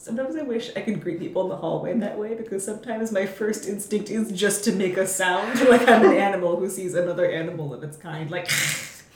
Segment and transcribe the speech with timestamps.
[0.00, 3.26] Sometimes I wish I could greet people in the hallway that way because sometimes my
[3.26, 7.30] first instinct is just to make a sound like I'm an animal who sees another
[7.30, 8.30] animal of its kind.
[8.30, 8.50] Like,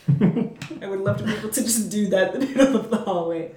[0.20, 2.98] I would love to be able to just do that in the middle of the
[2.98, 3.52] hallway.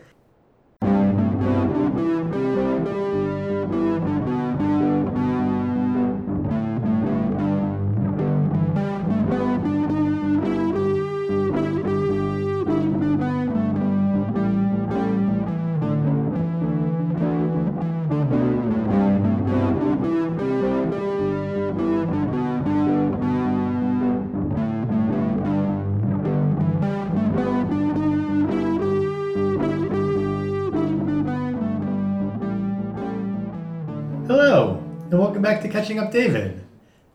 [35.48, 36.62] Back to Catching Up David.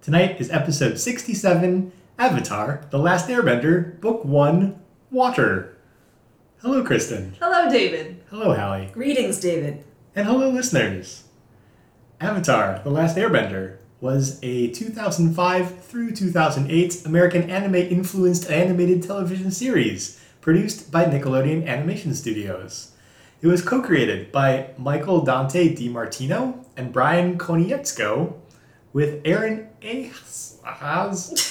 [0.00, 5.76] Tonight is episode 67 Avatar The Last Airbender, Book 1 Water.
[6.62, 7.36] Hello, Kristen.
[7.38, 8.24] Hello, David.
[8.30, 8.88] Hello, Hallie.
[8.94, 9.84] Greetings, David.
[10.16, 11.24] And hello, listeners.
[12.22, 20.18] Avatar The Last Airbender was a 2005 through 2008 American anime influenced animated television series
[20.40, 22.91] produced by Nickelodeon Animation Studios.
[23.42, 28.34] It was co created by Michael Dante DiMartino and Brian Konietzko
[28.92, 30.58] with Aaron Ehasz.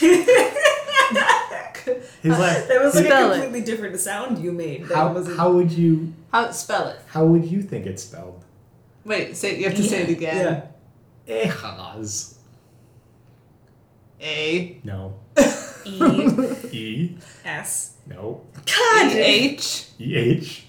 [2.22, 3.42] His last, That was like Spell a it.
[3.42, 4.86] completely different sound you made.
[4.88, 5.38] That how, wasn't.
[5.38, 7.00] how would you How spell it?
[7.08, 8.45] how would you think it's spelled?
[9.03, 10.64] Wait, say you have to say it again.
[11.25, 11.45] Yeah.
[11.47, 12.36] Ehasz.
[14.22, 15.16] A No.
[15.84, 17.17] E E.
[17.44, 17.94] S.
[18.06, 18.42] No.
[18.67, 19.12] God.
[19.12, 20.66] H E H.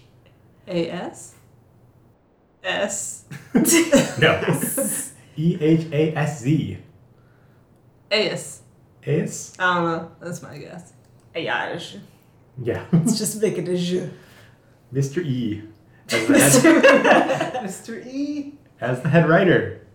[0.68, 1.34] A S
[2.62, 3.24] S
[4.20, 4.58] No.
[5.36, 6.78] E H A S Z.
[8.10, 8.60] A S.
[9.02, 9.54] Is?
[9.58, 10.12] I don't know.
[10.20, 10.92] That's my guess.
[11.34, 12.00] Ayaj.
[12.62, 12.84] Yeah.
[12.92, 14.10] Let's just make it a je.
[14.92, 15.24] Mr.
[15.24, 15.62] E.
[16.10, 18.06] As the head, Mr.
[18.06, 18.54] E.
[18.80, 19.86] as the head writer.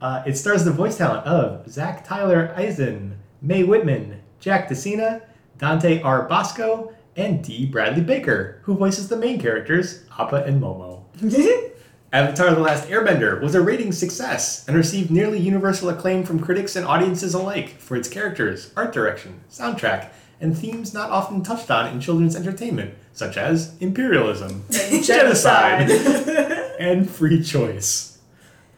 [0.00, 5.20] Uh, it stars the voice talent of Zach Tyler Eisen, Mae Whitman, Jack DeSena,
[5.58, 7.66] Dante Basco, and D.
[7.66, 11.02] Bradley Baker, who voices the main characters, Appa and Momo.
[12.12, 16.74] Avatar The Last Airbender was a ratings success and received nearly universal acclaim from critics
[16.74, 20.08] and audiences alike for its characters, art direction, soundtrack,
[20.40, 24.64] and themes not often touched on in children's entertainment, such as imperialism,
[25.04, 25.90] genocide,
[26.80, 28.18] and free choice.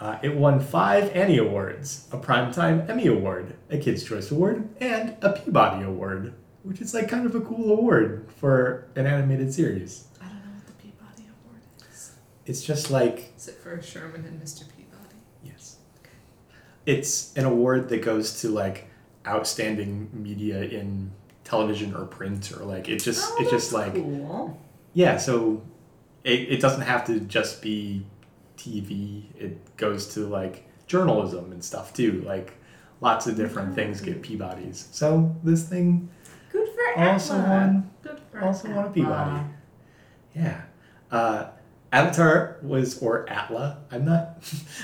[0.00, 5.16] Uh, it won five Annie Awards, a Primetime Emmy Award, a Kids' Choice Award, and
[5.22, 10.04] a Peabody Award, which is like kind of a cool award for an animated series.
[10.20, 12.12] I don't know what the Peabody Award is.
[12.46, 14.60] It's just like Is it for Sherman and Mr.
[14.60, 15.16] Peabody?
[15.44, 15.76] Yes.
[16.86, 18.88] It's an award that goes to like
[19.26, 21.12] outstanding media in
[21.44, 24.60] television or print or like it just Oh, it's just like cool.
[24.94, 25.62] yeah, so
[26.24, 28.04] it, it doesn't have to just be
[28.56, 29.24] TV.
[29.38, 32.22] It goes to like journalism and stuff too.
[32.26, 32.54] Like
[33.00, 34.86] lots of different things get Peabodys.
[34.92, 36.08] So this thing
[36.86, 37.48] Good for also Atla.
[37.50, 39.40] won Good for also won a Peabody.
[40.34, 40.62] Yeah.
[41.10, 41.48] Uh,
[41.92, 44.42] Avatar was, or Atla, I'm not,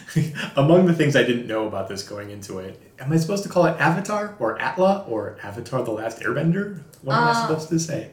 [0.57, 3.49] among the things I didn't know about this going into it, am I supposed to
[3.49, 6.83] call it Avatar or Atla or Avatar the Last Airbender?
[7.01, 8.11] What am I Uh, supposed to say?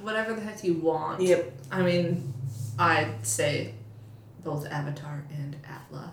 [0.00, 1.20] Whatever the heck you want.
[1.20, 1.52] Yep.
[1.70, 2.32] I mean,
[2.80, 3.74] I'd say
[4.42, 6.12] both Avatar and Atla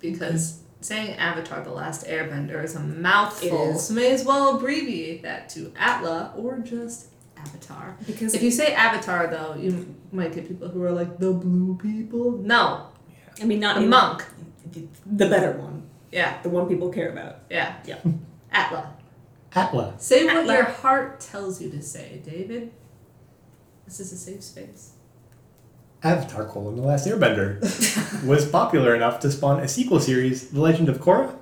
[0.00, 3.70] because saying Avatar: The Last Airbender is a mouthful.
[3.70, 3.86] It is.
[3.88, 7.96] So may as well abbreviate that to Atla or just Avatar.
[8.06, 11.76] Because If you say Avatar, though, you might get people who are like the blue
[11.76, 12.32] people.
[12.38, 12.86] No,
[13.40, 14.24] I mean, not the in- monk.
[15.06, 17.36] the better one, Yeah, the one people care about.
[17.50, 17.98] yeah, Yeah.
[18.52, 18.94] Atla.
[19.54, 19.94] Atla.
[19.98, 20.54] Say what Atla.
[20.54, 22.72] your heart tells you to say, David.
[23.86, 24.92] This is a safe space.
[26.02, 27.60] Avatar colon the Last Airbender
[28.26, 31.34] was popular enough to spawn a sequel series, The Legend of Korra,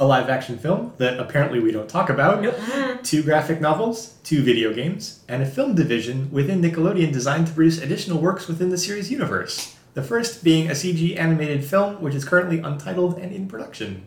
[0.00, 3.02] a live action film that apparently we don't talk about, Nope.
[3.02, 7.80] two graphic novels, two video games, and a film division within Nickelodeon designed to produce
[7.80, 9.76] additional works within the series universe.
[9.94, 14.06] The first being a CG animated film, which is currently untitled and in production.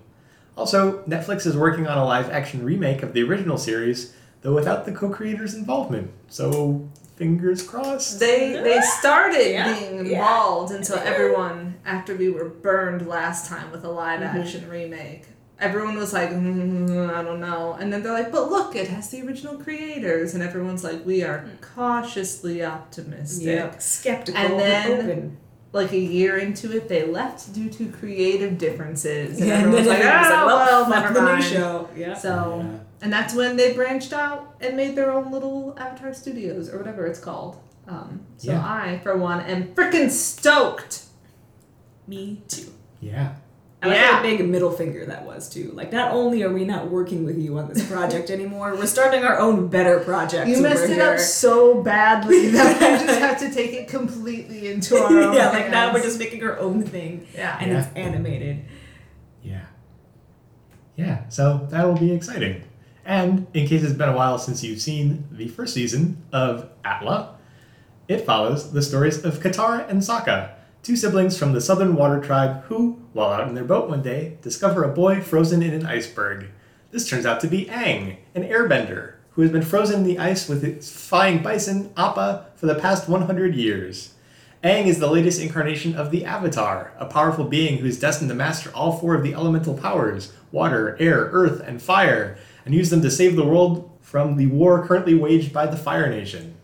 [0.55, 4.85] Also, Netflix is working on a live action remake of the original series, though without
[4.85, 6.11] the co creators' involvement.
[6.27, 6.87] So,
[7.19, 8.19] fingers crossed.
[8.19, 10.11] They they started Yeah, being yeah.
[10.13, 14.39] involved until everyone after we were burned last time with a live Mm-hmm.
[14.39, 15.25] action remake.
[15.59, 19.09] Everyone was like, mm, I don't know, and then they're like, but look, it has
[19.11, 21.45] the original creators, and everyone's like, we are
[21.75, 23.45] cautiously optimistic.
[23.47, 23.77] Yeah.
[23.77, 25.37] Skeptical And and then- open.
[25.71, 29.87] Like a year into it, they left due to creative differences, and Yeah, and everyone's
[29.87, 31.43] then like, everyone's oh, like, well, well, never the new mind.
[31.43, 31.89] show.
[31.95, 32.13] Yeah.
[32.15, 32.79] So, Yeah.
[33.03, 37.05] and that's when they branched out and made their own little Avatar Studios or whatever
[37.05, 37.57] it's called.
[37.87, 38.61] Um, so Yeah.
[38.65, 41.03] I, for one, am freaking stoked
[42.07, 42.73] Me too.
[42.99, 43.33] Yeah.
[43.81, 44.11] I like Yeah.
[44.17, 45.71] how big a middle finger that was too.
[45.73, 49.23] Like, not only are we not working with you on this project anymore, we're starting
[49.23, 50.47] our own better project.
[50.49, 51.13] You over messed it here.
[51.13, 55.49] up so badly that we just have to take it completely into our own yeah,
[55.49, 57.57] like now we're just making our own thing, yeah.
[57.61, 57.79] and Yeah.
[57.85, 58.65] it's animated.
[59.43, 59.61] Yeah.
[60.97, 62.63] Yeah, so that will be exciting.
[63.05, 67.35] And in case it's been a while since you've seen the first season of Atla,
[68.09, 70.51] it follows the stories of Katara and Sokka,
[70.83, 74.37] two siblings from the Southern Water Tribe who, while out in their boat one day,
[74.41, 76.47] discover a boy frozen in an iceberg.
[76.91, 80.49] This turns out to be Aang, an airbender, who has been frozen in the ice
[80.49, 84.13] with its flying bison, Appa, for the past 100 years.
[84.63, 88.35] Aang is the latest incarnation of the Avatar, a powerful being who is destined to
[88.35, 93.01] master all four of the elemental powers water, air, earth, and fire and use them
[93.01, 96.55] to save the world from the war currently waged by the Fire Nation.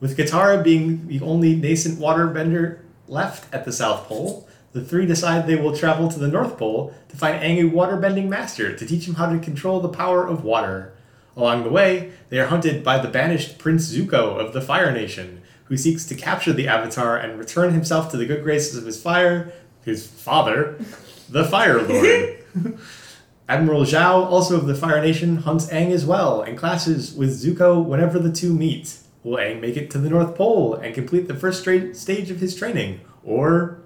[0.00, 5.46] With Katara being the only nascent waterbender left at the South Pole, the three decide
[5.46, 9.06] they will travel to the North Pole to find Aang a waterbending master to teach
[9.06, 10.92] him how to control the power of water.
[11.36, 15.42] Along the way, they are hunted by the banished Prince Zuko of the Fire Nation,
[15.64, 19.00] who seeks to capture the Avatar and return himself to the good graces of his
[19.00, 19.52] fire,
[19.84, 20.78] his father,
[21.28, 22.38] the Fire Lord.
[23.48, 27.84] Admiral Zhao, also of the Fire Nation, hunts Aang as well and clashes with Zuko
[27.84, 28.98] whenever the two meet.
[29.24, 32.40] Will Aang make it to the North Pole and complete the first stra- stage of
[32.40, 33.00] his training?
[33.24, 33.78] Or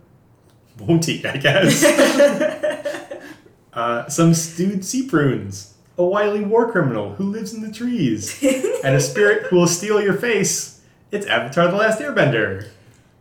[0.80, 1.84] won't he, I guess?
[3.72, 8.42] uh, some stewed sea prunes, a wily war criminal who lives in the trees,
[8.82, 10.82] and a spirit who will steal your face.
[11.12, 12.68] It's Avatar the Last Airbender.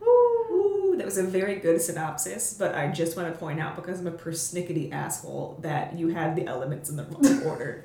[0.02, 4.00] Ooh, that was a very good synopsis, but I just want to point out because
[4.00, 7.84] I'm a persnickety asshole that you had the elements in the wrong order.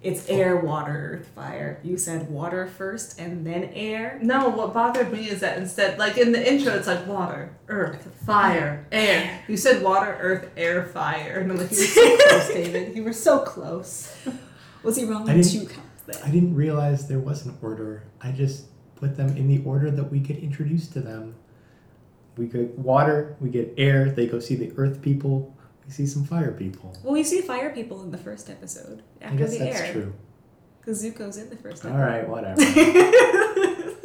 [0.00, 1.80] It's air, water, earth, fire.
[1.82, 4.20] You said water first and then air.
[4.22, 8.08] No, what bothered me is that instead, like in the intro, it's like water, earth,
[8.24, 9.42] fire, air.
[9.48, 12.96] You said water, earth, air, fire, and I'm like, you were so close, David.
[12.96, 14.16] You were so close.
[14.84, 16.16] Was he wrong I on didn't- two counts then?
[16.24, 18.04] I didn't realize there was an order.
[18.20, 21.34] I just put them in the order that we could introduce to them.
[22.36, 25.56] We get water, we get air, they go see the earth people,
[25.88, 26.94] we see some fire people.
[27.02, 29.92] Well, we see fire people in the first episode after I guess the that's air.
[29.92, 30.12] true.
[30.80, 32.06] Because Zuko's in the first All episode.
[32.06, 32.60] right, whatever.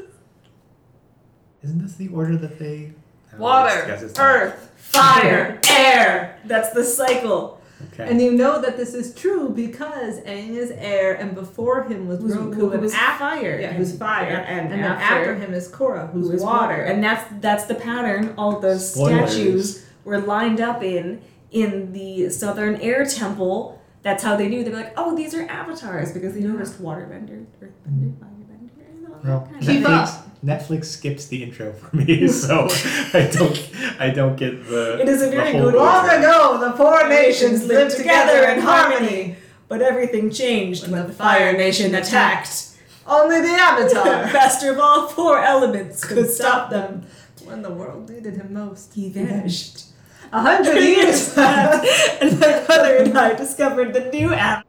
[1.63, 2.91] Isn't this the order that they.
[3.27, 4.25] I don't know, I guess Water, it's not.
[4.25, 6.39] earth, fire, air.
[6.45, 7.59] That's the cycle.
[7.93, 8.09] Okay.
[8.09, 12.19] And you know that this is true because Aang is air, and before him was
[12.21, 13.59] Who's, Roku, who and was af- fire.
[13.59, 16.67] yeah, who's fire, And, and, then after, after him is Korra, who's who is water.
[16.75, 16.81] water.
[16.83, 19.31] And that's that's the pattern all those Spoilers.
[19.33, 21.21] statues were lined up in
[21.53, 23.79] in the Southern Air Temple.
[24.01, 24.63] That's how they knew.
[24.63, 29.19] They were like, oh, these are avatars because they noticed waterbender, earthbender, firebender, and all
[29.23, 30.43] Well, that kind of Keep Netflix, up.
[30.43, 32.67] Netflix skips the intro for me, so
[33.13, 33.69] I don't
[33.99, 34.99] I don't get the.
[34.99, 35.77] It is a very whole good order.
[35.77, 39.37] Long ago, the four nations lived together in harmony.
[39.69, 42.77] But everything changed when, the Fire Nation attacked.
[43.07, 44.03] Only the Avatar.
[44.33, 47.07] Master of all four elements could stop them.
[47.45, 48.93] when the world needed him most.
[48.93, 49.85] He vanished.
[50.33, 52.21] A hundred years passed.
[52.21, 54.65] and my brother and I discovered the new app.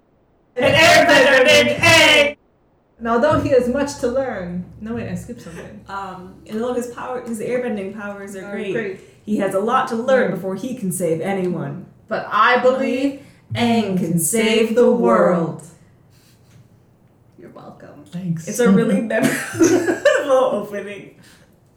[0.56, 2.36] An airbender named Aang.
[2.98, 5.84] And although he has much to learn, no wait, I skipped something.
[5.88, 8.72] Um, and all his power, his airbending powers are Oh, great.
[8.72, 9.00] great.
[9.24, 11.86] He has a lot to learn before he can save anyone.
[12.08, 13.22] But I believe
[13.54, 15.62] Aang can save the world.
[17.38, 18.04] You're welcome.
[18.06, 18.46] Thanks.
[18.46, 19.96] It's a really memorable
[20.28, 21.18] opening.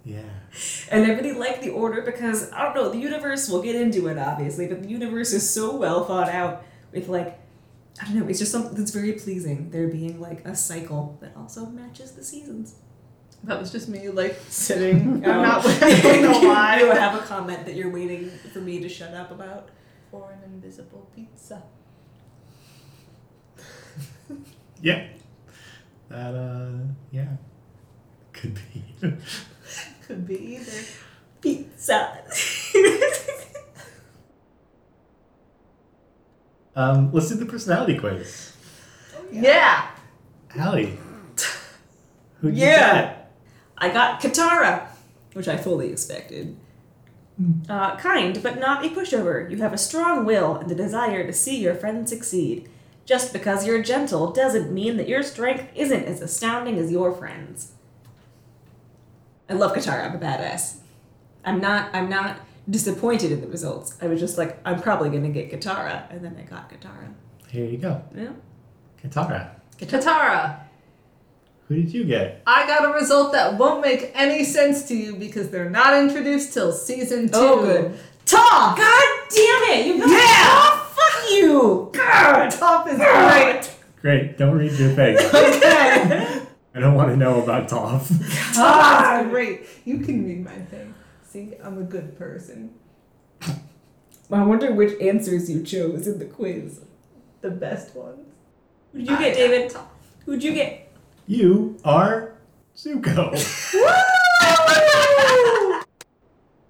[0.08, 0.22] Yeah.
[0.92, 4.08] And I really like the order because I don't know, the universe, we'll get into
[4.08, 7.40] it obviously, but the universe is so well thought out with like
[8.02, 9.70] I don't know, it's just something that's very pleasing.
[9.72, 12.76] There being like a cycle that also matches the seasons.
[13.44, 16.80] That was just me, like Sitting I'm not- I don't know why.
[16.80, 19.70] you have a comment that you're waiting for me to shut up about.
[20.12, 21.62] for an invisible pizza.
[24.82, 25.08] Yeah.
[26.10, 26.70] That uh
[27.12, 27.28] yeah.
[28.34, 29.14] Could be.
[30.08, 30.72] Could be either.
[31.42, 32.24] Pizza.
[36.76, 38.54] um, let's do the personality quiz.
[39.32, 39.90] Yeah.
[40.56, 40.98] Allie.
[42.40, 43.18] Who you Yeah.
[43.78, 44.88] I got Katara,
[45.34, 46.56] which I fully expected.
[47.70, 49.52] Uh, kind, but not a pushover.
[49.52, 52.70] You have a strong will and the desire to see your friends succeed.
[53.06, 57.74] Just because you're gentle doesn't mean that your strength isn't as astounding as your friends.
[59.50, 60.06] I love Katara.
[60.10, 60.78] I'm a badass.
[61.46, 61.90] I'm not.
[61.94, 62.40] I'm not
[62.70, 63.96] disappointed in the results.
[64.02, 67.14] I was just like, I'm probably gonna get Katara, and then I got Katara.
[67.50, 68.02] Here you go.
[68.16, 68.32] Yeah.
[69.04, 69.52] Katara.
[69.80, 70.60] Katara.
[71.68, 72.42] Who did you get?
[72.48, 76.54] I got a result that won't make any sense to you because they're not introduced
[76.54, 77.34] till season two.
[77.36, 78.00] Oh, good.
[78.26, 78.78] Toph!
[78.78, 79.88] God damn it!
[79.88, 80.46] You got Yeah!
[80.46, 80.88] Toph!
[80.96, 81.90] Fuck you!
[81.94, 82.52] God!
[82.52, 83.72] Toph is great.
[84.02, 85.18] Great, don't read your thing.
[85.34, 86.44] Okay.
[86.78, 88.06] I don't want to know about Toph.
[88.56, 89.66] ah, great.
[89.84, 90.94] You can read my thing.
[91.24, 92.76] See, I'm a good person.
[93.42, 96.82] I wonder which answers you chose in the quiz.
[97.42, 98.28] The best ones.
[98.94, 99.76] Who'd you get, David?
[100.28, 100.92] Who'd you get?
[101.26, 102.34] You are
[102.76, 103.32] Zuko.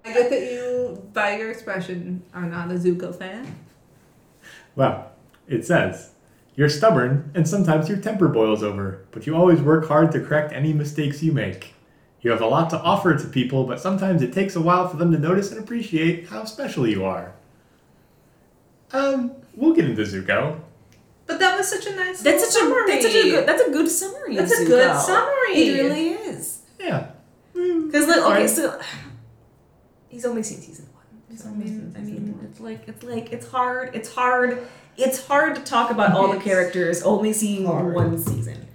[0.06, 3.58] I get that you, by your expression, are not a Zuko fan.
[4.74, 5.12] Well,
[5.46, 6.12] it says,
[6.58, 10.52] You're stubborn, and sometimes your temper boils over, but you always work hard to correct
[10.52, 11.72] any mistakes you make.
[12.20, 14.96] You have a lot to offer to people, but sometimes it takes a while for
[14.96, 17.32] them to notice and appreciate how special you are.
[18.92, 20.58] Um, we'll get into Zuko.
[21.26, 22.22] But that was such a nice.
[22.22, 22.90] That's little such a summary.
[22.90, 24.36] that's such a good that's a good summary.
[24.36, 25.54] That's of a good summary.
[25.54, 26.62] It really is.
[26.80, 27.10] Yeah.
[27.52, 28.80] Because like okay, so
[30.08, 31.04] he's only seen season one.
[31.30, 32.46] He's So, I only mean, I mean, one.
[32.46, 33.94] it's like it's like it's hard.
[33.94, 34.66] It's hard.
[34.98, 37.94] It's hard to talk about all the characters only seeing hard.
[37.94, 38.66] one season.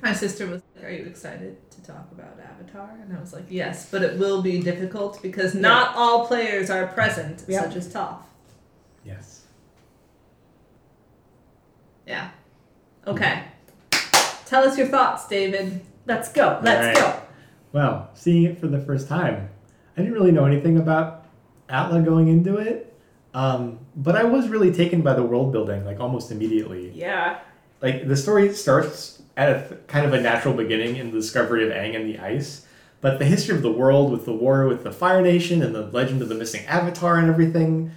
[0.00, 2.90] My sister was like, Are you excited to talk about Avatar?
[3.02, 6.86] And I was like, Yes, but it will be difficult because not all players are
[6.86, 7.62] present, Yeah.
[7.62, 8.22] such as Toph.
[9.04, 9.42] Yes.
[12.06, 12.30] Yeah.
[13.06, 13.42] Okay.
[14.46, 15.80] Tell us your thoughts, David.
[16.06, 16.60] Let's go.
[16.62, 17.20] Let's go.
[17.72, 19.48] Well, seeing it for the first time,
[19.96, 21.26] I didn't really know anything about
[21.68, 22.91] Atla going into it,
[23.34, 26.90] um, but I was really taken by the world building, like almost immediately.
[26.94, 27.38] Yeah.
[27.80, 31.64] like the story starts at a th- kind of a natural beginning in the discovery
[31.66, 32.66] of Aang and the ice,
[33.00, 35.86] but the history of the world with the war with the Fire Nation and the
[35.86, 37.90] legend of the missing Avatar and everything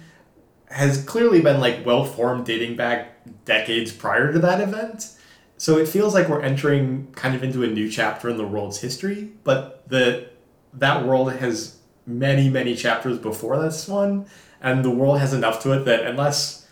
[0.70, 3.12] has clearly been like well formed dating back
[3.44, 5.12] decades prior to that event.
[5.58, 8.80] So it feels like we're entering kind of into a new chapter in the world's
[8.80, 10.28] history, but the
[10.74, 11.76] that world has
[12.06, 14.26] many many chapters before this one,
[14.60, 16.66] and the world has enough to it that unless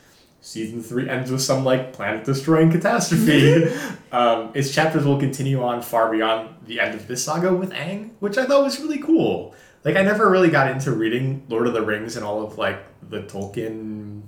[0.45, 3.65] season three ends with some like planet destroying catastrophe.
[4.13, 8.11] um, its chapters will continue on far beyond the end of this saga with Aang,
[8.21, 9.55] which I thought was really cool.
[9.85, 12.79] Like I never really got into reading Lord of the Rings and all of like
[13.09, 14.23] the Tolkien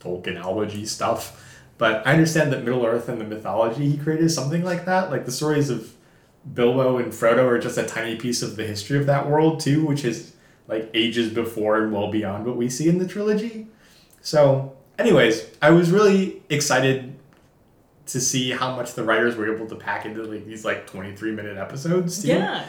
[0.00, 1.44] Tolkienology stuff.
[1.78, 5.12] But I understand that Middle Earth and the mythology he created is something like that.
[5.12, 5.94] Like the stories of
[6.52, 9.86] Bilbo and Frodo are just a tiny piece of the history of that world too,
[9.86, 10.34] which is
[10.68, 13.66] like ages before and well beyond what we see in the trilogy.
[14.20, 17.16] So, anyways, I was really excited
[18.06, 21.32] to see how much the writers were able to pack into like these like 23
[21.32, 22.28] minute episodes too.
[22.28, 22.64] Yeah.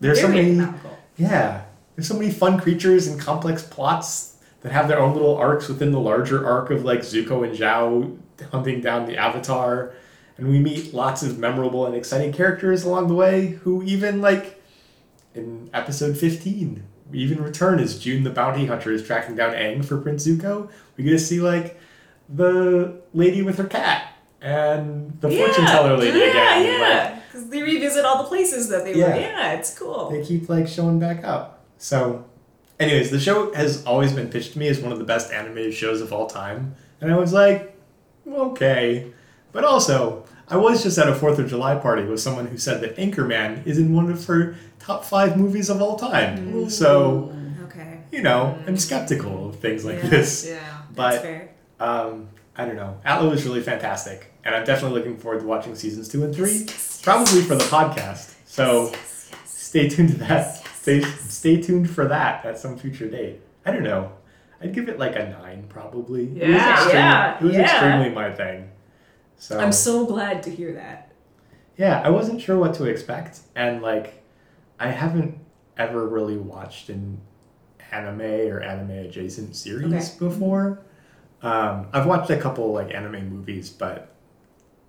[0.00, 0.98] There's so many economical.
[1.16, 1.64] yeah.
[1.96, 5.90] There's so many fun creatures and complex plots that have their own little arcs within
[5.90, 8.16] the larger arc of like Zuko and Zhao
[8.52, 9.94] hunting down the Avatar.
[10.36, 14.62] And we meet lots of memorable and exciting characters along the way who even like
[15.34, 19.84] in episode 15 we even return as June the bounty hunter is tracking down Aang
[19.84, 20.70] for Prince Zuko.
[20.96, 21.78] We get to see like
[22.28, 26.80] the lady with her cat and the fortune teller lady yeah, again.
[26.80, 29.08] Like, Yeah, because they revisit all the places that they Yeah.
[29.14, 29.20] were.
[29.20, 30.10] Yeah, it's cool.
[30.10, 31.64] they keep like showing back up.
[31.78, 32.24] So,
[32.78, 35.74] anyways, the show has always been pitched to me as one of the best animated
[35.74, 37.76] shows of all time, and I was like,
[38.28, 39.12] okay.
[39.52, 42.80] But also, I was just at a Fourth of July party with someone who said
[42.80, 46.70] that Anchorman is in one of her top five movies of all time.
[46.70, 48.00] So, okay.
[48.10, 50.08] you know, I'm skeptical of things like Yeah.
[50.08, 50.46] this.
[50.48, 50.54] Yeah.
[50.94, 51.48] That's But fair.
[51.80, 52.98] um, I don't know.
[53.04, 56.50] Atla was really fantastic, and I'm definitely looking forward to watching seasons two and three,
[56.50, 58.34] Yes, yes, probably yes, for the podcast.
[58.46, 59.40] So yes, yes.
[59.44, 60.28] stay tuned to that.
[60.30, 61.20] Yes, yes, stay yes.
[61.34, 63.40] stay tuned for that at some future date.
[63.66, 64.12] I don't know.
[64.60, 66.24] I'd give it like a nine, probably.
[66.24, 67.60] it was, Yeah, extreme- yeah, it was yeah.
[67.62, 68.70] extremely my thing.
[69.38, 71.12] So I'm so glad to hear that.
[71.76, 74.22] yeah, I wasn't sure what to expect, and like,
[74.80, 75.38] I haven't
[75.76, 77.20] ever really watched an
[77.92, 80.18] anime or anime adjacent series Okay.
[80.18, 80.80] before.
[81.40, 84.12] Um, I've watched a couple like anime movies, but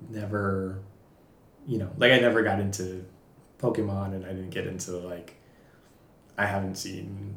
[0.10, 0.80] never,
[1.68, 3.06] you know, like I never got into
[3.60, 5.36] Pokemon, and I didn't get into like,
[6.40, 7.36] I haven't seen.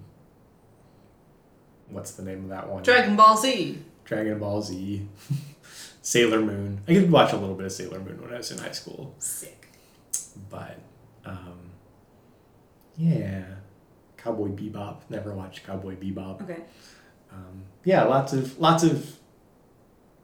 [1.91, 2.83] What's the name of that one?
[2.83, 3.79] Dragon Ball Z.
[4.07, 5.07] Dragon Ball Z,
[6.03, 6.81] Sailor Moon.
[6.89, 9.15] I did watch a little bit of Sailor Moon when I was in high school,
[9.19, 9.69] Sick.
[10.51, 10.79] but
[11.25, 11.71] um,
[12.97, 13.45] yeah,
[14.17, 15.03] Cowboy Bebop.
[15.09, 16.43] Never watched Cowboy Bebop.
[16.43, 16.63] Okay.
[17.33, 19.17] Um, yeah, lots of lots of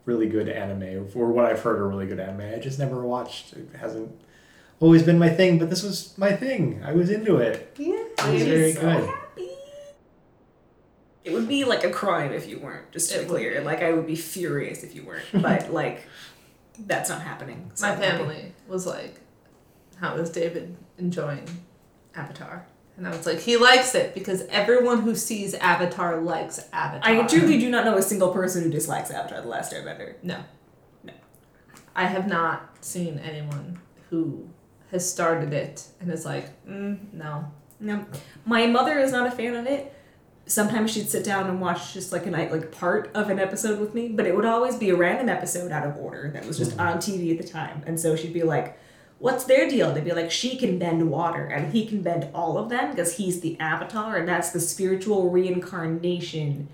[0.04, 2.52] really good anime, or what I've heard are really good anime.
[2.54, 3.52] I just never watched.
[3.52, 4.10] It hasn't
[4.80, 6.82] always been my thing, but this was my thing.
[6.84, 7.74] I was into it.
[7.78, 7.94] Yeah.
[7.94, 9.06] It was very so good.
[9.06, 9.12] happy.
[11.28, 13.58] It would be like a crime if you weren't, just to It be clear.
[13.60, 13.64] be.
[13.66, 15.24] Like I would be furious if you weren't.
[15.32, 16.06] But like
[16.86, 17.70] that's not happening.
[17.74, 18.16] so My I'm happy.
[18.18, 19.20] family was like,
[19.96, 21.46] "How is David enjoying
[22.14, 22.66] Avatar?"
[22.96, 27.08] And I was like, he likes it because everyone who sees Avatar likes Avatar.
[27.08, 30.14] I truly do not know a single person who dislikes Avatar: The Last Airbender.
[30.22, 30.38] No.
[31.04, 31.12] No.
[31.94, 33.78] I have not seen anyone
[34.10, 34.48] who
[34.90, 37.52] has started it and is like, mm, no.
[37.80, 38.04] No,
[38.44, 39.94] my mother is not a fan of it.
[40.48, 43.78] Sometimes she'd sit down and watch just like a night, like part of an episode
[43.78, 46.56] with me, but it would always be a random episode out of order that was
[46.56, 47.82] just on TV at the time.
[47.86, 48.78] And so she'd be like,
[49.18, 52.56] "What's their deal?" They'd be like, "She can bend water, and he can bend all
[52.56, 56.68] of them because he's the Avatar, and that's the spiritual reincarnation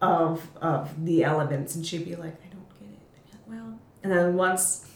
[0.00, 4.36] of of the elements." And she'd be like, "I don't get it." Well, and then
[4.36, 4.86] once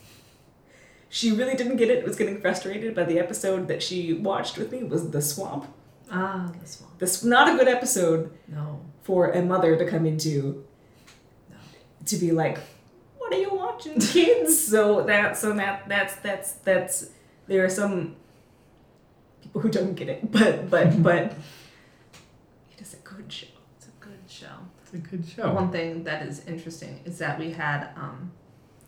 [1.08, 4.70] she really didn't get it, was getting frustrated by the episode that she watched with
[4.70, 5.66] me was the swamp.
[6.12, 6.90] Ah, this one.
[6.98, 8.80] This not a good episode No.
[9.02, 10.64] for a mother to come into
[11.50, 11.56] No.
[12.06, 12.58] to be like,
[13.18, 17.10] "What are you watching, kids?" so that so that that's that's that's
[17.46, 18.16] there are some
[19.42, 21.32] people who don't get it, but but but
[22.72, 23.46] it is a good show.
[23.76, 24.56] It's a good show.
[24.82, 25.52] It's a good show.
[25.52, 28.32] One thing that is interesting is that we had um,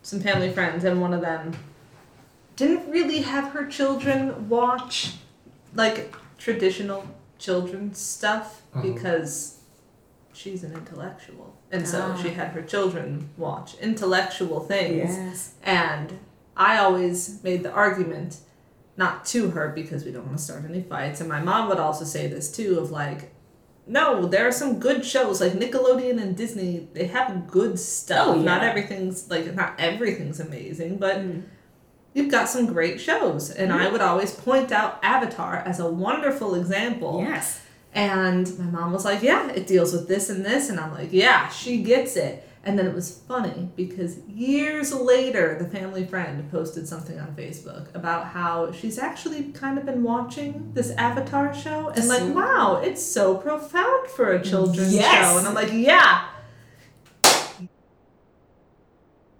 [0.02, 1.52] some family friends, and one of them
[2.56, 5.14] didn't really have her children watch
[5.74, 7.04] like traditional
[7.38, 8.94] children's stuff Mhm.
[8.94, 9.58] because
[10.32, 11.54] she's an intellectual.
[11.70, 12.22] And so Ah.
[12.22, 15.16] she had her children watch intellectual things.
[15.16, 15.50] Yes.
[15.62, 16.18] And
[16.56, 18.38] I always made the argument,
[18.96, 21.20] not to her because we don't want to start any fights.
[21.20, 23.32] And my mom would also say this too of like,
[23.86, 26.88] no, there are some good shows like Nickelodeon and Disney.
[26.94, 28.28] They have good stuff.
[28.28, 31.42] Oh, Not everything's like not everything's amazing, but Mm.
[32.14, 33.50] You've got some great shows.
[33.50, 33.92] And I mm-hmm.
[33.92, 37.20] would always point out Avatar as a wonderful example.
[37.20, 37.60] Yes.
[37.92, 40.70] And my mom was like, Yeah, it deals with this and this.
[40.70, 42.48] And I'm like, Yeah, she gets it.
[42.66, 47.94] And then it was funny because years later, the family friend posted something on Facebook
[47.94, 53.04] about how she's actually kind of been watching this Avatar show and like, wow, it's
[53.04, 55.30] so profound for a children's Yes.
[55.30, 55.38] show.
[55.38, 56.28] And I'm like, yeah.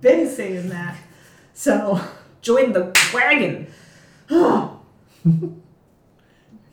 [0.03, 0.99] Been saying that.
[1.55, 1.99] So,
[2.45, 3.67] Join the wagon.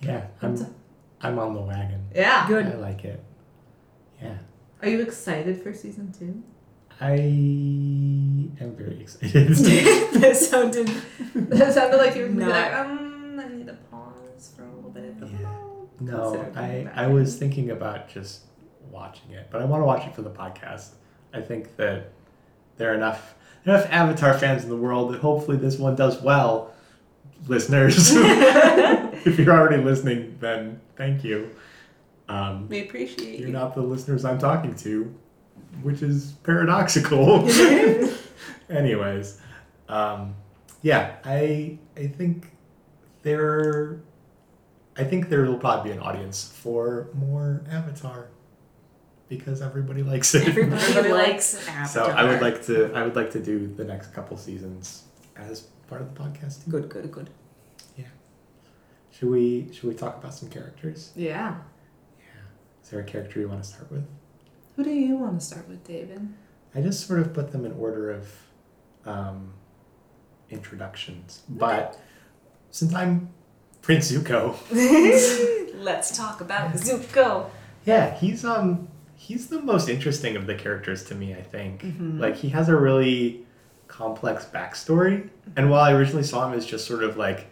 [0.02, 0.76] Yeah, I'm,
[1.22, 2.08] I'm on the wagon.
[2.16, 2.48] yeah.
[2.48, 2.66] Good.
[2.66, 3.24] I like it.
[4.20, 4.38] Yeah.
[4.82, 6.42] Are you excited for season two?
[7.00, 9.48] I am very excited.
[10.20, 10.88] that sounded.
[11.36, 12.50] That sounded like you were No.
[12.50, 15.20] like, um, I need to pause for a little bit.
[15.20, 15.48] but Yeah.
[15.48, 16.90] I'll no, I.
[16.96, 18.42] I was thinking about just
[18.90, 20.94] watching it, but I want to watch it for the podcast.
[21.32, 22.10] I think that
[22.78, 26.74] there are enough enough Avatar fans in the world that hopefully this one does well.
[27.48, 31.50] Listeners, if you're already listening, then thank you.
[32.30, 33.54] Um, We appreciate you're you.
[33.54, 35.14] not the listeners I'm talking to,
[35.82, 37.48] which is paradoxical.
[38.70, 39.42] Anyways,
[39.90, 40.36] um,
[40.82, 42.52] yeah, I I think
[43.24, 44.02] there,
[44.98, 48.30] I think there will probably be an audience for more Avatar
[49.32, 50.46] because everybody likes it.
[50.46, 51.58] Everybody, Everybody likes
[51.90, 55.06] so I would like to I would like to do the next couple seasons
[55.38, 56.66] as part of the podcast.
[56.66, 56.72] Too.
[56.72, 57.30] Good, good, good.
[57.98, 58.12] Yeah.
[59.10, 61.14] Should we should we talk about some characters?
[61.16, 61.56] Yeah.
[62.20, 62.26] Yeah.
[62.84, 64.06] Is there a character you want to start with?
[64.76, 66.28] Who do you want to start with, David?
[66.76, 68.28] I just sort of put them in order of
[69.06, 69.54] um,
[70.50, 71.44] introductions.
[71.48, 71.98] But
[72.70, 73.30] since I'm
[73.82, 74.58] Prince Zuko,
[75.82, 77.50] Let's talk about Zuko.
[77.86, 78.90] yeah, he's um
[79.28, 81.34] he's the most interesting of the characters to me.
[81.34, 82.20] I think Mhm.
[82.20, 83.46] like he has a really
[83.88, 87.48] complex backstory, and while I originally saw him as just sort of like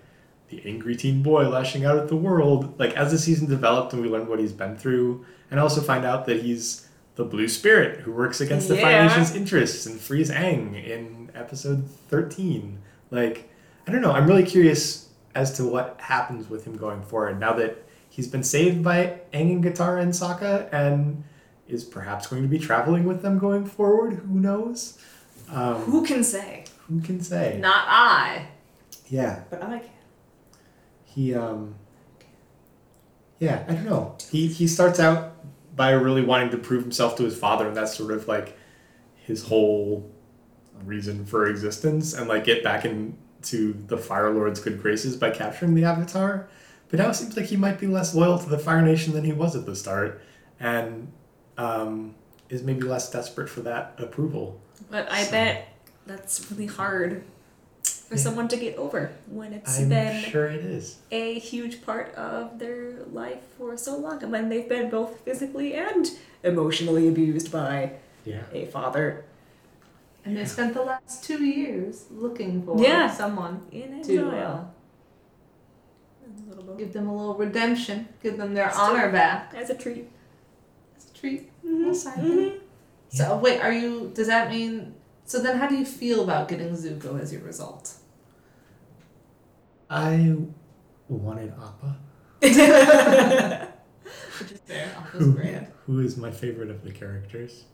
[0.49, 4.01] the angry teen boy lashing out at the world, like as the season developed and
[4.01, 7.99] we learned what he's been through, and also find out that he's the blue spirit
[7.99, 9.05] who works against the Yeah.
[9.05, 12.79] Nation's interests and frees Aang in episode 13.
[13.11, 13.49] Like,
[13.87, 17.53] I don't know, I'm really curious as to what happens with him going forward now
[17.53, 21.23] that he's been saved by Aang and Katara and Sokka and
[21.69, 24.13] is perhaps going to be traveling with them going forward.
[24.27, 24.97] Who knows?
[25.51, 26.65] Um, Who can say?
[26.87, 27.57] who can say?
[27.61, 28.47] Not I.
[29.07, 29.89] Yeah, But I can.
[31.05, 31.75] he um
[33.39, 35.33] yeah i don't know he he starts out
[35.75, 38.57] by really wanting to prove himself to his father and that's sort of like
[39.15, 40.11] his whole
[40.83, 45.73] reason for existence and like get back into the fire lord's good graces by capturing
[45.73, 46.49] the avatar
[46.89, 49.23] but now it seems like he might be less loyal to the fire nation than
[49.23, 50.21] he was at the start
[50.59, 51.11] and
[51.59, 52.15] um
[52.49, 55.67] is maybe less desperate for that approval But I So- bet
[56.07, 57.23] that's really hard
[57.83, 58.21] for Yeah.
[58.21, 62.57] someone to get over when it's i'm been sure it is a huge part of
[62.57, 66.09] their life for so long and when they've been both physically and
[66.43, 67.91] emotionally abused by
[68.25, 69.25] yeah a father
[70.25, 73.09] And they spent the last two years looking for Yeah.
[73.21, 74.17] someone in to.
[74.29, 74.65] Uh,
[76.25, 76.77] A little bit.
[76.77, 78.07] Give them a little redemption.
[78.21, 79.53] Give them their Still- honor back.
[79.55, 80.09] As a treat.
[80.95, 81.48] It's a treat.
[81.65, 81.77] Mhm.
[81.79, 82.53] Little side.
[83.09, 84.11] So wait, are you?
[84.13, 84.95] Does that mean?
[85.25, 87.93] So then, how do you feel about getting Zuko as your result?
[89.89, 90.35] I
[91.07, 91.97] wanted Appa,
[92.41, 92.51] Which
[94.51, 94.95] is fair.
[94.97, 95.63] Appa's who, great.
[95.85, 97.65] who is my favorite of the characters.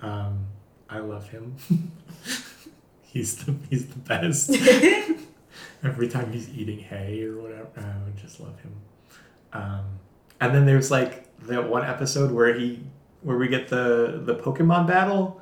[0.00, 0.46] Um,
[0.88, 1.56] I love him.
[3.02, 4.50] he's the he's the best.
[5.84, 8.72] Every time he's eating hay or whatever, I would just love him.
[9.52, 9.84] Um,
[10.40, 12.80] and then there's like that one episode where he
[13.22, 15.40] where we get the the Pokemon battle,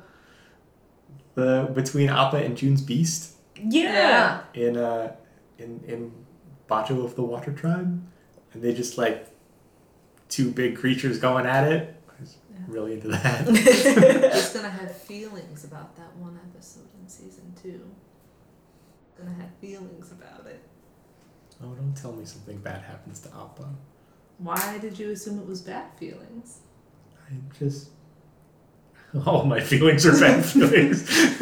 [1.35, 4.41] the between Appa and June's Beast yeah.
[4.53, 5.15] in uh
[5.57, 6.11] in in
[6.69, 8.01] Bato of the Water Tribe,
[8.53, 9.27] and they just like
[10.29, 11.95] two big creatures going at it.
[12.09, 12.57] I was Yeah.
[12.67, 13.45] really into that.
[14.33, 17.81] Just gonna have feelings about that one episode in season two.
[19.17, 20.61] Gonna have feelings about it.
[21.63, 23.69] oh, don't tell me something bad happens to Appa.
[24.39, 26.59] Why did you assume it was bad feelings?
[27.29, 27.89] I just
[29.25, 31.07] all my feelings are bad feelings.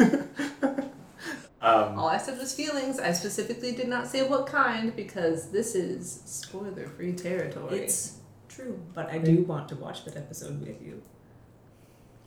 [1.60, 2.98] um, All I said was feelings.
[3.00, 7.78] I specifically did not say what kind because this is spoiler free territory.
[7.80, 8.18] It's
[8.48, 11.02] true, but I do want to watch that episode with you.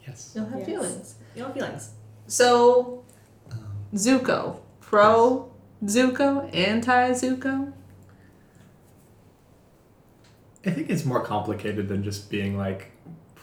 [0.06, 0.32] yes.
[0.34, 0.66] You'll have Yes.
[0.68, 1.14] feelings.
[1.34, 1.90] You know feelings.
[2.26, 3.04] So,
[3.50, 4.60] Um, Zuko.
[4.80, 5.50] Pro
[5.84, 6.54] Zuko?
[6.54, 7.72] Anti Zuko?
[10.66, 12.90] I think it's more complicated than just being like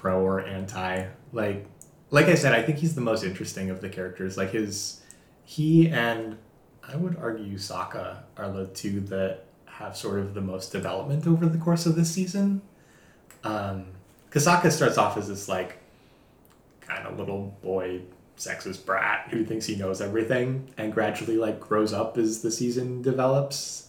[0.08, 1.06] pro or anti.
[1.34, 1.66] Like
[2.10, 4.38] like I said, I think he's the most interesting of the characters.
[4.38, 5.02] Like his
[5.44, 6.38] he and
[6.88, 11.46] I would argue Sokka are the two that have sort of the most development over
[11.46, 12.62] the course of this season.
[13.44, 13.88] Um
[14.32, 15.78] Sokka starts off as this like
[16.82, 18.02] kind of little boy
[18.38, 23.02] sexist brat who thinks he knows everything and gradually like grows up as the season
[23.02, 23.87] develops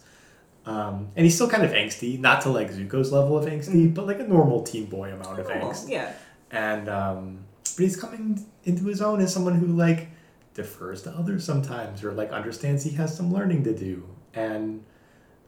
[0.69, 4.05] um, and he's still kind of angsty, not to like Zuko's level of angsty, but
[4.05, 5.89] like a normal teen boy amount of Normal, angst.
[5.89, 6.13] Yeah.
[6.51, 10.09] And um, but he's coming into his own as someone who like
[10.53, 14.07] defers to others sometimes, or like understands he has some learning to do.
[14.35, 14.85] And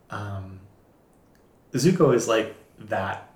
[0.10, 0.60] um,
[1.74, 3.32] Zuko is like that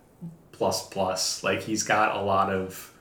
[0.53, 1.43] plus plus.
[1.43, 2.91] Like he's got a lot of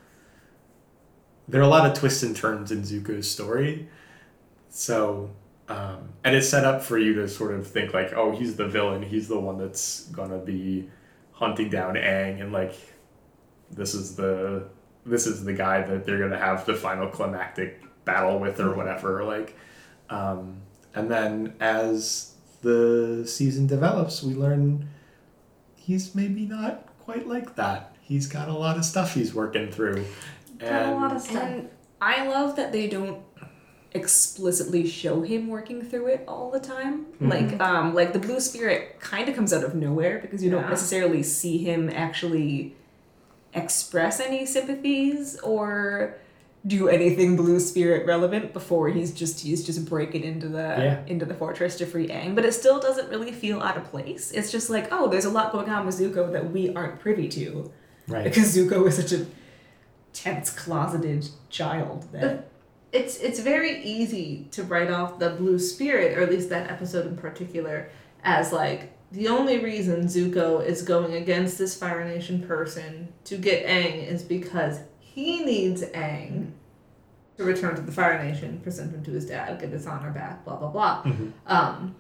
[1.48, 3.88] there are a lot of twists and turns in Zuko's story.
[4.68, 5.30] So
[5.68, 8.66] um, and it's set up for you to sort of think like, oh, he's the
[8.66, 9.02] villain.
[9.02, 10.88] He's the one that's gonna be
[11.32, 12.74] hunting down Aang, and like,
[13.70, 14.68] this is the
[15.06, 19.24] this is the guy that they're gonna have the final climactic battle with or whatever.
[19.24, 19.56] Like,
[20.10, 20.58] um,
[20.94, 24.88] and then as the season develops, we learn
[25.76, 27.94] he's maybe not quite like that.
[28.00, 30.04] He's got a lot of stuff he's working through,
[30.58, 31.42] Got a lot of and stuff.
[31.42, 33.22] And I love that they don't
[33.94, 37.06] explicitly show him working through it all the time.
[37.22, 37.30] Mhm.
[37.30, 40.60] Like um like the blue spirit kind of comes out of nowhere because you Yeah.
[40.60, 42.74] don't necessarily see him actually
[43.54, 46.16] express any sympathies or
[46.66, 51.00] do anything blue spirit relevant before he's just he's just breaking into the Yeah.
[51.06, 52.34] into the fortress to free Aang.
[52.34, 54.32] But it still doesn't really feel out of place.
[54.32, 57.28] It's just like, oh, there's a lot going on with Zuko that we aren't privy
[57.28, 57.70] to.
[58.08, 58.24] right.
[58.24, 59.26] Because Zuko is such a
[60.12, 62.48] tense, closeted child that
[62.94, 67.06] it's it's very easy to write off the blue spirit or at least that episode
[67.06, 67.90] in particular
[68.22, 73.64] as like the only reason Zuko is going against this Fire Nation person to get
[73.66, 76.50] Aang is because he needs Aang
[77.36, 80.44] to return to the Fire Nation, present him to his dad, get his honor back,
[80.44, 81.02] blah blah blah.
[81.04, 81.32] Mhm.
[81.46, 81.94] Um,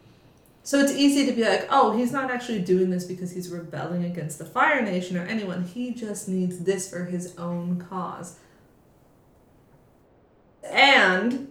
[0.64, 4.04] so it's easy to be like, oh, he's not actually doing this because he's rebelling
[4.04, 5.62] against the Fire Nation or anyone.
[5.64, 8.38] He just needs this for his own cause.
[10.70, 11.50] And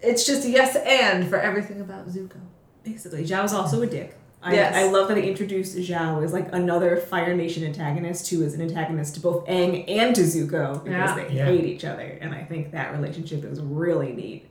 [0.00, 2.38] it's just yes and for everything about Zuko.
[2.84, 4.16] basically Zhao's also a dick.
[4.42, 4.76] I, Yes.
[4.76, 8.60] I love that they introduced Zhao as like another Fire Nation antagonist who is an
[8.62, 11.14] antagonist to both Aang and to Zuko because Yeah.
[11.16, 11.44] they Yeah.
[11.46, 14.46] hate each other, and I think that relationship is really neat.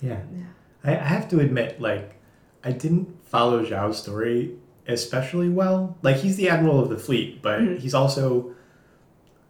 [0.00, 0.18] Yeah.
[0.32, 0.44] Yeah.
[0.84, 2.14] I, I have to admit, like,
[2.62, 4.52] I didn't follow Zhao's story
[4.86, 5.96] especially well.
[6.02, 7.78] Like, he's the admiral of the fleet, but Mhm.
[7.80, 8.52] he's also,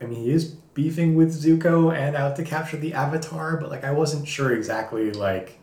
[0.01, 3.83] I mean, he is beefing with Zuko and out to capture the Avatar, but like,
[3.83, 5.59] I wasn't sure exactly, like,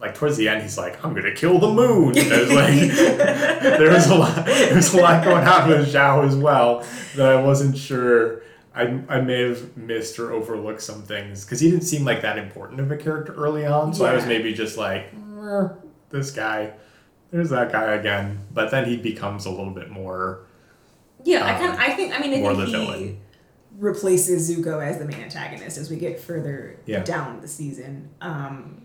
[0.00, 2.90] like towards the end, he's like, "I'm gonna kill the moon." And there's like,
[3.78, 6.84] there was a lot, there's a lot going on with Zhao as well
[7.16, 8.42] that I wasn't sure.
[8.74, 12.38] I, I may have missed or overlooked some things because he didn't seem like that
[12.38, 13.92] important of a character early on.
[13.92, 15.68] So I was maybe just like, "Eh,
[16.10, 16.72] this guy,
[17.30, 18.38] there's that guy again.
[18.52, 20.46] But then he becomes a little bit more.
[21.24, 23.20] Yeah, I Um, kind I think I mean I more think the he villain.
[23.80, 27.02] Replaces Zuko as the main antagonist as we get further Yeah.
[27.02, 28.10] down the season.
[28.20, 28.82] Um,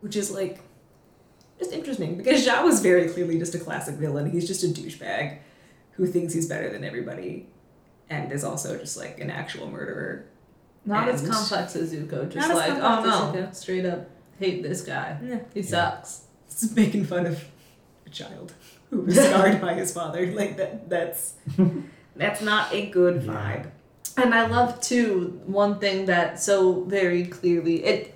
[0.00, 0.60] which is like
[1.58, 4.30] just interesting because Zhao was very clearly just a classic villain.
[4.30, 5.38] He's just a douchebag
[5.92, 7.48] who thinks he's better than everybody,
[8.08, 10.24] and is also just like an actual murderer.
[10.86, 12.30] Not as complex as Zuko.
[12.30, 15.18] Just Not as like, oh no, as straight up hate this guy.
[15.22, 15.40] Yeah.
[15.52, 16.22] He sucks.
[16.46, 17.44] It's making fun of
[18.06, 18.54] a child
[18.88, 20.26] who was scarred by his father.
[20.32, 20.88] Like that.
[20.88, 21.34] That's
[22.20, 23.66] that's not a good vibe.
[24.16, 28.14] And I love too one thing that so very clearly it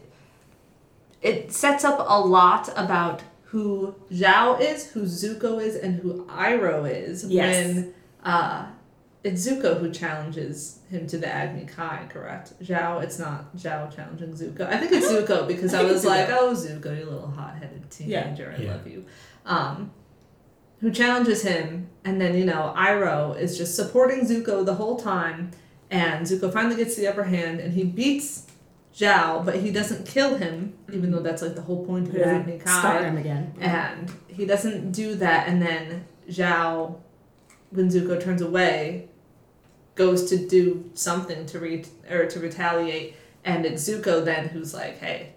[1.22, 6.90] it sets up a lot about who Zhao is, who Zuko is, and who Iroh
[6.90, 7.46] is Yes.
[7.74, 8.66] when uh
[9.22, 12.52] it's Zuko who challenges him to the Agni Kai, correct?
[12.62, 14.66] Zhao, it's not Zhao challenging Zuko.
[14.68, 16.36] I think it's Zuko because I I, was like, Zuko.
[16.40, 18.72] oh Zuko, you little hot headed teenager, I Yeah.
[18.72, 19.04] love you.
[19.46, 19.90] Um
[20.84, 25.50] who challenges him, and then you know Iroh is just supporting Zuko the whole time,
[25.90, 28.46] and Zuko finally gets the upper hand, and he beats
[28.94, 32.60] Zhao, but he doesn't kill him, even though that's like the whole point of doesn't
[32.68, 33.54] scar him again.
[33.60, 36.96] And he doesn't do that, and then Zhao,
[37.70, 39.08] when Zuko turns away,
[39.94, 44.98] goes to do something to re- or to retaliate, and it's Zuko then who's like,
[44.98, 45.32] "Hey,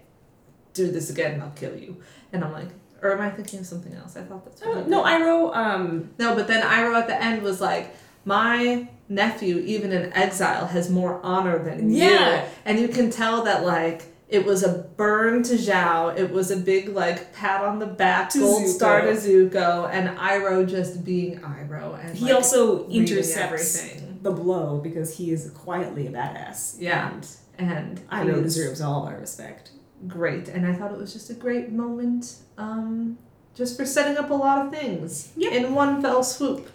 [0.74, 1.96] do this again, and I'll kill you."
[2.34, 2.68] And I'm like,
[3.02, 4.16] or am I thinking of something else?
[4.16, 5.04] I thought that's what Uh, no.
[5.04, 5.56] Iroh.
[5.56, 10.66] Um, No, but then Iroh at the end was like, my nephew, even in exile,
[10.66, 12.42] has more honor than Yeah.
[12.42, 12.48] you.
[12.64, 16.14] And you can tell that, like, it was a burn to Zhao.
[16.18, 18.68] It was a big, like, pat on the back, To gold Zuko.
[18.68, 21.98] star to Zuko, and Iroh just being Iroh.
[22.04, 24.18] And he like, also intercepts everything.
[24.22, 26.74] the blow because he is quietly a badass.
[26.78, 27.10] Yeah.
[27.10, 27.26] And
[27.58, 29.70] And Iroh deserves all our respect.
[30.06, 30.48] Great.
[30.48, 33.18] And I thought it was just a great moment, um,
[33.54, 35.52] just for setting up a lot of things Yep.
[35.52, 36.68] in one fell swoop.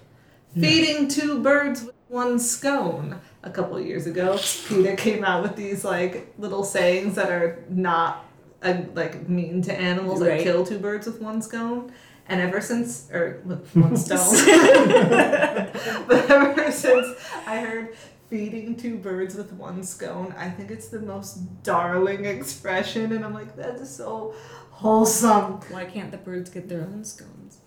[0.56, 0.70] Yeah.
[0.70, 3.20] Feeding two birds with one scone.
[3.46, 4.38] A couple of years ago,
[4.70, 8.26] PETA came out with these like little sayings that are not
[8.62, 11.92] uh, like mean to animals, like kill two birds with one scone.
[12.30, 14.18] And ever since, or with one stone,
[16.08, 17.96] but ever since I heard
[18.34, 23.32] feeding two birds with one scone, I think it's the most darling expression, and I'm
[23.32, 24.34] like, that is so
[24.72, 25.60] wholesome.
[25.70, 27.60] Why can't the birds get their own scones?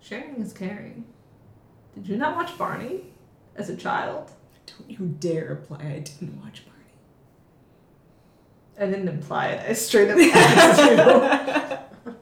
[0.00, 1.04] Sharing is caring.
[1.94, 3.12] Did you not watch Barney
[3.54, 4.32] as a child?
[4.66, 6.80] Don't you dare imply I didn't watch Barney.
[8.76, 9.70] I didn't imply it.
[9.70, 10.96] I straight up asked you.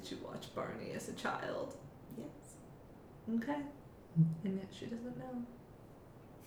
[0.00, 1.76] Did you watch Barney as a child?
[2.16, 2.26] yes.
[3.36, 3.56] Okay.
[4.44, 5.44] And yet she doesn't know.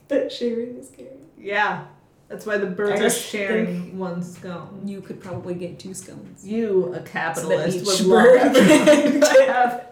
[0.08, 1.26] That sharing is caring.
[1.38, 1.86] Yeah.
[2.28, 4.82] That's why the birds are sharing one scone.
[4.84, 6.45] You could probably get two scones.
[6.45, 8.86] You, a So that capitalist, each would love bird everyone
[9.21, 9.88] to could have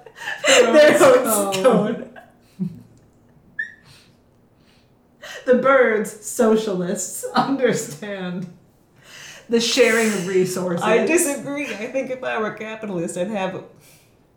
[0.47, 1.53] Their own scone.
[1.53, 2.09] scone.
[5.45, 8.47] The birds, socialists, understand
[9.49, 10.81] the sharing of resources.
[10.81, 11.65] I disagree.
[11.65, 13.63] I think if I were a capitalist, I'd have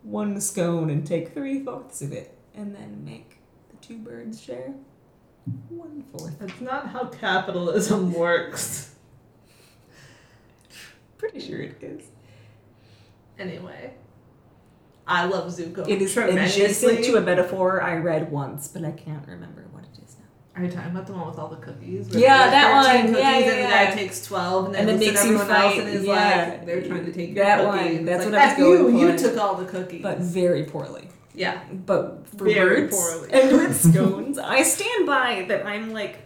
[0.03, 3.39] one scone and take three fourths of it, and then make
[3.71, 4.75] the two birds share
[5.69, 6.39] one fourth.
[6.41, 8.95] That's not how capitalism works.
[11.19, 12.05] Pretty sure it is.
[13.39, 13.95] Anyway,
[15.07, 15.87] I love Zuko.
[15.89, 17.03] It is tremendously.
[17.05, 20.25] to a metaphor I read once, but I can't remember what it is now.
[20.61, 22.09] Are you talking about the one with all the cookies?
[22.15, 23.07] Yeah, that one.
[23.07, 25.51] Cookies Yeah, and yeah, the guy takes twelve, and then, And then makes you everyone
[25.57, 26.47] else and is Yeah.
[26.51, 28.05] like, "They're trying to take your That cookie." one.
[28.05, 30.03] That's it's what like, I was "F you, going you took all the cookies.
[30.03, 31.09] But very poorly.
[31.37, 33.33] Yeah, But for Very birds poorly.
[33.33, 36.21] and with scones, I stand by that I'm like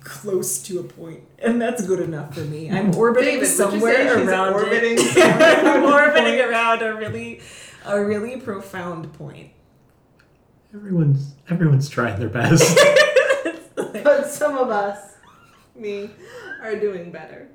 [0.00, 2.70] close to a point, and that's good enough for me.
[2.70, 2.98] I'm mm-hmm.
[3.00, 4.98] orbiting David, would you somewhere say she's around orbiting it.
[5.12, 6.50] somewhere I'm around orbiting point?
[6.50, 7.40] around a really,
[7.84, 9.50] a really profound point.
[10.72, 12.78] Everyone's everyone's trying their best.
[13.74, 15.16] but some of us,
[15.74, 16.10] me,
[16.62, 17.48] are doing better.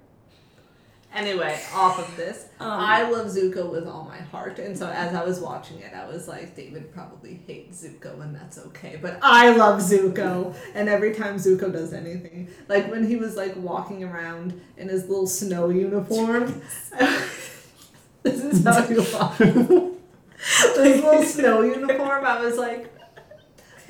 [1.14, 5.16] Anyway, off of this, Um, I love Zuko with all my heart, and so as
[5.16, 9.00] I was watching it, I was like, David probably hates Zuko, and that's okay.
[9.02, 13.56] But I love Zuko, and every time Zuko does anything, like when he was like
[13.56, 16.62] walking around in his little snow uniform,
[18.24, 19.38] this is how you walk.
[19.38, 22.94] This little snow uniform, I was like,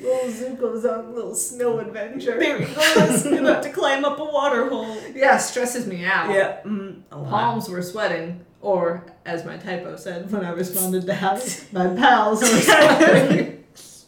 [0.02, 2.38] little Zuko's on a little snow adventure.
[2.40, 3.26] There he goes.
[3.26, 4.98] About to climb up a water hole.
[5.14, 6.30] Yeah, stresses me out.
[6.34, 7.30] Yeah, mm, a lot.
[7.30, 12.42] Palms were sweating, or as my typo said when I responded to have my pals
[12.42, 13.64] were sweating.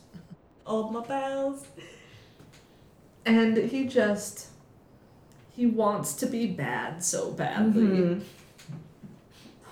[0.66, 1.66] All my pals.
[3.26, 4.48] and he just
[5.56, 7.84] he wants to be bad so badly.
[7.84, 8.22] Mhm.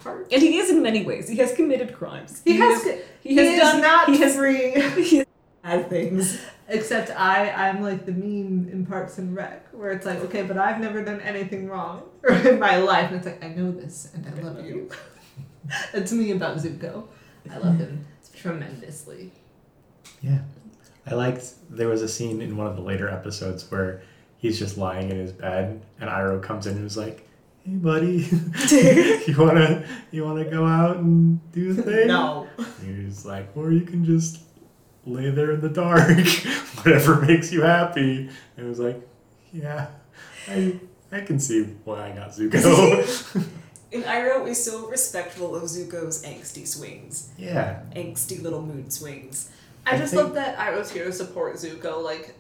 [0.02, 0.28] Heart.
[0.32, 1.28] And he is in many ways.
[1.28, 2.42] He has committed crimes.
[2.46, 2.84] He has.
[2.84, 3.82] He He, has done.
[3.82, 4.72] not He has free.
[5.04, 5.26] he has
[5.64, 6.42] bad things.
[6.68, 10.58] Except I, I'm like the meme in Parks and Rec, where it's like, okay, but
[10.58, 12.04] I've never done anything wrong
[12.46, 14.90] in my life, and it's like I know this and I love you.
[15.94, 17.08] That's me about Zuko.
[17.50, 19.32] I love him tremendously.
[20.22, 20.40] Yeah.
[21.06, 24.02] I liked there was a scene in one of the later episodes where
[24.38, 27.28] he's just lying in his bed and Iroh comes in and was like,
[27.64, 28.28] Hey buddy,
[29.28, 32.08] you wanna you wanna go out and do the thing?
[32.08, 32.48] No.
[32.86, 34.42] He's like, or you can just
[35.06, 36.10] lay there in the dark,
[36.84, 38.30] whatever makes you happy.
[38.58, 39.02] And it was like,
[39.54, 39.88] yeah,
[40.48, 40.80] I
[41.12, 43.48] I can see why I got Zuko.
[43.92, 49.50] And Iroh is so respectful of Zuko's angsty swings, yeah, angsty little mood swings.
[49.84, 52.04] I I just think- love that Iroh's here to support Zuko.
[52.04, 52.36] Like,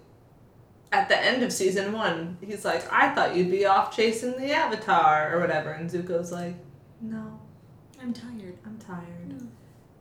[0.92, 4.52] at the end of season one, he's like, I thought you'd be off chasing the
[4.52, 5.72] Avatar or whatever.
[5.72, 6.54] And Zuko's like,
[7.02, 7.40] No,
[8.00, 8.56] I'm tired.
[8.64, 9.48] I'm tired.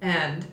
[0.03, 0.47] And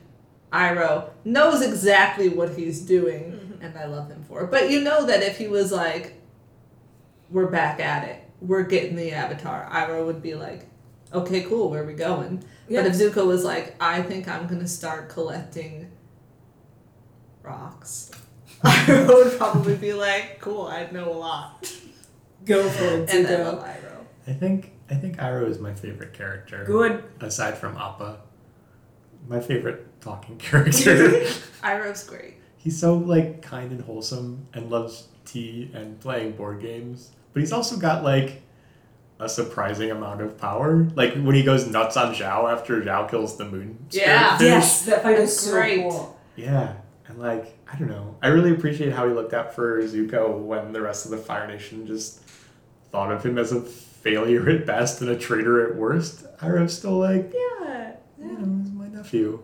[0.52, 3.64] Iroh knows exactly what he's doing, Mhm.
[3.64, 4.50] and I love him for it.
[4.50, 6.14] But you know that if he was like,
[7.28, 10.66] We're back at it, we're getting the Avatar, Iroh would be like,
[11.12, 12.44] Okay, cool, where are we going?
[12.68, 12.82] Yeah.
[12.82, 15.90] But if Zuko was like, I think I'm gonna start collecting
[17.42, 18.10] rocks,
[18.62, 21.72] I would probably be like, cool, I know a lot.
[22.44, 23.64] Go for it, And I love Zuko.
[23.68, 24.04] Iroh.
[24.28, 26.64] I think I think Iroh is my favorite character.
[26.64, 27.02] Good.
[27.20, 28.18] Aside from Appa,
[29.28, 30.92] my favorite talking character.
[31.62, 32.34] Iroh's great.
[32.58, 37.52] he's so like kind and wholesome and loves tea and playing board games, but he's
[37.52, 38.42] also got like
[39.18, 40.86] a surprising amount of power.
[40.94, 43.78] Like when he goes nuts on Zhao after Zhao kills the moon.
[43.88, 44.38] spirit Yeah.
[44.40, 45.82] Yes, that fight is That's so great.
[45.90, 46.18] cool.
[46.36, 46.74] Yeah,
[47.08, 50.72] and like I don't know, I really appreciate how he looked out for Zuko when
[50.72, 52.20] the rest of the Fire Nation just
[52.92, 56.26] thought of him as a failure at best and a traitor at worst.
[56.38, 57.92] Iroh's still like, Yeah.
[58.20, 59.42] you know, he's my nephew,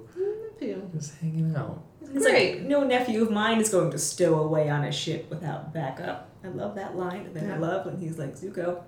[0.61, 0.91] Nephew.
[0.95, 1.83] just hanging out.
[2.15, 5.73] It's like no nephew of mine is going to stow away on a ship without
[5.73, 6.29] backup.
[6.45, 8.83] I love that line, and then I love when he's like, Zuko,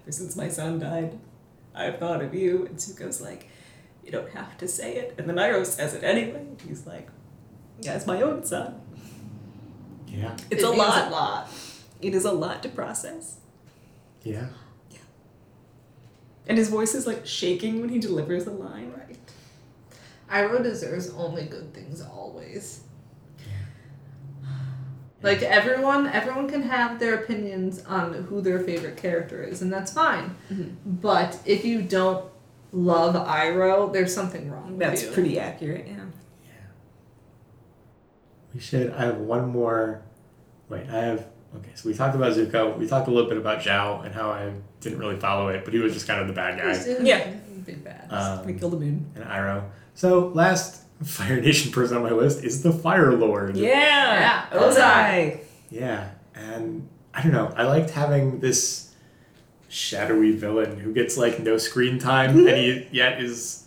[0.00, 1.18] ever since my son died,
[1.74, 2.66] I've thought of you.
[2.66, 3.48] And Zuko's like,
[4.04, 5.14] you don't have to say it.
[5.18, 6.46] And then Iroh says it anyway.
[6.66, 7.08] He's like,
[7.80, 8.80] yeah, it's my own son.
[10.06, 11.08] Yeah, It's It a lot.
[11.08, 11.50] A lot.
[12.00, 13.36] It is a lot to process.
[14.22, 14.46] Yeah.
[14.90, 14.98] Yeah.
[16.46, 18.92] And his voice is like shaking when he delivers the line.
[18.96, 19.07] Right.
[20.30, 22.80] Iroh deserves only good things always.
[25.20, 29.92] Like everyone, everyone can have their opinions on who their favorite character is, and that's
[29.92, 30.36] fine.
[30.52, 30.76] Mhm.
[30.86, 32.24] But if you don't
[32.72, 34.78] love Iroh, there's something wrong.
[34.78, 35.10] That's you.
[35.10, 35.94] pretty accurate, yeah.
[36.44, 36.50] Yeah.
[38.54, 38.92] We should.
[38.92, 40.02] I have one more.
[40.68, 41.26] Wait, I have.
[41.56, 42.78] Okay, so we talked about Zuko.
[42.78, 45.74] We talked a little bit about Zhao and how I didn't really follow it, but
[45.74, 46.94] he was just kind of the bad guy.
[47.02, 47.26] Yeah.
[47.64, 48.06] Big bad.
[48.10, 49.10] Um, We kill the moon.
[49.16, 49.64] and Iroh.
[49.98, 53.56] So last Fire Nation person on my list is the Fire Lord.
[53.56, 53.66] Yeah.
[53.66, 54.46] Yeah.
[54.52, 55.40] Uh, Ozai.
[55.70, 57.52] Yeah, and I don't know.
[57.56, 58.94] I liked having this
[59.68, 63.66] shadowy villain who gets like no screen time, and he yet is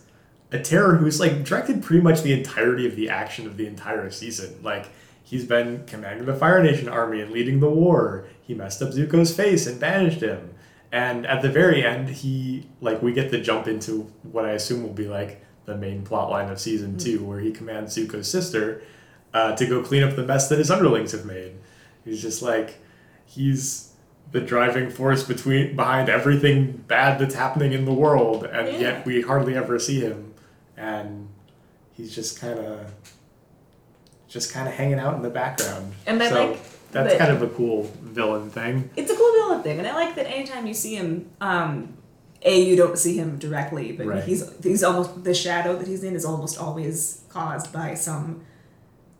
[0.53, 4.09] a terror who's like directed pretty much the entirety of the action of the entire
[4.09, 4.57] season.
[4.63, 4.87] Like
[5.25, 8.25] he's been commanding the Fire Nation army and leading the war.
[8.41, 10.53] He messed up Zuko's face and banished him.
[10.93, 14.81] And at the very end, he like we get the jump into what I assume
[14.81, 18.81] will be like the main plot line of season two, where he commands Zuko's sister
[19.33, 21.53] uh, to go clean up the mess that his underlings have made.
[22.03, 22.75] He's just like
[23.25, 23.93] he's
[24.33, 28.79] the driving force between behind everything bad that's happening in the world, and Yeah.
[28.79, 30.33] yet we hardly ever see him,
[30.77, 31.29] and
[31.93, 32.91] he's just kind of
[34.27, 35.93] just kind of hanging out in the background.
[36.05, 36.59] And I so like
[36.91, 38.89] that's that- kind of a cool villain thing.
[38.97, 41.93] It's a cool villain thing, and I like that anytime you see him, um,
[42.43, 44.23] a you don't see him directly, but Right.
[44.23, 48.41] he's he's almost the shadow that he's in is almost always caused by some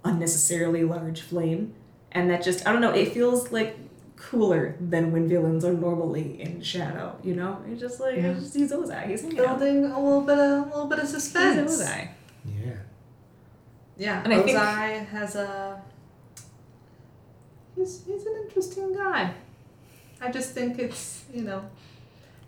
[0.04, 1.74] unnecessarily large flame,
[2.12, 2.92] and that just I don't know.
[2.92, 3.78] It feels like
[4.16, 7.16] cooler than when villains are normally in shadow.
[7.24, 8.32] You know, it's just like Yeah.
[8.32, 9.08] it's just, he's Ozai.
[9.08, 9.60] He's hanging out.
[9.60, 11.82] Building a little bit of a little bit of He's suspense.
[11.82, 12.10] Ozai.
[12.46, 12.72] Yeah.
[13.98, 15.82] Yeah, And I think- Ozai has a.
[17.76, 19.34] He's he's an interesting guy.
[20.20, 21.64] I just think it's you know,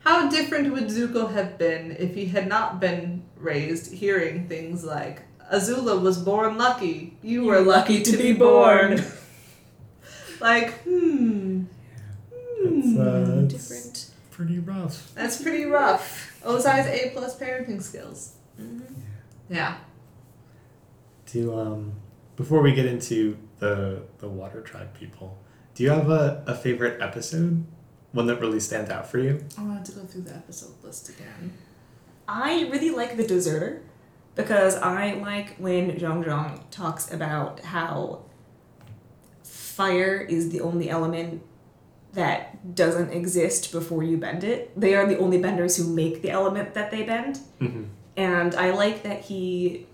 [0.03, 5.23] how different would Zuko have been if he had not been raised hearing things like
[5.53, 9.03] Azula was born lucky, you, were lucky, to, be born.
[10.39, 11.63] like hmm,
[12.31, 14.09] It's, hmm, uh, it's Different.
[14.31, 15.11] pretty rough.
[15.15, 16.39] that's pretty rough.
[16.45, 18.33] Ozai's A plus parenting skills.
[18.59, 18.81] Mhm.
[19.49, 19.77] Yeah.
[21.27, 21.93] To um,
[22.35, 25.37] before we get into the the Water Tribe people,
[25.75, 27.65] do you have a, a favorite episode?
[28.13, 29.43] One that really stands out for you?
[29.57, 31.53] I wanted to go through the episode list again.
[32.27, 33.81] I really like the deserter.
[34.35, 38.23] because I like when Jeong Jeong talks about how
[39.43, 41.43] fire is the only element
[42.13, 44.71] that doesn't exist before you bend it.
[44.79, 47.39] They are the only benders who make the element that they bend.
[47.59, 47.87] Mhm.
[48.17, 49.87] And I like that he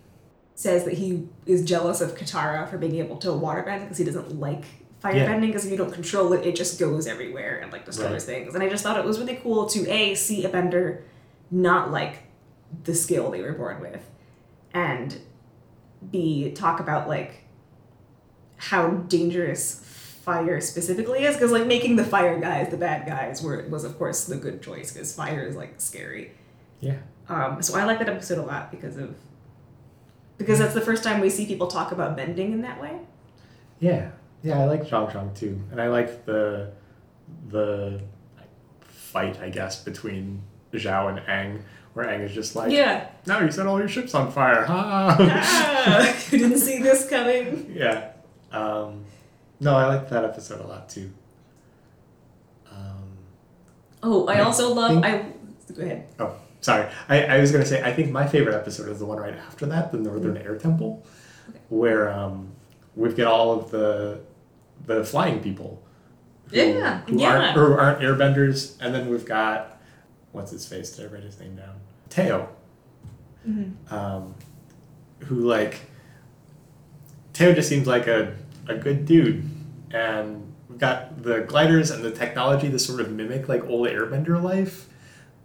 [0.56, 4.38] says that he is jealous of Katara for being able to waterbend because he doesn't
[4.40, 4.66] like
[5.04, 5.40] firebending Yeah.
[5.48, 8.22] because if you don't control it, it just goes everywhere and like destroys Right.
[8.22, 8.54] things.
[8.56, 11.04] And I just thought it was really cool to A, see a bender
[11.52, 12.24] not like
[12.84, 14.04] the skill they were born with,
[14.74, 15.18] and
[16.12, 17.44] B, talk about like
[18.58, 19.80] how dangerous
[20.24, 23.98] fire specifically is because like making the fire guys the bad guys were was of
[23.98, 26.32] course the good choice because fire is like scary
[26.82, 26.98] Yeah.
[27.30, 29.16] um, so i like that episode a lot because of
[30.38, 33.00] because that's the first time we see people talk about bending in that way
[33.80, 34.12] Yeah.
[34.44, 35.60] Yeah, I like Jeong Jeong too.
[35.72, 36.72] And I like the
[37.50, 38.02] the
[38.82, 40.42] fight, I guess, between
[40.74, 41.62] Zhao and Aang,
[41.94, 44.64] where Aang is just like, yeah now you set all your ships on fire.
[44.66, 45.16] Ha!
[45.20, 48.12] ah, you didn't see this coming yeah.
[48.52, 49.04] Um,
[49.60, 51.12] no, I like that episode a lot too.
[52.72, 53.18] Um,
[54.04, 55.26] oh i I also love think- i
[55.74, 56.88] go ahead oh, sorry.
[57.08, 59.36] I, I was going to say, I think my favorite episode is the one right
[59.36, 61.06] after that, the Northern Air Temple,
[61.50, 61.60] Okay.
[61.70, 62.50] where um,
[62.96, 64.22] we've got all of the
[64.86, 65.82] the flying people.
[66.50, 67.02] Who, Yeah.
[67.08, 67.30] Who Yeah.
[67.38, 68.76] aren't, or aren't airbenders.
[68.82, 69.80] And then we've got,
[70.32, 70.92] what's his face?
[70.96, 71.76] Did I write his name down?
[72.10, 72.50] Teo.
[73.48, 73.94] Mm-hmm.
[73.94, 74.36] um,
[75.20, 75.80] who like
[77.34, 78.36] Teo just seems like a,
[78.68, 79.44] a good dude,
[79.92, 84.42] and we've got the gliders and the technology to sort of mimic like old Airbender
[84.42, 84.88] life.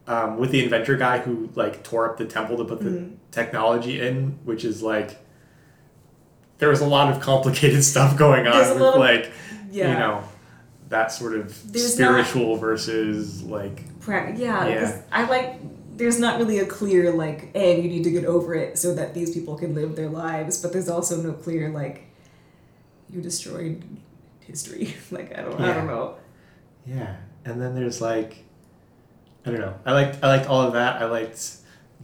[0.07, 3.13] Um, with the inventor guy who like tore up the temple to put the Mhm.
[3.31, 5.24] technology in, which is like
[6.59, 9.31] there was a lot of complicated stuff going on with little- like
[9.71, 10.25] yeah you know
[10.91, 15.03] that sort of There's not- spiritual versus like Pra- yeah, Yeah.
[15.11, 15.57] I like.
[15.97, 19.15] There's not really a clear like, "Hey, you need to get over it so that
[19.15, 22.05] these people can live their lives," but there's also no clear like,
[23.09, 23.83] you destroyed
[24.41, 24.95] history.
[25.11, 26.17] like I don't, I don't know.
[26.87, 28.45] Yeah, and then there's like,
[29.47, 29.75] I don't know.
[29.87, 31.01] I liked I liked all of that.
[31.01, 31.57] I liked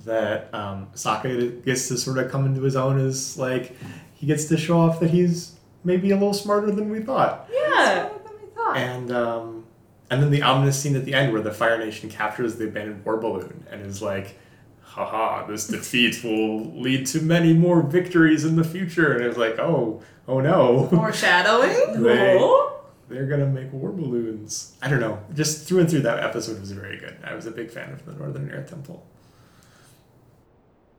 [0.06, 3.76] that um, Sokka gets to sort of come into his own as like
[4.20, 7.48] he gets to show off that he's maybe a little smarter than we thought.
[7.50, 8.76] Yeah, Smarter than we thought.
[8.76, 9.64] And um,
[10.10, 13.04] and then the ominous scene at the end where the Fire Nation captures the abandoned
[13.04, 14.38] war balloon and is like.
[14.82, 19.12] Haha, this defeat will lead to many more victories in the future.
[19.12, 20.88] And it's like, oh, oh no.
[20.88, 22.02] Foreshadowing.
[22.02, 22.72] They- No?
[23.08, 24.74] they're gonna make war balloons.
[24.82, 25.20] I don't know.
[25.32, 27.16] Just through and through, that episode was very good.
[27.22, 29.06] I was a big fan of the Northern Air Temple.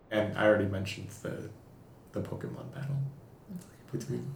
[0.09, 1.49] And I already mentioned the
[2.13, 2.95] the Pokemon battle
[3.91, 4.33] between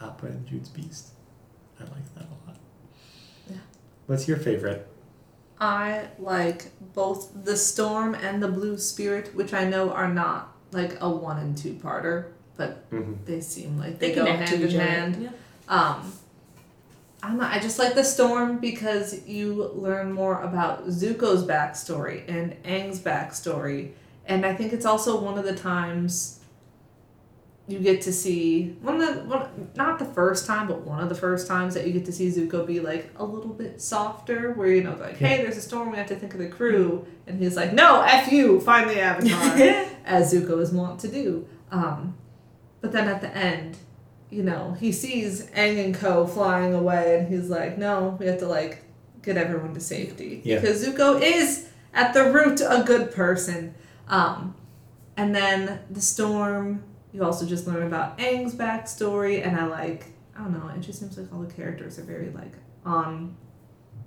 [0.00, 1.08] Appa and June's Beast.
[1.78, 2.56] I like that a lot.
[3.50, 3.56] Yeah.
[4.06, 4.86] What's your favorite?
[5.60, 10.96] I like both the storm and the blue spirit, which I know are not like
[11.00, 13.24] a one and two parter, but Mm-hmm.
[13.24, 15.22] they seem like they, They go hand in hand.
[15.22, 15.30] Yeah.
[15.68, 16.12] Um,
[17.22, 17.40] I don't.
[17.40, 23.92] I just like the storm because you learn more about Zuko's backstory and Aang's backstory,
[24.26, 26.40] and I think it's also one of the times
[27.66, 31.08] you get to see one of the one not the first time, but one of
[31.08, 34.52] the first times that you get to see Zuko be like a little bit softer,
[34.52, 37.06] where you know like, hey, there's a storm, we have to think of the crew,
[37.26, 39.58] and he's like, no, f you, find the Avatar
[40.04, 41.48] as Zuko is wont to do.
[41.70, 42.14] Um,
[42.82, 43.78] but then at the end,
[44.30, 46.26] you know, he sees Aang and Co.
[46.26, 48.82] flying away, and he's like, "No, we have to like
[49.22, 50.60] get everyone to safety Yeah.
[50.60, 53.74] because Zuko is at the root a good person."
[54.08, 54.54] Um,
[55.16, 56.82] and then the storm.
[57.14, 60.06] You also just learn about Aang's backstory, and I like.
[60.36, 60.68] I don't know.
[60.74, 62.52] It just seems like all the characters are very like
[62.84, 63.36] on.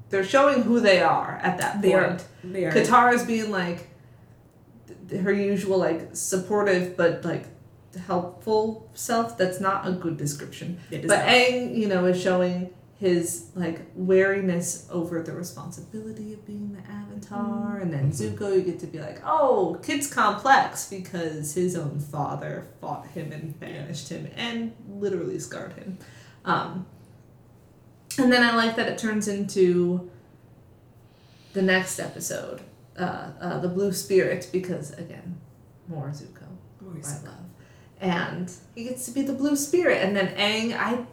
[0.10, 2.04] They're showing who they are at that They point.
[2.04, 2.20] are.
[2.44, 2.72] They are.
[2.72, 3.88] Katara's being like
[5.12, 7.46] her usual like supportive but like
[8.08, 9.38] helpful self.
[9.38, 10.80] That's not a good description.
[10.92, 11.28] It is But not.
[11.30, 17.78] Aang, you know, is showing his like wariness over the responsibility of being the Avatar,
[17.78, 18.36] and then Mhm.
[18.38, 23.32] Zuko, you get to be like, oh, kid's complex because his own father fought him
[23.32, 25.98] and banished him and literally scarred him.
[26.44, 26.88] Um,
[28.18, 30.10] and then I like that it turns into
[31.54, 32.62] the next episode,
[32.98, 35.38] uh, uh, the Blue Spirit, because again,
[35.88, 36.44] more Zuko.
[36.82, 37.36] I love.
[38.00, 40.04] And he gets to be the blue spirit.
[40.04, 41.06] And then Aang, I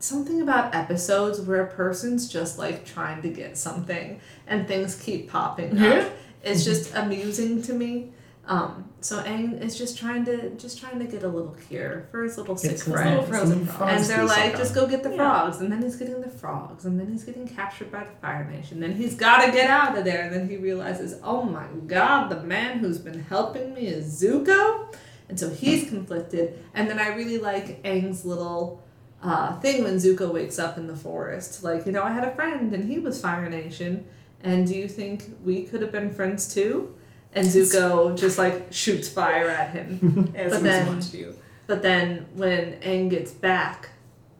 [0.00, 5.30] something about episodes where a person's just like trying to get something and things keep
[5.30, 6.10] popping up.
[6.42, 8.12] It's just amusing to me.
[8.46, 12.24] Um, so Aang is just trying to just trying to get a little cure for
[12.24, 13.10] his little sick It's friend.
[13.10, 13.78] little frozen frog.
[13.78, 15.16] frogs And they're like, just go get the Yeah.
[15.16, 15.60] frogs.
[15.60, 16.84] And then he's getting the frogs.
[16.86, 18.80] And then he's getting captured by the Fire Nation.
[18.80, 20.22] Then he's got to get out of there.
[20.22, 24.92] And then he realizes, oh my god, the man who's been helping me is Zuko.
[25.28, 26.58] And so he's conflicted.
[26.74, 28.82] And then I really like Aang's little
[29.22, 31.62] uh, thing when Zuko wakes up in the forest.
[31.62, 34.06] Like, you know, I had a friend and he was Fire Nation.
[34.42, 36.94] And do you think we could have been friends too?
[37.34, 40.32] And Zuko just like shoots fire at him.
[40.36, 41.34] As But then- wont to do.
[41.66, 43.90] But then when Aang gets back,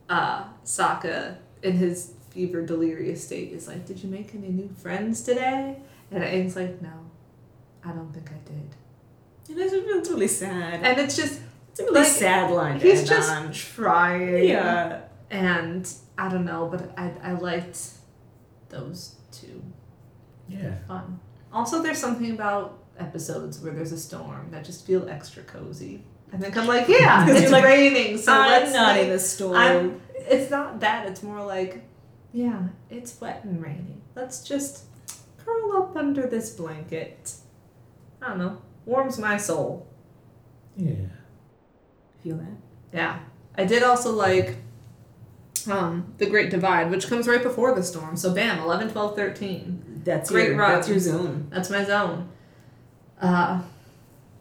[0.09, 5.21] uh, Sokka, in his fever delirious state, is like, Did you make any new friends
[5.23, 5.77] today?
[6.11, 6.91] And Aang's like, No,
[7.85, 8.75] I don't think I did.
[9.51, 10.81] And it's, really sad.
[10.83, 11.41] And it's just,
[11.85, 12.79] really like, sad line.
[12.81, 13.53] to he's end just on.
[13.53, 14.45] trying.
[14.49, 15.01] yeah.
[15.31, 17.79] And I don't know, but I, I liked
[18.69, 19.63] those two.
[20.49, 20.75] Yeah.
[20.89, 21.21] Fun.
[21.53, 26.05] Also, there's something about episodes where there's a storm that just feel extra cozy.
[26.33, 29.11] I think I'm like, yeah, Because it's like, raining, so I'm let's not like, in
[29.11, 29.57] a storm.
[29.57, 31.07] I'm, it's not that.
[31.07, 31.83] It's more like,
[32.33, 34.03] yeah, it's wet and rainy.
[34.15, 34.85] Let's just
[35.39, 37.35] curl up under this blanket.
[38.23, 38.63] I don't know.
[38.85, 39.87] Warms my soul.
[40.77, 40.95] Yeah.
[42.23, 42.57] Feel that.
[42.93, 43.19] Yeah.
[43.57, 44.57] I did also like
[45.71, 48.17] um, The Great Divide, which comes right before the storm.
[48.17, 50.03] So, bam, 11, 12, 13.
[50.05, 50.59] That's Great your.
[50.59, 51.49] That's your zone.
[51.51, 52.29] That's my zone.
[53.21, 53.63] Uh,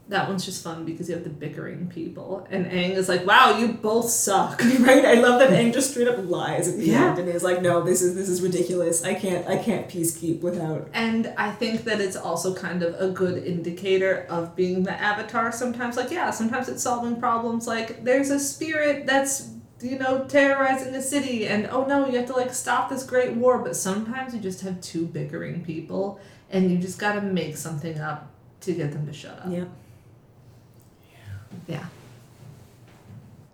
[0.10, 2.45] that one's just fun because you have the bickering people.
[2.49, 4.60] And Aang is like, wow, you both suck.
[4.80, 5.05] right?
[5.05, 7.12] I love that Aang just straight up lies at the Yeah.
[7.12, 9.03] end and is like, "No, this is this is ridiculous.
[9.03, 13.10] I can't I can't peacekeep without." And I think that it's also kind of a
[13.12, 15.95] good indicator of being the avatar sometimes.
[15.95, 17.68] Like, yeah, sometimes it's solving problems.
[17.68, 19.49] Like, there's a spirit that's,
[19.82, 23.34] you know, terrorizing a city, and oh no, you have to like stop this great
[23.34, 23.60] war.
[23.60, 28.32] But sometimes you just have two bickering people, and you just gotta make something up
[28.62, 29.51] to get them to shut up.
[29.51, 29.66] Yeah.
[31.67, 31.85] Yeah.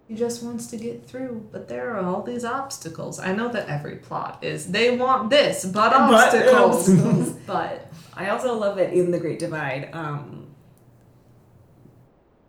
[0.08, 3.20] He just wants to get through, but there are all these obstacles.
[3.20, 6.90] I know that every plot is they want this, but But obstacles.
[6.90, 7.30] obstacles.
[7.48, 10.48] but I also love that in the Great Divide, um,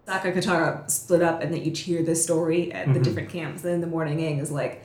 [0.07, 3.05] Sokka Katara split up and they each hear this story at the Mhm.
[3.05, 3.63] different camps.
[3.63, 4.83] Then the morning, Aang is like,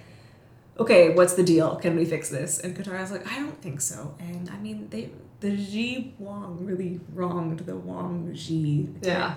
[0.80, 1.76] "Okay, what's the deal?
[1.76, 5.12] Can we fix this?" And Katara's like, "I don't think so." And I mean, they
[5.42, 8.90] the Ji Wong really wronged the Wong Ji.
[9.02, 9.36] yeah.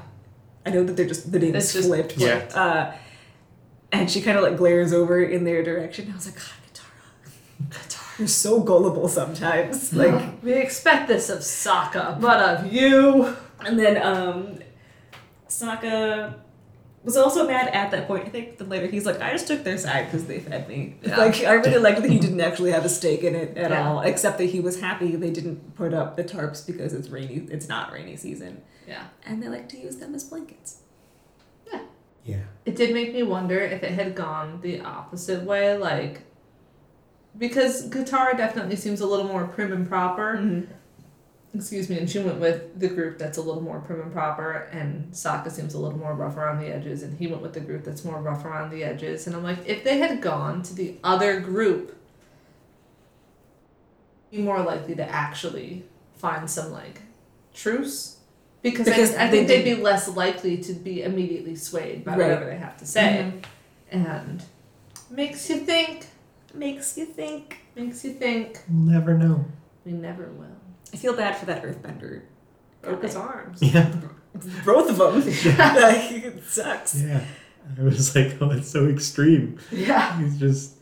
[0.66, 2.16] I know that they're just the names It's just flipped.
[2.16, 2.36] Yeah.
[2.54, 2.94] Uh,
[3.92, 6.10] and she kind of like glares over in their direction.
[6.10, 9.92] I was like, God, Katara, Katara, you're so gullible sometimes.
[9.94, 13.36] Like, we expect this of Sokka, but of you.
[13.64, 14.58] and then um,
[15.48, 16.34] Sokka
[17.04, 18.24] was also mad at that point.
[18.24, 20.96] I think then later he's like, I just took their side because they fed me.
[21.02, 21.18] Yeah.
[21.18, 23.88] Like, I really liked that he didn't actually have a stake in it at Yeah.
[23.88, 27.46] all, except that he was happy they didn't put up the tarps because it's rainy.
[27.50, 29.04] It's not rainy season, Yeah.
[29.26, 30.78] and they like to use them as blankets.
[31.72, 31.80] Yeah.
[32.24, 32.42] Yeah.
[32.64, 36.22] It did make me wonder if it had gone the opposite way, like
[37.36, 40.36] because Katara definitely seems a little more prim and proper.
[40.36, 40.70] Mm-hmm.
[41.56, 44.68] Excuse me, and she went with the group that's a little more prim and proper,
[44.72, 47.60] and Sokka seems a little more rough around the edges, and he went with the
[47.60, 49.28] group that's more rough around the edges.
[49.28, 51.96] And I'm like, if they had gone to the other group,
[54.32, 55.84] be more likely to actually
[56.16, 57.02] find some like
[57.54, 58.13] truce.
[58.64, 62.20] Because, Because I, I think they'd be less likely to be immediately swayed by Right.
[62.20, 63.30] whatever they have to say.
[63.30, 63.44] Mhm.
[64.00, 64.42] And
[65.10, 66.06] makes you think,
[66.54, 67.58] Makes you think.
[67.76, 68.60] makes you think.
[68.70, 69.44] We'll never know.
[69.84, 70.56] We never will.
[70.92, 72.22] I feel bad for that earthbender.
[72.80, 73.62] Broke his arms.
[73.62, 73.94] Yeah.
[74.64, 75.20] Both of them.
[75.76, 77.02] like, it sucks.
[77.02, 77.20] Yeah.
[77.78, 79.58] I was like, oh, that's so extreme.
[79.70, 80.18] Yeah.
[80.22, 80.72] He's just,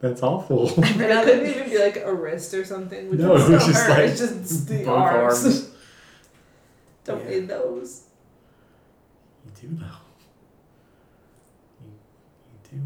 [0.00, 0.68] that's awful.
[0.84, 3.10] And it couldn't even be like a wrist or something.
[3.10, 3.90] Which No, would it was still just hurt.
[3.90, 5.44] like it's just the both arms.
[5.44, 5.70] arms.
[7.04, 7.30] Don't Yeah.
[7.30, 8.04] need those.
[9.44, 9.86] You do though.
[11.82, 11.90] You,
[12.72, 12.82] you do.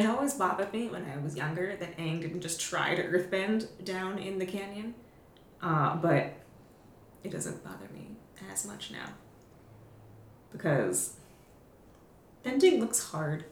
[0.00, 3.66] It always bothered me when I was younger that Aang didn't just try to earthbend
[3.84, 4.94] down in the canyon.
[5.62, 6.34] Uh, but
[7.24, 8.16] it doesn't bother me
[8.52, 9.06] as much now.
[10.52, 11.14] Because
[12.42, 13.44] bending looks hard.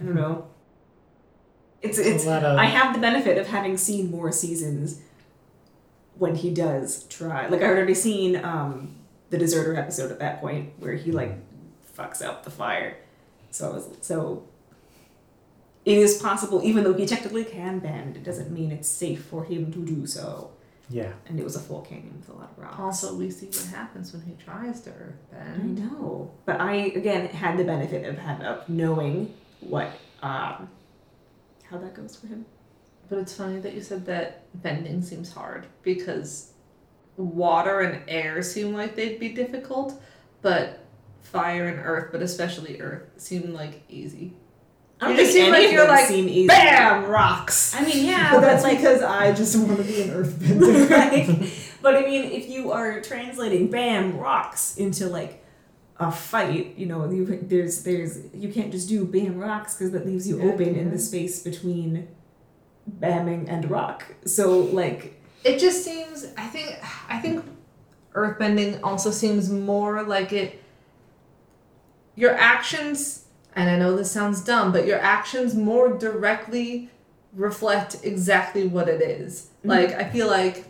[0.00, 0.46] I don't know.
[1.82, 5.00] It's It's a it's lot of- I have the benefit of having seen more seasons
[6.18, 7.46] when he does try.
[7.48, 8.94] Like I had already seen um,
[9.30, 11.34] the deserter episode at that point where he like
[11.96, 12.96] fucks up the fire.
[13.50, 14.44] So I was so
[15.84, 19.44] it is possible, even though he technically can bend, it doesn't mean it's safe for
[19.44, 20.52] him to do so.
[20.88, 21.12] Yeah.
[21.26, 22.78] And it was a full canyon with a lot of rocks.
[22.78, 25.18] Also, we see what happens when he tries to bend.
[25.32, 25.78] I earthbend.
[25.78, 29.92] know, but I again had the benefit of have, of knowing what
[30.22, 30.68] um,
[31.64, 32.44] how that goes for him.
[33.12, 36.52] But it's funny that you said that bending seems hard because
[37.18, 40.00] water and air seem like they'd be difficult,
[40.40, 40.86] but
[41.20, 44.32] fire and earth, but especially earth, seem like easy.
[44.98, 46.46] I don't You just seem like you're like, seem easy.
[46.46, 47.04] Bam!
[47.04, 47.74] Rocks!
[47.74, 50.90] I mean, yeah, but but, that's like, because I just want to be an earthbender.
[50.90, 51.52] right?
[51.82, 55.44] But I mean, if you are translating "bam" rocks into like
[55.98, 60.06] a fight, you know, you, there's there's you can't just do "bam" rocks because that
[60.06, 62.08] leaves you Yeah, open in the space between
[62.88, 64.04] bamming and rock.
[64.24, 66.26] So like, It just seems.
[66.36, 66.76] I think.
[67.08, 67.44] I think
[68.14, 70.62] earthbending also seems more like it.
[72.14, 73.24] Your actions,
[73.56, 76.90] and I know this sounds dumb, but your actions more directly
[77.32, 79.48] reflect exactly what it is.
[79.60, 79.70] Mm-hmm.
[79.70, 80.66] Like I feel like.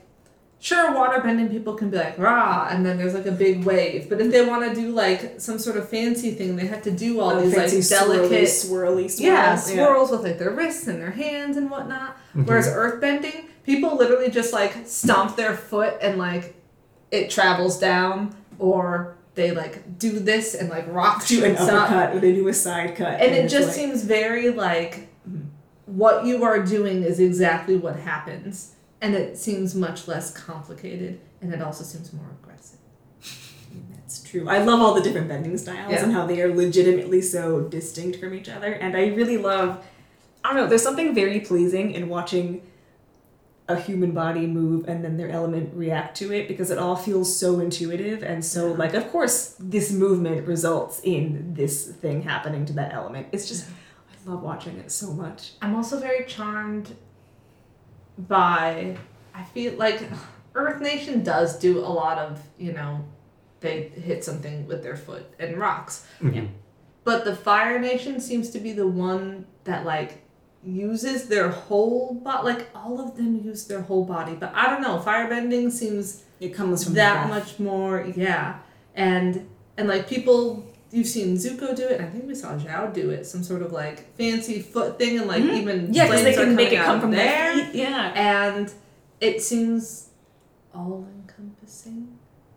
[0.62, 4.08] Sure, waterbending people can be like rah, and then there's like a big wave.
[4.08, 6.92] But if they want to do like some sort of fancy thing, they have to
[6.92, 9.20] do all a these like fancy delicate swirly, swirly, swirls.
[9.20, 12.16] yeah, swirls with like their wrists and their hands and whatnot.
[12.28, 12.44] Mm-hmm.
[12.44, 16.54] Whereas earthbending, people literally just like stomp their foot and like
[17.10, 21.90] it travels down, or they like do this and like rock do an shoots up,
[21.90, 25.08] uppercut or they do a side cut, and it just like- seems very like
[25.86, 31.52] what you are doing is exactly what happens, and it seems much less complicated, and
[31.52, 32.78] it also seems more aggressive.
[33.94, 34.48] That's true.
[34.48, 36.02] I love all the different bending styles Yeah.
[36.04, 38.72] and how they are legitimately so distinct from each other.
[38.72, 39.84] And I really love,
[40.44, 42.62] I don't know, there's something very pleasing in watching
[43.68, 47.34] a human body move and then their element react to it because it all feels
[47.34, 48.76] so intuitive and so, Yeah.
[48.76, 53.28] like, of course, this movement results in this thing happening to that element.
[53.32, 53.64] It's just,
[54.26, 55.52] I love watching it so much.
[55.62, 56.96] I'm also very charmed
[58.18, 58.96] by
[59.34, 60.02] I feel like
[60.54, 63.04] Earth Nation does do a lot of, you know,
[63.60, 66.06] they hit something with their foot and rocks.
[66.20, 66.48] Mhm.
[67.04, 70.22] But the Fire Nation seems to be the one that like
[70.64, 74.34] uses their whole body like all of them use their whole body.
[74.34, 78.58] But I don't know, firebending seems It comes from that much more yeah.
[78.94, 82.92] And and like people you've seen Zuko do it, and I think we saw Zhao
[82.92, 85.56] do it, some sort of like fancy foot thing and like Mhm.
[85.60, 87.54] even Yeah, because they can make it come from there.
[87.56, 87.74] their feet.
[87.74, 88.12] Yeah.
[88.14, 88.72] And
[89.20, 90.08] it seems
[90.74, 92.08] all encompassing.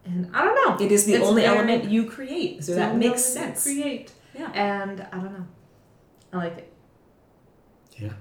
[0.05, 0.85] And I don't know.
[0.85, 3.63] It is the It's only very- element you create, so that makes sense.
[3.63, 4.11] Create.
[4.37, 4.51] Yeah.
[4.53, 5.47] And I don't know.
[6.33, 6.71] I like it.
[7.97, 8.13] Yeah.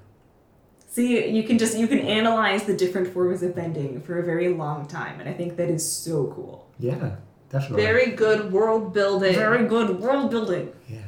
[0.89, 4.49] See, you can just you can analyze the different forms of bending for a very
[4.49, 6.67] long time, and I think that is so cool.
[6.79, 7.17] Yeah,
[7.55, 7.83] definitely.
[7.85, 9.35] Very good world building.
[9.35, 10.73] Very good world building.
[10.89, 10.99] Yeah.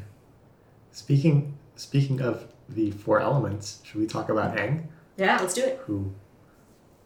[0.92, 4.86] Speaking speaking of the four elements, should we talk about Aang,
[5.16, 5.38] yeah.
[5.40, 5.80] Let's do it.
[5.86, 6.12] who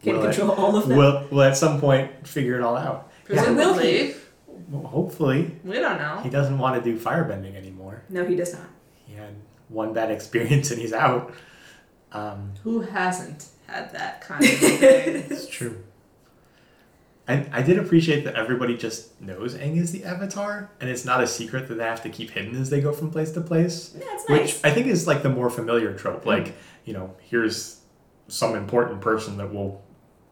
[0.03, 0.97] Can will at, control all of them.
[0.97, 3.11] will, will at some point figure it all out?
[3.29, 4.15] Yeah, will Presumably.
[4.69, 6.19] Well, hopefully, We don't know.
[6.23, 8.03] he doesn't want to do firebending anymore.
[8.09, 8.67] no, he does not.
[9.05, 9.33] He had
[9.69, 11.33] one bad experience and he's out.
[12.13, 15.25] Um, Who hasn't had that kind of thing?
[15.29, 15.83] it's true.
[17.31, 21.21] I, I did appreciate that everybody just knows Aang is the Avatar, and it's not
[21.23, 23.95] a secret that they have to keep hidden as they go from place to place.
[23.97, 24.59] Yeah, it's Which.
[24.63, 26.25] I think is like the more familiar trope.
[26.25, 26.55] Like,
[26.85, 27.79] you know, here's
[28.27, 29.81] some important person that will,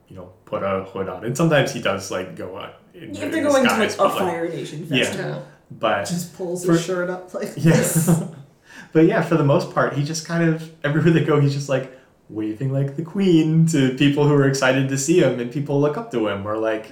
[0.08, 1.24] you know, put a hood on.
[1.26, 2.72] And sometimes he does like go on.
[2.94, 4.98] In, if in they're going to like disguise, a like, Fire Nation festival.
[4.98, 5.04] Yeah.
[5.06, 5.48] festival.
[5.72, 7.72] But Just pulls For- his shirt up like yeah.
[7.76, 8.10] this.
[8.94, 11.70] but yeah, for the most part, he just kind of everywhere they go, he's just
[11.70, 11.94] like
[12.30, 15.98] waving like the queen to people who are excited to see him, and people look
[15.98, 16.92] up to him or like,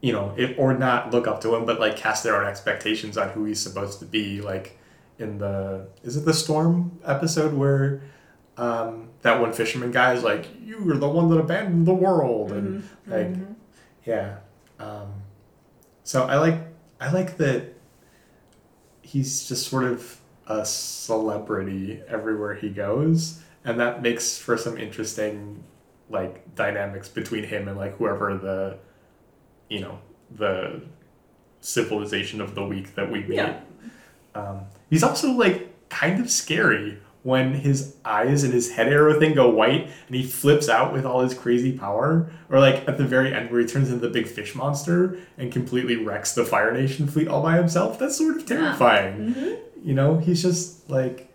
[0.00, 3.16] you know, if, or not look up to him, but like cast their own expectations
[3.18, 4.40] on who he's supposed to be.
[4.40, 4.78] Like
[5.18, 8.02] in the is it the storm episode where
[8.56, 12.52] um, that one fisherman guy is like, "You are the one that abandoned the world,"
[12.52, 13.54] and like Mhm.
[14.04, 14.36] yeah.
[14.78, 15.08] Um,
[16.04, 16.58] so I like
[17.00, 17.74] I like that
[19.02, 25.62] he's just sort of a celebrity everywhere he goes, and that makes for some interesting
[26.08, 28.78] like dynamics between him and like whoever the
[29.68, 29.98] you know
[30.30, 30.82] the
[31.60, 33.36] civilization of the week that we meet.
[33.36, 33.60] Yeah.
[34.34, 39.34] Um, he's also like kind of scary when his eyes and his head arrow thing
[39.34, 42.32] go white and he flips out with all his crazy power.
[42.48, 45.52] Or like at the very end where he turns into the big fish monster and
[45.52, 47.98] completely wrecks the Fire Nation fleet all by himself.
[47.98, 49.34] That's sort of terrifying.
[49.36, 49.56] Yeah.
[49.82, 51.29] You know, he's just like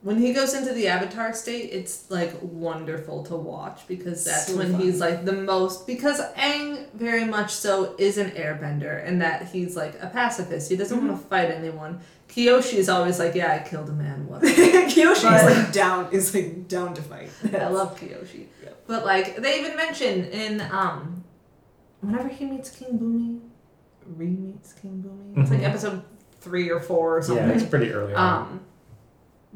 [0.00, 4.56] When he goes into the avatar state, it's like wonderful to watch because that's So
[4.56, 4.80] when fun.
[4.80, 9.74] he's like the most because Aang very much so is an airbender and that he's
[9.76, 10.70] like a pacifist.
[10.70, 11.22] He doesn't want Mm-hmm.
[11.22, 12.00] to fight anyone.
[12.28, 14.54] Kyoshi is always like, Yeah, I killed a man, whatever.
[14.54, 17.30] Kyoshi is like down is like down to fight.
[17.54, 18.46] I love Kyoshi.
[18.86, 21.24] But like they even mention in um
[22.02, 23.40] whenever he meets King Bumi,
[24.16, 25.42] re meets King Bumi.
[25.42, 25.64] It's like Mhm.
[25.70, 26.02] episode
[26.40, 27.48] three or four or something.
[27.48, 28.42] yeah, it's pretty early on.
[28.42, 28.60] Um,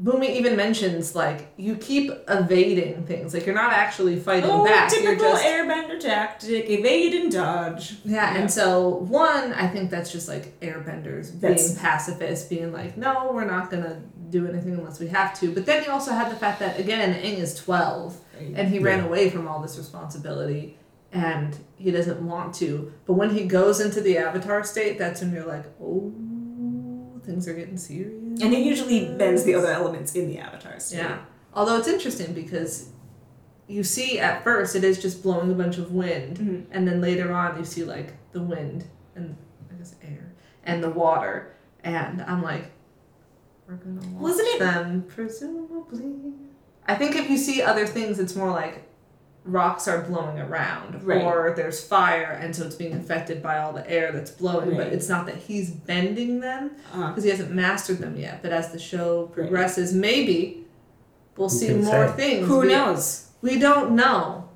[0.00, 4.90] Bumi even mentions like you keep evading things, like you're not actually fighting Oh, back.
[4.90, 7.96] You're typical just airbender tactic: evade and dodge.
[8.04, 8.40] Yeah, Yeah.
[8.40, 13.30] and so one, I think that's just like airbenders being That's- pacifist, being like, no,
[13.34, 15.52] we're not gonna do anything unless we have to.
[15.52, 18.16] But then you also have the fact that again, Aang is twelve,
[18.56, 20.78] and he ran away from all this responsibility,
[21.12, 22.90] and he doesn't want to.
[23.04, 26.10] But when he goes into the Avatar state, that's when you're like, oh,
[27.26, 28.21] things are getting serious.
[28.40, 30.84] And it usually bends the other elements in the avatars.
[30.84, 30.98] state.
[30.98, 31.18] Yeah.
[31.54, 32.88] Although it's interesting because
[33.66, 36.64] you see at first it is just blowing a bunch of wind, Mhm.
[36.70, 39.36] and then later on you see like the wind and
[39.70, 40.32] I guess air
[40.64, 41.52] and the water,
[41.84, 42.70] and I'm like,
[43.68, 46.32] we're gonna watch Well, isn't it- them presumably.
[46.86, 48.82] I think if you see other things, it's more like
[49.44, 51.20] rocks are blowing around Right.
[51.22, 54.88] or there's fire and so it's being affected by all the air that's blowing but
[54.88, 57.08] it's not that he's bending them uh-huh.
[57.08, 58.40] because he hasn't mastered them yet.
[58.42, 59.34] But as the show Right.
[59.34, 60.64] progresses, maybe
[61.36, 62.14] we'll Who see more say?
[62.14, 62.46] things.
[62.46, 63.30] who we, knows?
[63.42, 64.48] We don't know.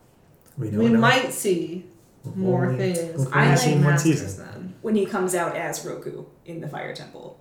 [0.56, 1.00] We don't we know.
[1.00, 1.86] might see
[2.24, 3.18] We've more only- things.
[3.18, 4.46] we've I only like seen one masters season.
[4.46, 4.74] them.
[4.82, 7.40] When he comes out as Roku in the Fire Temple,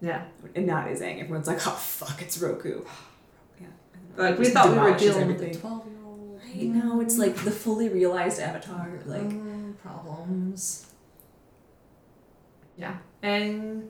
[0.00, 0.22] Yeah,
[0.54, 2.82] and not as Aang, everyone's like, "Oh fuck, it's Roku."
[3.60, 3.66] Yeah.
[4.16, 5.60] like we thought we were demolishes dealing with a everything.
[5.60, 5.95] twelve-year-old.
[6.60, 8.88] I know it's like the fully realized Avatar.
[9.06, 10.86] Like, Mm, problems.
[12.76, 13.88] Yeah, and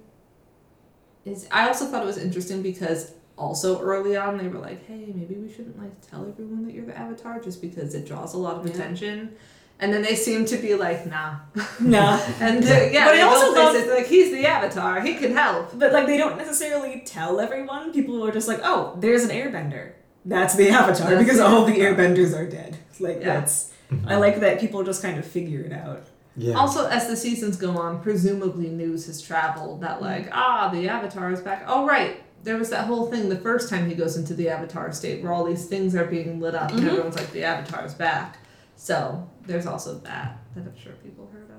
[1.25, 5.13] is I also thought it was interesting because also early on they were like, hey,
[5.15, 8.39] maybe we shouldn't like tell everyone that you're the Avatar just because it draws a
[8.39, 8.73] lot of Yeah.
[8.75, 9.35] attention.
[9.79, 11.37] And then they seem to be like, nah.
[11.81, 12.19] nah.
[12.41, 15.79] And they're- yeah, But I also love- like he's the Avatar, he can help.
[15.79, 17.93] But like, they don't necessarily tell everyone.
[17.93, 19.93] People are just like, "Oh, there's an Airbender.
[20.27, 22.77] That's the Avatar," That's because the all the Airbenders are dead.
[23.01, 23.35] Like Yeah.
[23.41, 23.73] that's.
[24.07, 26.03] I like that people just kind of figure it out.
[26.37, 26.55] Yeah.
[26.55, 31.31] Also, as the seasons go on, presumably news has traveled that like, ah, the Avatar
[31.31, 31.65] is back.
[31.69, 34.93] Oh right, there was that whole thing the first time he goes into the Avatar
[34.93, 36.89] state where all these things are being lit up and Mhm.
[36.89, 38.39] everyone's like, the Avatar's back.
[38.75, 41.57] So there's also that that I'm sure people heard of.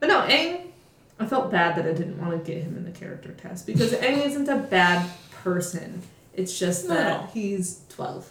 [0.00, 0.66] But no, Aang,
[1.18, 3.92] I felt bad that I didn't want to get him in the character test because
[3.92, 5.10] Aang isn't a bad
[5.42, 6.02] person.
[6.36, 8.30] It's just Not at that he's twelve.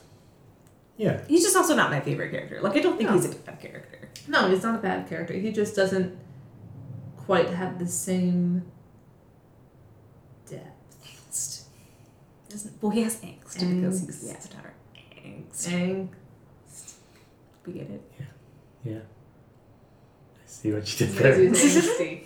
[0.97, 1.21] yeah.
[1.27, 2.59] He's just also not my favorite character.
[2.61, 3.15] Like I don't think No.
[3.15, 4.09] he's a bad character.
[4.27, 5.33] No, he's not a bad character.
[5.33, 6.17] He just doesn't
[7.17, 8.63] quite have the same
[10.49, 10.97] depth.
[11.05, 11.63] Angst.
[12.49, 14.73] Doesn't, well, he has angst, because he's the Avatar.
[15.25, 15.67] Angst.
[15.69, 16.07] Aang.
[17.65, 18.01] We get it.
[18.19, 18.25] Yeah.
[18.93, 18.99] Yeah.
[18.99, 21.49] I see what you did Because there.
[21.49, 22.23] he's angsty.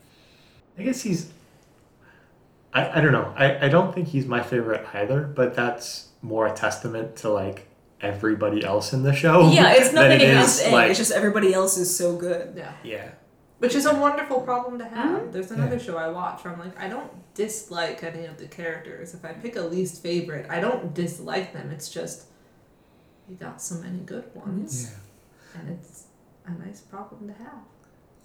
[0.78, 1.30] I guess he's.
[2.76, 3.32] I, I don't know.
[3.36, 7.68] I, I don't think he's my favorite either, but that's more a testament to like
[8.00, 9.50] everybody else in the show.
[9.50, 10.72] Yeah, it's nothing it against is, Aang.
[10.72, 12.54] like- it's just everybody else is so good.
[12.56, 12.72] Yeah.
[12.84, 13.10] Yeah.
[13.58, 15.22] Which is a wonderful problem to have.
[15.22, 15.32] Mhm.
[15.32, 19.14] There's another show I watch where I'm like, I don't dislike any of the characters.
[19.14, 21.70] If I pick a least favorite, I don't dislike them.
[21.70, 22.26] It's just
[23.28, 24.92] you got so many good ones.
[24.92, 25.60] Yeah.
[25.60, 26.04] And it's
[26.44, 27.62] a nice problem to have.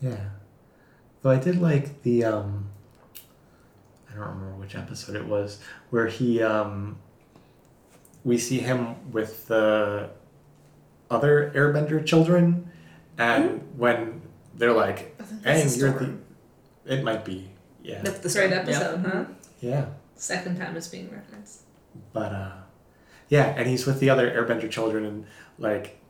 [0.01, 0.25] Yeah.
[1.21, 2.69] Though I did like the um
[4.11, 5.59] I don't remember which episode it was
[5.89, 6.97] where he um
[8.23, 10.09] we see him with the
[11.09, 12.69] other airbender children
[13.17, 14.21] and when
[14.55, 16.17] they're like I Hey, you're the
[16.85, 17.49] it might be.
[17.83, 18.01] Yeah.
[18.01, 18.53] That's the Great story.
[18.53, 19.25] episode, huh?
[19.59, 19.85] Yeah.
[20.15, 21.61] Second time it's being referenced.
[22.13, 22.51] But uh
[23.29, 25.25] yeah, and he's with the other airbender children and
[25.57, 26.00] like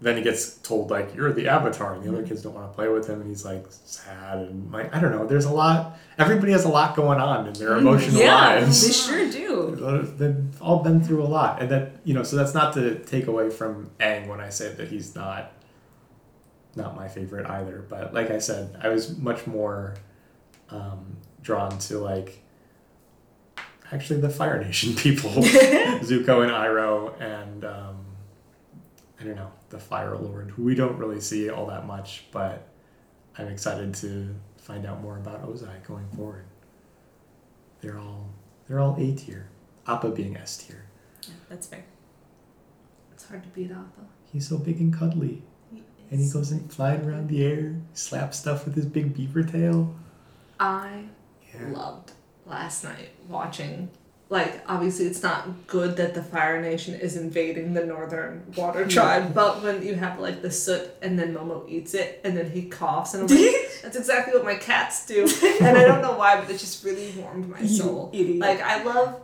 [0.00, 2.74] then he gets told like you're the avatar and the other kids don't want to
[2.74, 5.98] play with him and he's like sad and like I don't know, there's a lot
[6.18, 8.86] everybody has a lot going on in their emotional yeah, lives.
[8.86, 10.14] they sure do.
[10.16, 11.60] They've all been through a lot.
[11.60, 14.72] And that you know, so that's not to take away from Aang when I say
[14.72, 15.52] that he's not
[16.76, 17.84] not my favorite either.
[17.86, 19.96] But like I said, I was much more
[20.70, 22.42] um, drawn to like
[23.92, 28.06] actually the Fire Nation people, Zuko and Iroh, and um,
[29.20, 32.68] I don't know the Fire Lord, who we don't really see all that much, but
[33.38, 36.44] I'm excited to find out more about Ozai going forward.
[37.80, 38.28] They're all
[38.68, 39.48] they're all A tier,
[39.86, 40.84] Appa being S tier.
[41.26, 41.84] Yeah, that's fair.
[43.12, 44.02] It's hard to beat Appa.
[44.32, 45.42] He's so big and cuddly,
[46.10, 49.94] and he goes and flying around the air, slaps stuff with his big beaver tail.
[50.58, 51.04] I
[51.54, 51.68] Yeah.
[51.70, 52.12] loved
[52.46, 53.90] last night watching.
[54.30, 59.34] Like, obviously, it's not good that the Fire Nation is invading the Northern Water Tribe,
[59.34, 62.68] but when you have like the soot and then Momo eats it and then he
[62.68, 65.28] coughs, and I'm like, that's exactly what my cats do.
[65.60, 68.10] And I don't know why, but it just really warmed my You soul.
[68.12, 68.38] idiot.
[68.38, 69.20] Like, I love.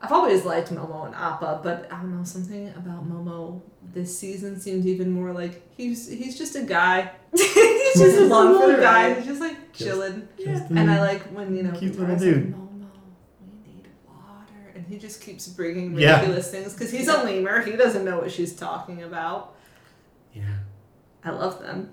[0.00, 3.60] I've always liked Momo and Appa, but I don't know something about Momo
[3.94, 7.10] this season seemed even more like he's he's just a guy.
[7.32, 9.14] He's He's just a along for little guy.
[9.14, 10.28] He's just like Just- chilling.
[10.38, 12.52] Just And I like when you know Cute he little dude.
[12.58, 12.65] Like,
[14.86, 16.14] Momo, we need water, and he just keeps bringing Yeah.
[16.16, 17.60] ridiculous things because he's a lemur.
[17.62, 19.54] He doesn't know what she's talking about.
[20.32, 20.44] Yeah.
[21.24, 21.92] I love them.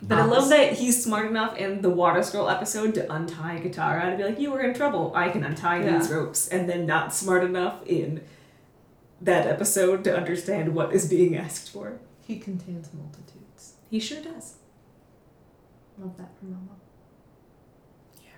[0.00, 4.12] But I love that he's smart enough in the Water Scroll episode to untie Katara
[4.12, 5.10] to be like, "You were in trouble.
[5.14, 5.98] I can untie Yeah.
[5.98, 8.20] these ropes," and then not smart enough in
[9.20, 11.98] that episode to understand what is being asked for.
[12.20, 13.74] He contains multitudes.
[13.90, 14.56] He sure does.
[15.98, 16.76] Love that for Momo.
[18.22, 18.30] Yeah.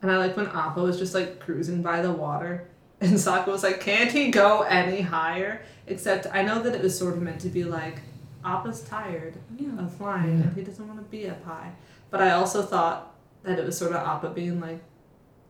[0.00, 2.68] And I like when Appa was just like cruising by the water,
[3.00, 6.98] and Sokka was like, "Can't he go any higher?" Except I know that it was
[6.98, 8.00] sort of meant to be like,
[8.44, 9.78] Appa's tired Yeah.
[9.78, 11.72] of flying and he doesn't want to be up high.
[12.10, 14.80] But I also thought that it was sort of Appa being like,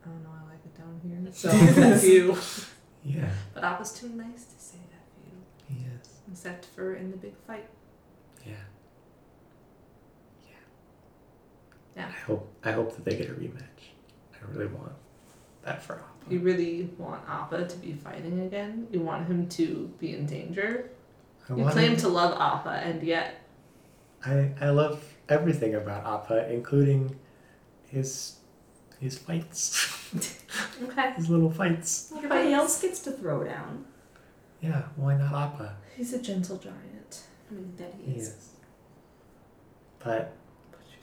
[0.04, 2.36] "I don't know, I like it down here." So F you.
[3.04, 3.30] Yeah.
[3.54, 5.38] But Appa's too nice to say F you,
[5.74, 6.08] He is.
[6.30, 7.68] except for in the big fight.
[8.46, 8.52] Yeah.
[10.46, 10.56] Yeah.
[11.96, 12.06] Yeah.
[12.08, 13.82] I hope I hope that they get a rematch.
[14.34, 14.92] I really want
[15.68, 16.32] that for Appa.
[16.32, 18.86] You really want Appa to be fighting again.
[18.92, 19.66] You want him to
[20.00, 20.90] be in danger.
[21.48, 23.28] I You claim him- to love Appa, and yet
[24.24, 24.96] I I love
[25.28, 27.16] everything about Appa, including
[27.94, 28.10] his
[29.00, 29.62] his fights,
[30.82, 32.12] okay, his little fights.
[32.16, 33.84] Everybody else gets to throw down.
[34.60, 35.68] Yeah, why not Appa?
[35.96, 37.12] he's a gentle giant.
[37.50, 38.28] I mean, that he He is.
[38.28, 38.48] is.
[40.04, 40.32] But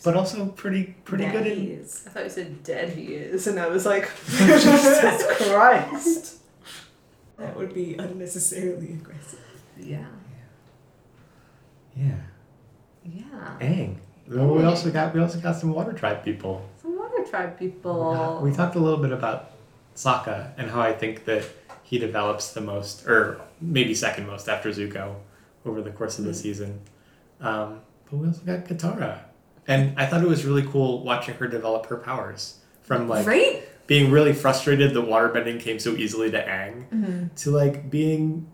[0.05, 2.03] but also pretty pretty That good he in is.
[2.05, 6.37] I thought you said dead he is, and I was like, Jesus Christ.
[7.37, 9.39] That would be unnecessarily aggressive.
[9.77, 10.05] Yeah,
[11.97, 12.21] yeah.
[13.03, 13.57] yeah.
[13.59, 13.97] Aang.
[14.29, 16.69] Well, we also got we also got some water tribe people.
[16.81, 18.39] Some water tribe people.
[18.43, 19.51] We talked a little bit about
[19.95, 21.43] Sokka and how I think that
[21.83, 25.15] he develops the most, or maybe second most after Zuko,
[25.65, 26.81] over the course of the season.
[27.41, 29.19] Um, but we also got Katara,
[29.67, 33.63] and I thought it was really cool watching her develop her powers from like right?
[33.87, 37.27] being really frustrated that waterbending came so easily to Aang mm-hmm.
[37.35, 38.47] to like being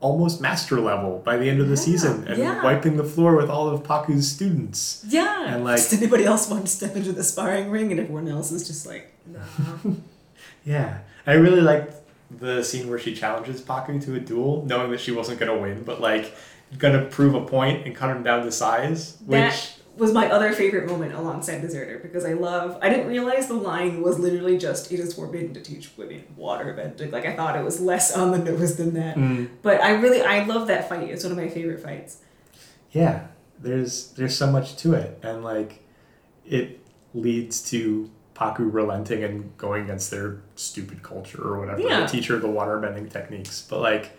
[0.00, 2.62] almost master level by the end of the Yeah, season and yeah.
[2.62, 5.04] wiping the floor with all of Pakku's students.
[5.08, 5.54] Yeah.
[5.54, 8.52] And, like- Does anybody else want to step into the sparring ring, and everyone else
[8.52, 9.40] is just like, Nah.
[10.64, 11.94] Yeah, I really liked
[12.30, 15.82] the scene where she challenges Pakku to a duel, knowing that she wasn't gonna win,
[15.82, 16.34] but like
[16.76, 19.16] gonna prove a point and cut him down to size.
[19.24, 22.78] Which That was my other favorite moment alongside Deserter because I love.
[22.80, 26.72] I didn't realize the line was literally just "It is forbidden to teach women water
[26.72, 29.16] bending." Like I thought it was less on the nose than that.
[29.16, 31.08] Mm, But I really I love that fight.
[31.10, 32.18] It's one of my favorite fights.
[32.92, 33.26] yeah,
[33.60, 35.84] there's there's so much to it, and like
[36.46, 36.80] it
[37.14, 41.80] leads to Pakku relenting and going against their stupid culture or whatever.
[41.80, 42.06] Yeah.
[42.06, 44.12] To teach her the water bending techniques, but like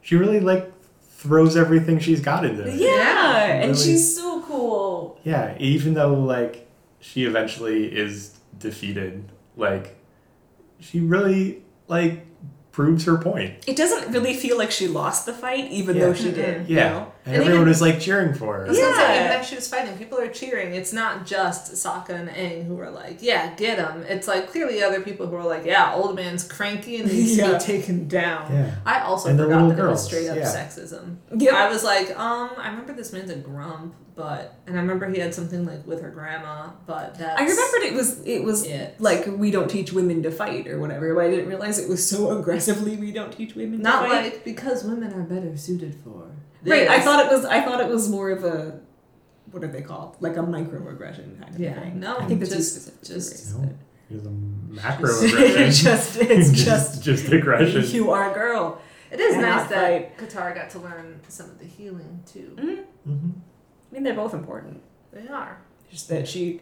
[0.00, 0.70] she really like
[1.02, 2.74] throws everything she's got into it.
[2.74, 4.93] Yeah, and Really- she's so cool.
[5.24, 6.68] Yeah, even though like
[7.00, 9.96] she eventually is defeated, like
[10.80, 12.26] she really like
[12.72, 13.64] proves her point.
[13.66, 16.68] It doesn't really feel like she lost the fight, even though she did.
[16.68, 17.12] Yeah, You know?
[17.26, 18.66] And, And everyone even- was like cheering for her.
[18.66, 19.24] I was gonna say, Yeah.
[19.26, 20.74] even as she was fighting, people are cheering.
[20.74, 24.82] It's not just Sokka and Aang who are like, "Yeah, get him." It's like clearly
[24.82, 27.52] other people who are like, "Yeah, old man's cranky and needs to Yeah.
[27.54, 28.70] be taken down." Yeah.
[28.84, 30.44] I also And the forgot little that it was straight up yeah.
[30.44, 31.16] sexism.
[31.36, 31.54] Yep.
[31.54, 35.18] I was like, um, I remember this man's a grump, but and I remember he
[35.18, 38.96] had something like with her grandma, but that I remembered it was it was it.
[39.00, 42.06] like we don't teach women to fight or whatever, but I didn't realize it was
[42.06, 44.24] so aggressively we don't teach women not to fight.
[44.24, 46.26] like because women are better suited for.
[46.64, 46.88] Right.
[46.88, 48.80] I thought it was I thought it was more of a
[49.50, 50.16] what are they called?
[50.20, 52.00] Like a microaggression kind of Yeah, thing.
[52.00, 53.02] no, I think that's just- too specific.
[53.02, 53.74] just- No,
[54.08, 55.70] here's a macro aggression.
[55.70, 57.84] just it's just just aggression.
[57.94, 58.80] you are a girl.
[59.10, 62.56] It is and nice not that Katara got to learn some of the healing too.
[62.58, 63.12] Mm-hmm.
[63.12, 63.30] hmm
[63.90, 64.82] I mean, they're both important.
[65.12, 65.58] They are.
[65.88, 66.60] Just that she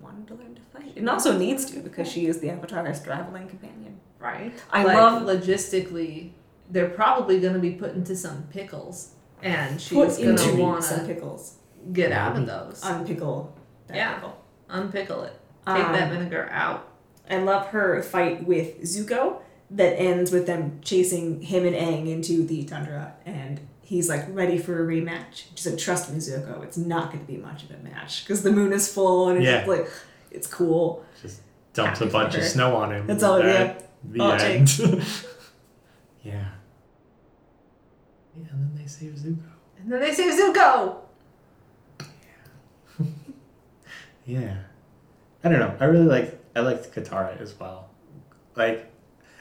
[0.00, 3.46] wanted to learn to fight, and also needs to because she is the Avatar's traveling
[3.46, 4.00] companion.
[4.18, 4.54] right?
[4.70, 6.30] I like, love- logistically,
[6.70, 9.10] they're probably going to be put into some pickles,
[9.42, 11.54] and she's Put going to into want some to pickles,
[11.92, 12.80] get out of those.
[12.82, 13.48] unpickle.
[13.88, 14.14] That Yeah.
[14.14, 14.36] pickle.
[14.70, 15.40] Unpickle it.
[15.66, 16.88] Take Um, that vinegar out.
[17.30, 19.38] I love her fight with Zuko
[19.70, 24.58] that ends with them chasing him and Aang into the tundra, and he's like ready
[24.58, 25.46] for a rematch.
[25.54, 28.42] She said, "Trust me, Zuko, it's not going to be much of a match because
[28.42, 29.64] the moon is full and it's Yeah.
[29.66, 29.88] like
[30.30, 31.40] it's cool." Just
[31.74, 32.48] dumps a Happy for bunch of her.
[32.48, 33.06] snow on him.
[33.08, 33.44] That's all, That-
[33.78, 33.82] yeah.
[34.12, 35.04] The All it end.
[36.22, 36.44] yeah.
[38.36, 39.50] Yeah, and then they save Zuko.
[39.78, 40.96] And then they say, Zuko!
[42.00, 43.06] Yeah.
[44.26, 44.56] yeah.
[45.44, 45.76] I don't know.
[45.78, 47.88] I really like I liked Katara as well.
[48.56, 48.90] Like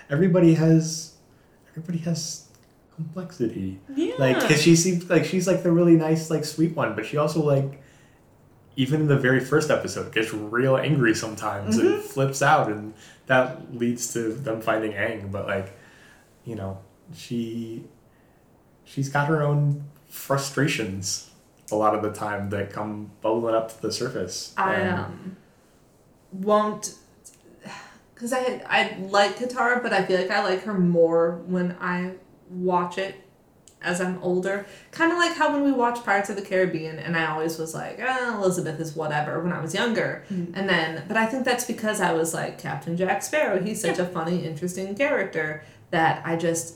[0.09, 1.15] everybody has
[1.71, 2.47] everybody has
[2.95, 3.79] complexity.
[3.95, 4.13] Yeah.
[4.19, 7.17] Like cuz she seems like she's like the really nice like sweet one, but she
[7.17, 7.81] also like
[8.75, 12.01] even in the very first episode, gets real angry sometimes and mm-hmm.
[12.01, 12.93] flips out, and
[13.27, 15.31] that leads to them finding Aang.
[15.31, 15.73] But like,
[16.43, 16.79] you know,
[17.15, 17.85] she
[18.85, 21.31] she's got her own frustrations
[21.71, 24.53] a lot of the time that come bubbling up to the surface.
[24.57, 25.37] I And- um
[26.31, 26.95] won't
[28.13, 32.11] because I I like Katara, but I feel like I like her more when I
[32.49, 33.15] watch it
[33.81, 34.65] as I'm older.
[34.91, 37.73] Kind of like how when we watched Pirates of the Caribbean, and I always was
[37.73, 41.65] like, eh, Elizabeth is whatever when I was younger, and then but I think that's
[41.65, 43.61] because I was like Captain Jack Sparrow.
[43.61, 46.75] He's such a funny, interesting character that I just.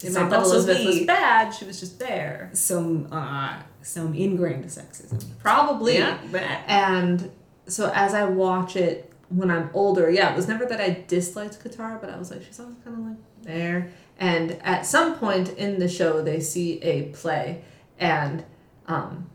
[0.00, 2.50] It's It not might that also Elizabeth was be- bad; she was just there.
[2.52, 5.24] Some uh, some ingrained sexism.
[5.40, 5.98] Probably.
[5.98, 6.18] Yeah,
[6.66, 7.30] And
[7.66, 11.62] so as I watch it when I'm older, yeah, it was never that I disliked
[11.62, 13.90] Katara, but I was like, she's always kind of like there.
[14.20, 17.62] And at some point in the show, they see a play,
[17.98, 18.44] and
[18.86, 19.28] um,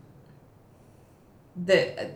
[1.55, 2.09] the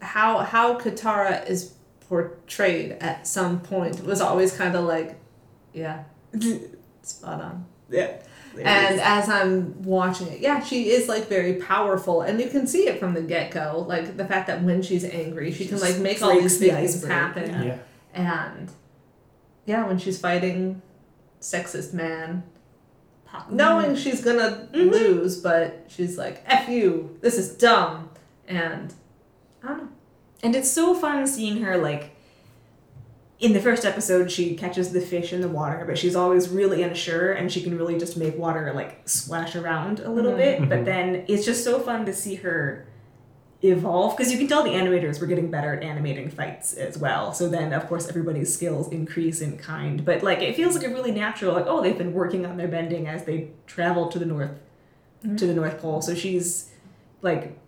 [0.00, 1.72] how how Katara is
[2.08, 5.18] portrayed at some point was always kind of like,
[5.72, 6.04] yeah,
[7.02, 7.66] spot on.
[7.90, 8.16] Yeah.
[8.58, 12.88] And as I'm watching it, yeah, she is like very powerful, and you can see
[12.88, 13.84] it from the get go.
[13.86, 16.70] Like the fact that when she's angry, she, She can like make all these the
[16.70, 17.50] things iceberg, happen.
[17.50, 17.64] yeah.
[18.14, 18.48] yeah.
[18.48, 18.70] And
[19.66, 20.80] yeah, when she's fighting
[21.40, 22.44] sexist man,
[23.50, 24.90] knowing she's gonna Mhm.
[24.90, 28.08] lose, but she's like, "F you, this is dumb,"
[28.48, 28.94] and
[29.62, 29.88] I don't know.
[30.42, 32.15] And it's so fun seeing her like
[33.38, 36.82] in the first episode she catches the fish in the water, but she's always really
[36.82, 40.36] unsure and she can really just make water like splash around a little Mhm.
[40.38, 40.68] bit.
[40.70, 40.84] But Mhm.
[40.86, 42.86] then it's just so fun to see her
[43.62, 47.32] evolve because you can tell the animators were getting better at animating fights as well.
[47.34, 50.04] So then of course everybody's skills increase in kind.
[50.04, 52.68] But like it feels like a really natural like oh they've been working on their
[52.68, 54.50] bending as they travel to the north
[55.36, 56.00] to the North Pole.
[56.02, 56.70] So she's
[57.22, 57.58] like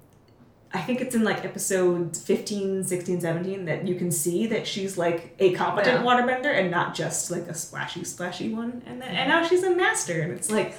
[0.73, 4.99] I think it's in like episode 15, 16, 17 that you can see that she's
[4.99, 6.05] like a competent Yeah.
[6.05, 8.83] waterbender and not just like a splashy, splashy one.
[8.87, 10.75] And then, and now she's a master, and it's like,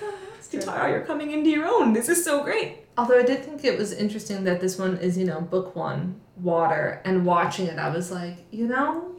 [0.51, 1.93] Katara, you're coming into your own.
[1.93, 2.85] This is so great.
[2.97, 6.19] Although I did think it was interesting that this one is, you know, book one,
[6.37, 9.15] water, and watching it, I was like, you know,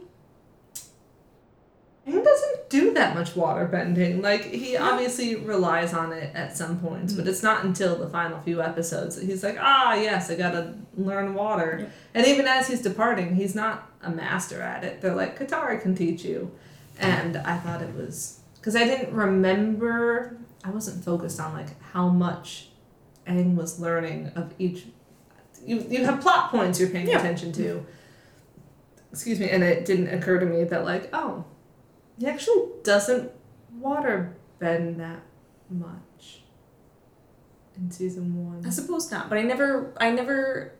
[2.11, 4.21] he doesn't do that much water bending.
[4.21, 8.39] Like, he obviously relies on it at some points, but it's not until the final
[8.41, 11.79] few episodes that he's like, ah, yes, I gotta learn water.
[11.81, 11.87] Yeah.
[12.13, 15.01] And even as he's departing, he's not a master at it.
[15.01, 16.51] They're like, Katara can teach you.
[16.99, 22.09] And I thought it was, because I didn't remember, I wasn't focused on like how
[22.09, 22.69] much
[23.27, 24.85] Aang was learning of each.
[25.65, 27.19] You you have plot points you're paying Yeah.
[27.19, 27.85] attention to.
[29.11, 31.43] Excuse me, and it didn't occur to me that like oh,
[32.21, 33.31] he actually doesn't
[33.79, 35.23] water bend that
[35.71, 36.43] much.
[37.75, 38.63] In season one.
[38.63, 40.73] I suppose not, but I never, I never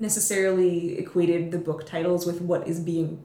[0.00, 3.24] necessarily equated the book titles with what is being,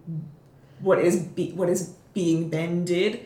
[0.80, 3.26] what is be, what is being bended,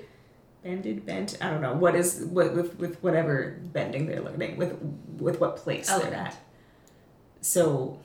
[0.63, 1.37] bended, bent.
[1.41, 4.79] I don't know what is what with with whatever bending they're learning with
[5.17, 6.37] with what place they're at.
[7.41, 7.99] So,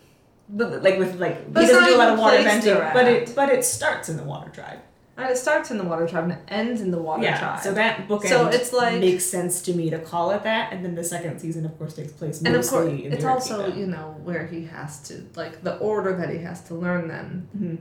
[0.49, 3.35] but like with like But he doesn't do a lot of water bending but it
[3.37, 4.81] but it starts in the water tribe.
[5.17, 7.61] And it starts in the water tribe and it ends in the water yeah, tribe.
[7.61, 10.85] so that book So it's like- makes sense to me to call it that, and
[10.85, 13.15] then the second season, of course, takes place and of mostly course, in the water.
[13.17, 13.79] it's also Kingdom.
[13.81, 17.49] you know where he has to like the order that he has to learn them.
[17.57, 17.79] Mhm.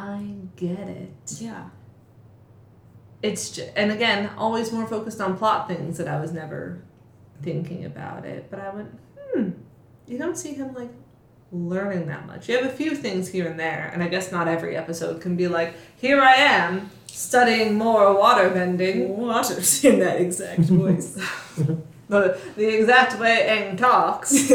[0.00, 1.10] I get it.
[1.40, 1.64] yeah.
[3.22, 6.80] it's just, and again always more focused on plot things that I was never
[7.42, 8.48] thinking about it.
[8.50, 8.90] But I went,
[9.34, 9.50] hmm,
[10.06, 10.90] you don't see him like
[11.52, 12.48] learning that much.
[12.48, 15.36] You have a few things here and there, and I guess not every episode can
[15.36, 21.14] be like, here I am studying more water bending, Waters in that exact voice.
[22.08, 24.50] the the exact way Aang talks.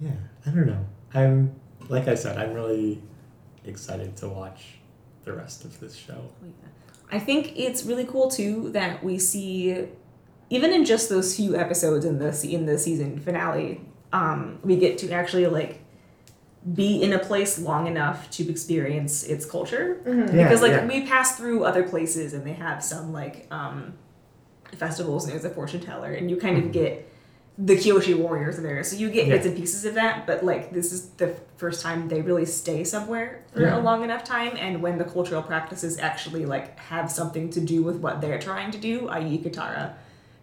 [0.00, 0.12] Yeah,
[0.46, 0.86] I don't know.
[1.14, 1.54] I'm
[1.88, 3.02] like I said, I'm really
[3.64, 4.78] excited to watch
[5.24, 6.30] the rest of this show.
[6.44, 6.52] Oh,
[7.10, 9.86] I think it's really cool too that we see,
[10.50, 13.80] even in just those few episodes in the in the season finale,
[14.12, 15.80] um, we get to actually like
[16.74, 20.00] be in a place long enough to experience its culture.
[20.06, 20.86] Yeah, because like yeah.
[20.86, 23.94] we pass through other places and they have some like um,
[24.76, 27.06] festivals and there's a fortune teller and you kind of get
[27.60, 29.34] the Kyoshi warriors in there, so you get Yeah.
[29.34, 30.26] bits and pieces of that.
[30.28, 33.76] But like this is the first time they really stay somewhere for Yeah.
[33.76, 37.82] a long enough time, and when the cultural practices actually like have something to do
[37.82, 39.94] with what they're trying to do, i.e., Katara.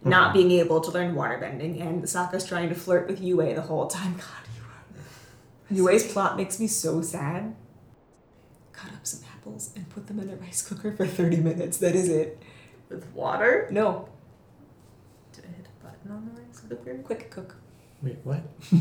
[0.06, 0.34] Not Mhm.
[0.34, 4.14] being able to learn waterbending, and Sokka's trying to flirt with Yue the whole time.
[4.16, 5.00] God,
[5.70, 5.84] Yue.
[5.84, 7.54] Yue's plot makes me so sad.
[8.72, 11.78] Cut up some apples and put them in a rice cooker for 30 minutes.
[11.78, 12.38] That is it.
[12.88, 13.66] With water?
[13.70, 14.08] No,
[15.32, 16.94] Did I hit a button on the rice cooker?
[17.02, 17.56] quick cook.
[18.02, 18.40] Wait, what?
[18.72, 18.76] uh,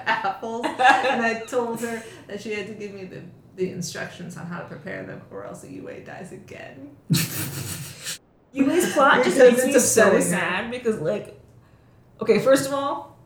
[0.06, 3.20] apples, and I told her that she had to give me the,
[3.56, 6.96] the instructions on how to prepare them, or else the UA dies again.
[8.52, 11.40] Yue's plot just makes me so sad because, like,
[12.20, 13.16] okay, first of all,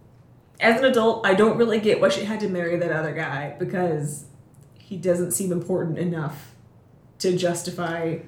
[0.60, 3.56] as an adult, I don't really get why she had to marry that other guy
[3.58, 4.24] because
[4.78, 6.54] he doesn't seem important enough
[7.18, 8.18] to justify.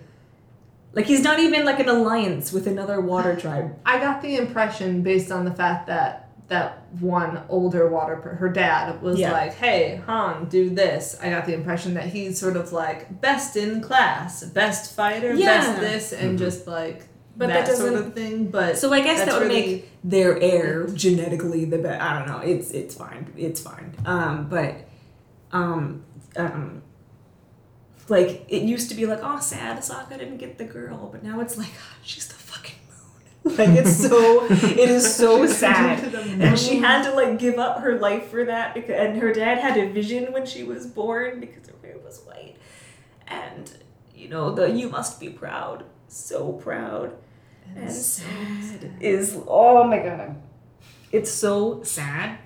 [0.92, 3.76] Like, he's not even like an alliance with another water tribe.
[3.84, 6.23] I got the impression based on the fact that
[6.54, 9.32] that one older water, per- her dad was Yeah.
[9.32, 13.56] like, "Hey, Han, do this." I got the impression that he's sort of like best
[13.56, 15.46] in class, best fighter, Yeah.
[15.58, 16.42] best this, and Mhm.
[16.44, 16.98] just like
[17.36, 18.46] But that, that sort of thing.
[18.46, 22.00] But So I guess that would really- make their heir genetically the best.
[22.00, 22.38] I don't know.
[22.52, 23.26] It's it's fine.
[23.36, 23.92] It's fine.
[24.06, 24.72] Um, but
[25.52, 26.02] um,
[26.36, 26.82] um,
[28.08, 31.40] like it used to be like, oh, sad Sokka didn't get the girl, but now
[31.40, 32.33] it's like "Ah, she's the fucking moon.
[33.58, 36.14] Like it's so it is so sad.
[36.14, 39.58] And she had to like give up her life for that because and her dad
[39.58, 42.56] had a vision when she was born because her hair was white.
[43.28, 43.70] And
[44.14, 45.84] you know, the you must be proud.
[46.08, 47.16] So proud.
[47.76, 48.96] And sad.
[49.00, 50.36] is oh my god.
[51.12, 52.38] It's so sad?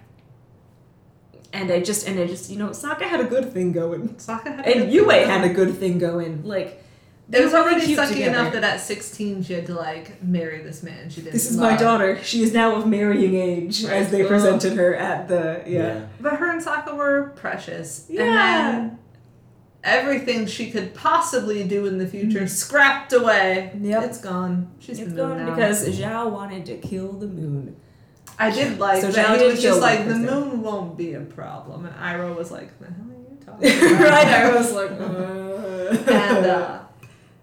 [1.53, 4.09] And i just and i just you know Sokka had a good thing going.
[4.16, 6.44] Sokka had a and Yue had a good thing going.
[6.44, 6.82] Like
[7.31, 8.31] It was already cute sucky together.
[8.39, 11.59] enough that at 16 she had to like marry this man she didn't this is
[11.59, 11.72] love.
[11.72, 14.29] my daughter she is now of marrying age as they Ugh.
[14.29, 18.07] presented her at the yeah, But her and Sokka were precious.
[18.09, 18.22] Yeah.
[18.22, 18.99] And then
[19.85, 23.72] everything she could possibly do in the future scrapped away.
[23.76, 23.85] Mm.
[23.91, 24.03] Yep.
[24.05, 24.70] It's gone.
[24.79, 25.55] She's it's the moon gone now.
[25.55, 27.76] because Zhao wanted to kill the moon.
[28.39, 31.12] I did like So that Zhao he did was just like, the moon won't be
[31.14, 31.85] a problem.
[31.87, 34.11] And Iroh was like, the hell are you talking about?
[34.11, 34.26] right?
[34.29, 36.12] I was like, uh.
[36.12, 36.79] and uh,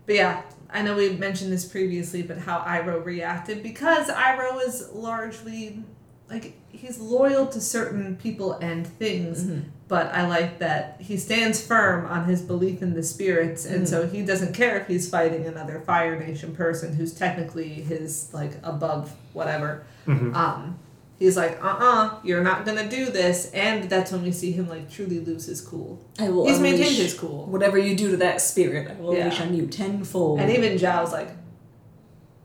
[0.05, 4.89] but yeah, I know we mentioned this previously, but how Iroh reacted because Iroh is
[4.93, 5.83] largely
[6.29, 9.65] like he's loyal to certain people and things, Mhm.
[9.87, 13.87] but I like that he stands firm on his belief in the spirits, and Mhm.
[13.87, 18.53] so he doesn't care if he's fighting another Fire Nation person who's technically his like
[18.63, 19.83] above whatever.
[20.07, 20.33] Mhm.
[20.35, 20.79] Um,
[21.19, 24.31] he's like, uh uh-uh, uh, you are not gonna do this, and that's when we
[24.31, 26.05] see him like truly lose his cool.
[26.19, 27.45] I will He's maintained his cool.
[27.45, 28.89] whatever you do to that spirit.
[28.91, 29.25] I will Yeah.
[29.25, 30.39] unleash on you tenfold.
[30.39, 31.29] And even Zhao's like,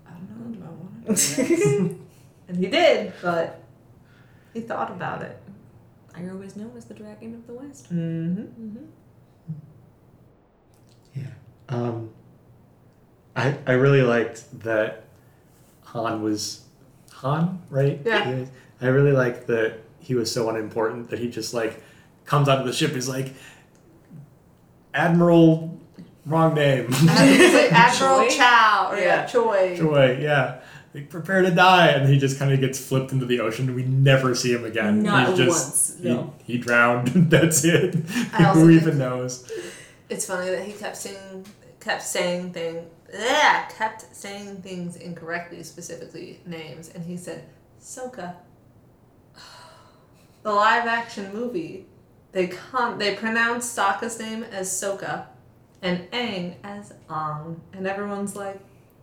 [0.06, 1.38] I don't know, do I want to do this?
[2.48, 3.62] and he did, but
[4.54, 5.36] he thought about it.
[6.14, 7.84] Iroh is known as the Dragon of the West.
[7.86, 8.42] Mm-hmm.
[8.42, 8.84] Mm-hmm.
[11.68, 12.10] Um,
[13.36, 15.04] I I really liked that
[15.84, 16.62] Han was
[17.20, 18.00] Han, right?
[18.04, 18.34] Yeah.
[18.34, 18.46] He-
[18.82, 21.82] I really like that he was so unimportant that he just like
[22.24, 22.92] comes out of the ship.
[22.92, 23.34] He's like
[24.94, 25.78] Admiral,
[26.26, 26.86] wrong name.
[26.92, 28.36] Admiral Choi?
[28.36, 29.26] Chow, or yeah, Yeah.
[29.26, 29.76] Choi.
[29.76, 30.60] Joy, yeah.
[30.92, 33.72] Like, prepare to die, and he just kind of gets flipped into the ocean.
[33.76, 35.04] We never see him again.
[35.04, 36.34] Not He's just, once, he- no.
[36.44, 37.08] He, drowned.
[37.30, 37.94] That's it.
[37.94, 39.48] Who even knows?
[40.08, 41.46] It's funny that he kept saying,
[41.78, 47.44] kept saying thing, yeah, kept saying things incorrectly, specifically names, and he said
[47.80, 48.36] Soka.
[50.42, 51.84] The live action movie,
[52.32, 55.26] they con they pronounced Sokka's name as Soka,
[55.82, 58.58] and Aang as Ang, and everyone's like,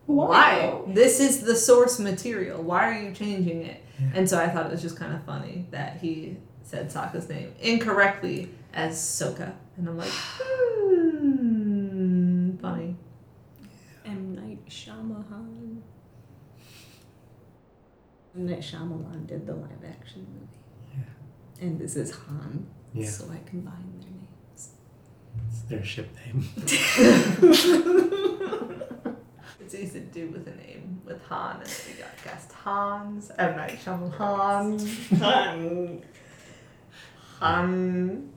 [0.07, 0.81] why?
[0.87, 2.63] This is the source material.
[2.63, 3.83] Why are you changing it?
[3.99, 4.07] Yeah.
[4.15, 7.53] And so I thought it was just kind of funny that he said Sokka's name
[7.59, 9.53] incorrectly as Soka.
[9.75, 10.09] And I'm like,
[11.19, 11.37] hmm,
[12.57, 12.95] funny.
[14.67, 14.67] M.
[14.67, 15.81] Night Shyamalan.
[18.35, 18.45] M.
[18.45, 20.59] Night Shyamalan did the live action movie.
[20.93, 21.65] Yeah.
[21.65, 22.67] And this is Han.
[22.93, 23.09] Yeah.
[23.09, 24.71] So I combined their names.
[25.47, 26.43] It's their ship name.
[29.59, 33.31] It's easy to do with a name with Han, and then we got cast Hans,
[33.37, 33.57] M.
[33.57, 34.79] Night Shyamalan,
[35.19, 36.01] Han.
[37.41, 38.29] Han.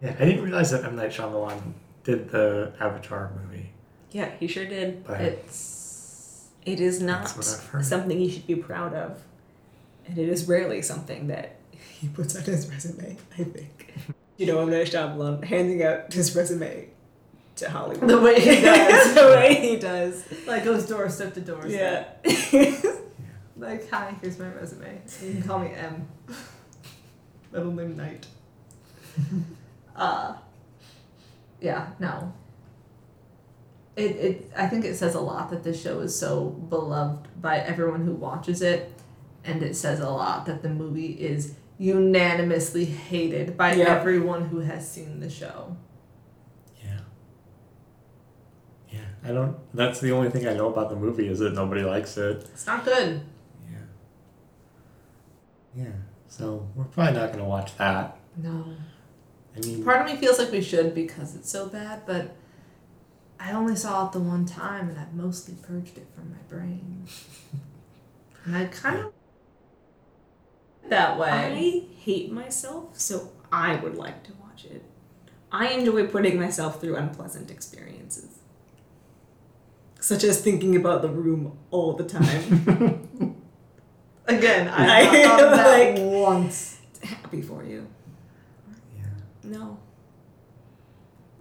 [0.00, 3.72] Yeah, I didn't realize that M Night Shyamalan did the Avatar movie,
[4.12, 5.04] Yeah, he sure did.
[5.04, 7.84] but It's It is not That's what I've heard.
[7.84, 9.22] something he should be proud of.
[10.06, 13.94] And it is rarely something that he puts on his resume, I think.
[14.38, 14.70] You know, M.
[14.70, 16.88] Night Shyamalan handing out his resume
[17.56, 18.08] to Hollywood.
[18.08, 19.14] The way he does.
[19.14, 20.24] the way he does.
[20.46, 22.24] like goes doorstep to doorstep.
[22.52, 22.72] Yeah.
[23.60, 25.00] Like, hi, here's my resume.
[25.20, 26.06] You can call me M.
[27.50, 28.24] Little name Knight.
[29.96, 30.34] uh,
[31.60, 32.32] yeah, no.
[33.98, 37.58] It, it I think it says a lot that this show is so beloved by
[37.58, 38.92] everyone who watches it,
[39.44, 43.86] and it says a lot that the movie is unanimously hated by Yeah.
[43.96, 45.76] everyone who has seen the show.
[46.84, 47.00] yeah.
[48.90, 49.56] Yeah, I don't.
[49.74, 52.42] That's the only thing I know about the movie is that nobody likes it.
[52.52, 53.20] It's not good.
[53.70, 53.78] Yeah.
[55.84, 55.92] Yeah.
[56.28, 58.16] So we're probably not going to watch that.
[58.36, 58.64] No.
[59.56, 62.36] I mean, Part of me feels like we should because it's so bad, but
[63.40, 67.06] I only saw it the one time and I've mostly purged it from my brain.
[68.44, 69.12] And I kind of
[70.88, 71.28] that way.
[71.28, 74.82] I hate myself, so I would like to watch it.
[75.52, 78.38] I enjoy putting myself through unpleasant experiences.
[80.00, 82.24] Such as thinking about the room all the time.
[84.26, 86.78] Again, I I thought that like- once.
[87.02, 87.86] Happy for you.
[88.96, 89.04] yeah,
[89.44, 89.60] No.
[89.62, 89.78] I'm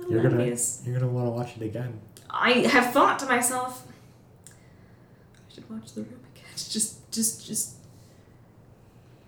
[0.10, 2.00] you're gonna you're gonna want to watch it again.
[2.30, 3.86] I have thought to myself,
[4.48, 6.46] I should watch the room again.
[6.56, 7.76] Just, just, just.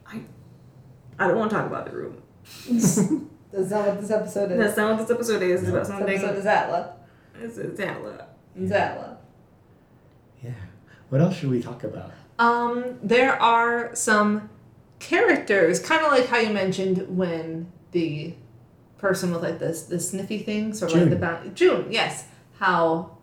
[0.07, 0.21] I,
[1.17, 2.21] I don't want to talk about the room.
[3.51, 4.57] That's not what this episode is.
[4.59, 5.61] That's not what this episode is.
[5.63, 5.75] It's No.
[5.77, 6.93] about this episode is Atla.
[7.41, 8.27] It's, it's Atla.
[8.55, 9.17] It's Atla.
[10.43, 10.51] Yeah.
[11.09, 12.11] What else should we talk about?
[12.37, 14.49] Um, there are some
[14.99, 18.33] characters, kind of like how you mentioned when the
[18.99, 21.21] person with like this the sniffy thing, sort of like the June.
[21.21, 21.49] bounty.
[21.55, 22.25] June, yes.
[22.59, 23.17] How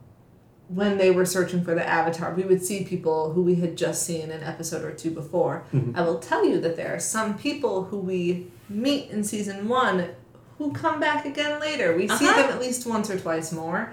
[0.69, 4.03] when they were searching for the avatar, we would see people who we had just
[4.03, 5.63] seen an episode or two before.
[5.73, 5.97] Mhm.
[5.97, 10.09] I will tell you that there are some people who we meet in season one
[10.59, 11.95] who come back again later.
[11.97, 12.43] We see Uh-huh.
[12.43, 13.93] them at least once or twice more.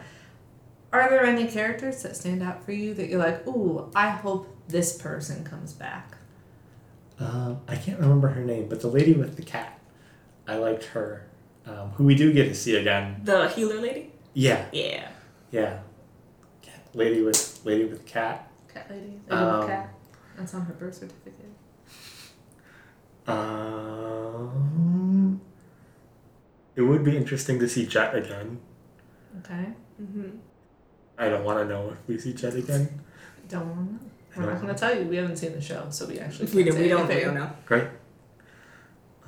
[0.91, 4.47] Are there any characters that stand out for you that you're like, ooh, I hope
[4.67, 6.17] this person comes back?
[7.19, 9.77] Um, I can't remember her name, but the lady with the cat.
[10.47, 11.23] I liked her.
[11.65, 13.21] Um, who we do get to see again.
[13.23, 14.11] The healer lady?
[14.33, 15.09] Yeah, Yeah.
[15.51, 15.79] yeah.
[16.61, 16.81] Cat.
[16.93, 18.51] Lady with lady with cat.
[18.73, 19.19] Cat lady?
[19.29, 19.93] Um, cat.
[20.37, 21.51] That's on her birth certificate.
[23.27, 25.39] Um,
[26.75, 28.59] it would be interesting to see Jet again.
[29.39, 29.67] Okay.
[30.01, 30.29] Mm-hmm.
[31.17, 32.99] I don't want to know if we see Jet again.
[33.47, 33.99] Don't want to know.
[34.35, 35.05] I We're don't going to tell you.
[35.05, 37.19] We haven't seen the show, so we actually We can't don't, say we don't, we
[37.23, 37.51] don't know.
[37.65, 37.83] Great.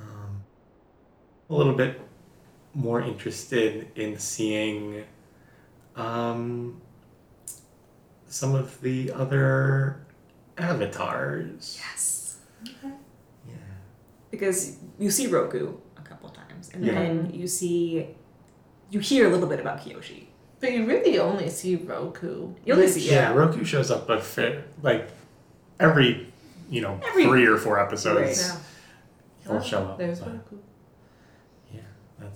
[0.00, 0.42] Um,
[1.48, 2.00] a little bit
[2.76, 5.02] more interested in seeing
[5.96, 6.78] um,
[8.28, 10.04] some of the other
[10.58, 11.80] avatars.
[11.80, 12.38] Yes.
[12.64, 12.90] Yeah.
[14.30, 16.92] Because you see Roku a couple times, and Yeah.
[16.92, 18.08] then you see,
[18.90, 20.26] you hear a little bit about Kyoshi.
[20.60, 22.52] But you really only see Roku.
[22.64, 23.34] You only see- Yeah, Yeah.
[23.34, 25.08] Roku shows up a fit like
[25.80, 26.32] every
[26.68, 28.20] you know Every- three or four episodes.
[28.20, 28.36] Right.
[28.36, 28.58] Yeah.
[29.44, 29.98] He'll Well, show up.
[29.98, 30.56] There's but Roku.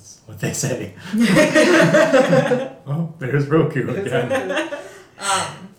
[0.00, 0.94] Yeah, that's what they say.
[2.86, 4.72] oh, there's Roku There's again.
[5.18, 5.74] Um,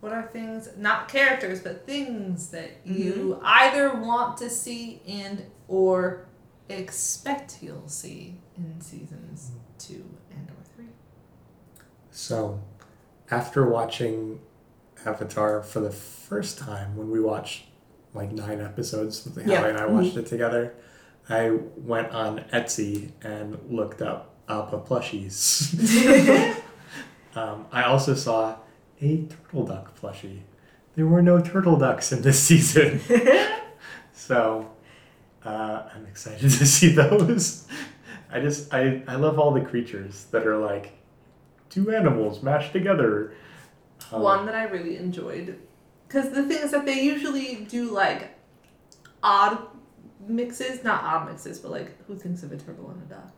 [0.00, 3.02] what are things, not characters, but things that mm-hmm.
[3.02, 6.26] you either want to see and or
[6.68, 9.58] expect you'll see in seasons mm-hmm.
[9.78, 10.86] two and or three?
[12.10, 12.60] So,
[13.30, 14.40] after watching
[15.04, 17.64] Avatar for the first time, when we watched
[18.14, 19.66] like nine episodes, Hallie Yeah.
[19.66, 20.20] and I watched mm-hmm.
[20.20, 20.74] it together,
[21.30, 25.72] I went on Etsy and looked up Appa plushies.
[27.36, 28.56] um, I also saw
[29.00, 30.40] a turtle duck plushie.
[30.96, 33.00] There were no turtle ducks in this season.
[34.12, 34.70] so,
[35.44, 37.66] uh, I'm excited to see those.
[38.32, 40.98] I just, I, I love all the creatures that are like
[41.68, 43.34] two animals mashed together.
[44.12, 45.58] Um, One that I really enjoyed,
[46.08, 48.36] because the thing is that they usually do like
[49.22, 49.69] odd
[50.26, 53.30] mixes, not odd mixes, but like who thinks of a turtle and a duck,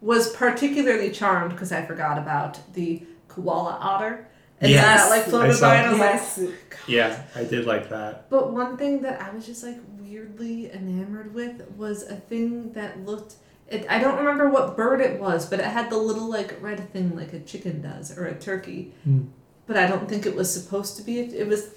[0.00, 4.26] was particularly charmed because I forgot about the koala otter.
[4.62, 5.08] And Yes.
[5.08, 6.50] that like floated I saw by and I was like,
[6.86, 6.86] yes.
[6.86, 8.28] Yeah, I did like that.
[8.28, 13.04] But one thing that I was just like weirdly enamored with was a thing that
[13.04, 13.36] looked.
[13.68, 16.92] It, I don't remember what bird it was, but it had the little like red
[16.92, 18.92] thing like a chicken does or a turkey.
[19.04, 19.26] Hmm.
[19.66, 21.20] But I don't think it was supposed to be.
[21.20, 21.70] A, it was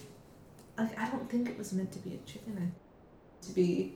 [0.78, 2.58] like I don't think it was meant to be a chicken.
[2.60, 3.94] I to be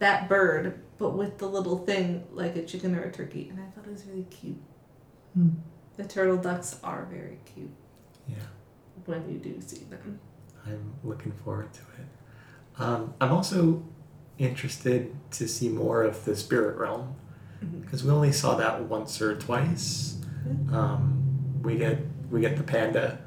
[0.00, 3.64] that bird, but with the little thing like a chicken or a turkey, and I
[3.70, 4.60] thought it was really cute.
[5.34, 5.48] Hmm.
[5.96, 7.70] The turtle ducks are very cute
[8.26, 8.36] Yeah,
[9.06, 10.18] when you do see them.
[10.66, 12.82] I'm looking forward to it.
[12.82, 13.82] Um, I'm also
[14.38, 17.14] interested to see more of the spirit realm
[17.62, 17.82] Mhm.
[17.82, 20.16] because we only saw that once or twice.
[20.72, 21.98] Um, we get
[22.30, 23.18] we get the panda,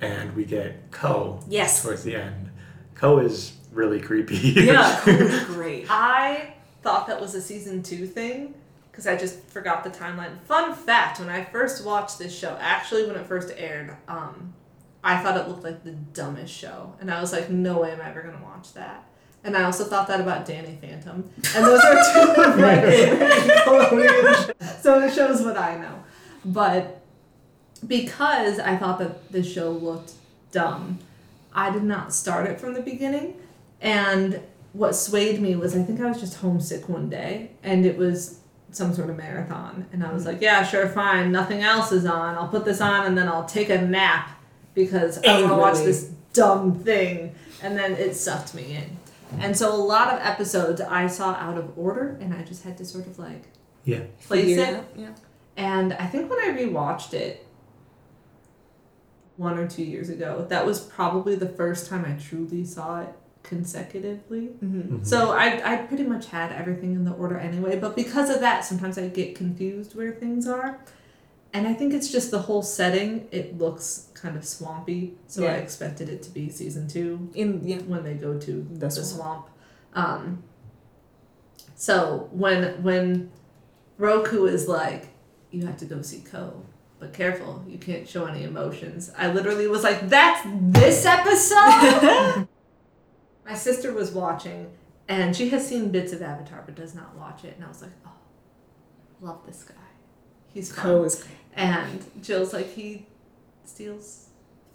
[0.00, 1.82] and we get Ko Yes.
[1.82, 2.50] towards the end.
[2.94, 4.36] Ko is really creepy.
[4.36, 5.86] Yeah, Ko's great.
[5.88, 8.54] I thought that was a season two thing
[8.90, 10.38] because I just forgot the timeline.
[10.40, 14.54] Fun fact: when I first watched this show, actually when it first aired, um,
[15.02, 18.00] I thought it looked like the dumbest show, and I was like, "No way am
[18.00, 19.04] I ever gonna watch that."
[19.44, 23.32] And I also thought that about Danny Phantom, and those are two of my favorite
[23.64, 24.82] shows.
[24.82, 26.02] So it shows what I know,
[26.44, 27.02] but
[27.86, 30.12] because I thought that the show looked
[30.50, 30.98] dumb,
[31.54, 33.36] I did not start it from the beginning,
[33.80, 34.40] and
[34.72, 38.40] what swayed me was I think I was just homesick one day and it was
[38.70, 41.32] some sort of marathon and I was like, yeah, sure, fine.
[41.32, 42.34] Nothing else is on.
[42.34, 44.30] I'll put this on and then I'll take a nap
[44.74, 47.34] because I want to watch this dumb thing.
[47.62, 48.96] And then it sucked me in.
[49.40, 52.76] And so a lot of episodes I saw out of order and I just had
[52.78, 53.44] to sort of like
[53.84, 54.02] Yeah.
[54.26, 54.84] place Figure it.
[54.96, 55.14] Yeah.
[55.56, 57.44] And I think when I rewatched it
[59.36, 63.08] one or two years ago, that was probably the first time I truly saw it
[63.48, 64.50] consecutively.
[64.62, 65.02] Mm-hmm.
[65.02, 68.64] So I, I pretty much had everything in the order anyway, but because of that,
[68.64, 70.78] sometimes I get confused where things are.
[71.54, 75.14] And I think it's just the whole setting, it looks kind of swampy.
[75.28, 77.78] So I expected it to be season two In yeah.
[77.78, 79.14] when they go to The the, swamp.
[79.14, 79.48] swamp.
[79.94, 80.42] Um,
[81.74, 83.30] so when when
[83.96, 85.08] Roku is like,
[85.50, 86.62] you have to go see Ko,
[87.00, 89.10] but careful, you can't show any emotions.
[89.16, 90.42] I literally was like, that's
[90.78, 92.46] this episode.
[93.48, 94.70] My sister was watching,
[95.08, 97.54] and she has seen bits of Avatar, but does not watch it.
[97.56, 98.12] And I was like, oh,
[99.20, 99.74] love this guy.
[100.52, 100.82] He's fun.
[100.84, 101.24] Ko is
[101.56, 103.06] And Jill's like, he
[103.64, 104.26] steals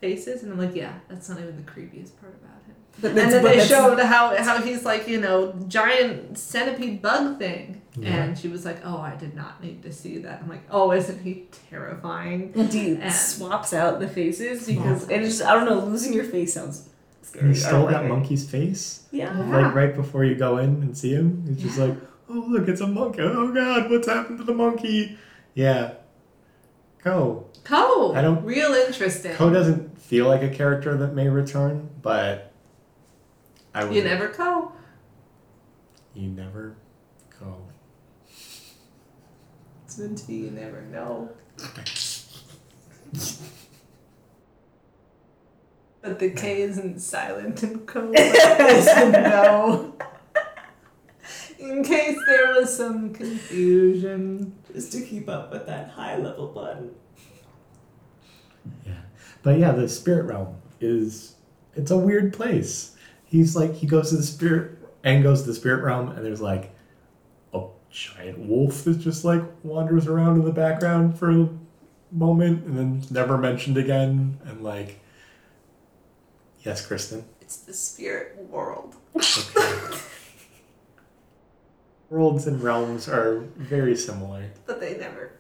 [0.02, 2.76] faces, and I'm like, yeah, that's not even the creepiest part about him.
[3.00, 7.82] But And then they showed how how he's like, you know, giant centipede bug thing,
[7.96, 8.24] Yeah.
[8.24, 10.42] and she was like, oh, I did not need to see that.
[10.42, 12.54] I'm like, oh, isn't he terrifying?
[12.56, 16.14] And he And- swaps out the faces because and it's just I don't know, losing
[16.14, 16.90] your face sounds
[17.24, 17.50] scary.
[17.50, 19.06] He stole that monkey's face.
[19.12, 19.38] Yeah.
[19.38, 19.46] Yeah.
[19.62, 21.46] Like right before you go in and see him.
[21.48, 21.96] he's just like,
[22.30, 23.22] oh look, it's a monkey.
[23.22, 25.18] Oh god, what's happened to the monkey?
[25.54, 25.94] Yeah.
[27.04, 27.48] Ko.
[27.64, 29.34] Ko, I don't- real interesting.
[29.36, 32.52] Ko doesn't feel like a character that may return, but
[33.74, 34.74] I would you never Ko.
[36.14, 36.76] You never
[37.40, 37.58] go.
[39.98, 41.30] Until you never know.
[46.04, 48.12] But the K isn't silent in Ko.
[48.12, 49.96] no.
[51.60, 54.54] In case there was some confusion.
[54.74, 56.92] Just to keep up with that high level button.
[58.86, 59.00] Yeah.
[59.44, 61.36] But yeah, the spirit realm is
[61.74, 62.98] it's a weird place.
[63.24, 66.42] He's like he goes to the spirit and goes to the spirit realm and there's
[66.42, 66.76] like
[67.54, 71.50] a giant wolf that just like wanders around in the background for a
[72.12, 75.00] moment and then never mentioned again and like
[76.64, 77.26] Yes, Kristen.
[77.42, 78.96] It's the spirit world.
[79.16, 79.98] Okay.
[82.10, 84.52] Worlds and realms are very similar.
[84.66, 85.34] But they never.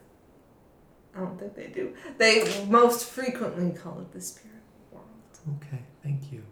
[1.15, 1.93] I don't think they do.
[2.17, 5.05] They most frequently call it the spirit world.
[5.61, 6.43] Okay, thank you.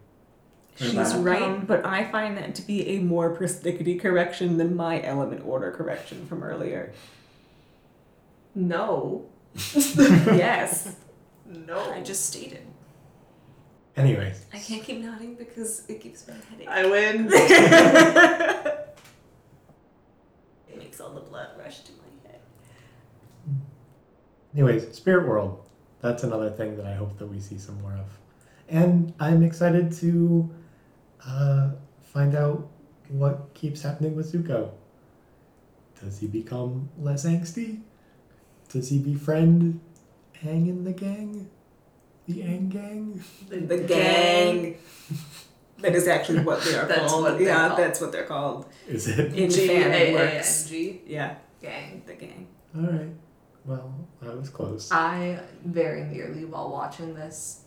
[0.75, 5.01] She's right, um, but I find that to be a more persnickety correction than my
[5.03, 6.93] element order correction from earlier.
[8.55, 9.25] No.
[9.75, 10.95] yes.
[11.45, 11.79] No.
[11.91, 12.65] I just stated.
[13.97, 16.67] Anyways, I can't keep nodding because it gives me a headache.
[16.67, 17.29] I win.
[20.69, 22.39] it makes all the blood rush to my head.
[24.53, 25.61] Anyways, Spirit World.
[25.99, 28.17] That's another thing that I hope that we see some more of.
[28.69, 30.49] And I'm excited to
[31.27, 32.67] uh, find out
[33.09, 34.71] what keeps happening with Zuko.
[36.01, 37.81] Does he become less angsty?
[38.69, 39.79] Does he befriend
[40.43, 41.49] Aang in the gang?
[42.27, 43.23] The Aang gang?
[43.49, 44.77] The gang.
[45.79, 47.23] That is actually what they are That's called.
[47.23, 47.79] what yeah, called.
[47.79, 48.65] that's what they're called.
[48.87, 49.33] Is it?
[49.33, 50.69] In G fan A it works.
[50.69, 51.01] G.
[51.07, 52.03] Yeah, Gang.
[52.05, 52.47] the gang.
[52.77, 53.09] Alright.
[53.65, 54.91] Well, I was close.
[54.91, 57.61] I very nearly, while watching this,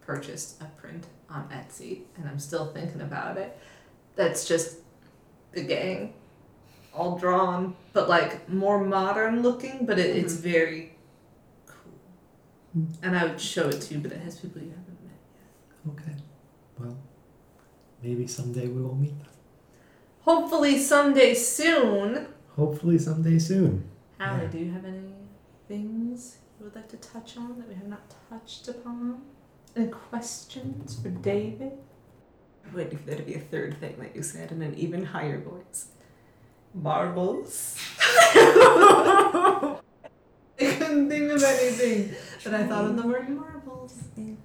[0.00, 3.58] purchased a print on Etsy, and I'm still thinking about it.
[4.14, 4.78] That's just
[5.52, 6.14] the gang,
[6.94, 10.42] all drawn, but like more modern looking, but it, it's mm-hmm.
[10.42, 11.01] very cool.
[12.76, 13.04] Mm-hmm.
[13.04, 15.18] And I would show it to you, but it has people you haven't met.
[15.34, 15.92] Yet.
[15.92, 16.22] Okay.
[16.78, 16.96] Well,
[18.02, 19.28] maybe someday we will meet them.
[20.20, 22.26] Hopefully someday soon.
[22.56, 23.84] Hopefully someday soon.
[24.18, 24.48] Hallie, Yeah.
[24.48, 25.12] do you have any
[25.68, 29.22] things you would like to touch on that we have not touched upon?
[29.76, 31.72] Any questions for David?
[32.66, 35.04] I'm Waiting for there to be a third thing that you said in an even
[35.06, 35.88] higher voice.
[36.74, 37.76] Marbles.
[40.92, 42.14] I couldn't think of anything,
[42.44, 43.94] but I thought of the word marbles.
[43.98, 44.38] I think.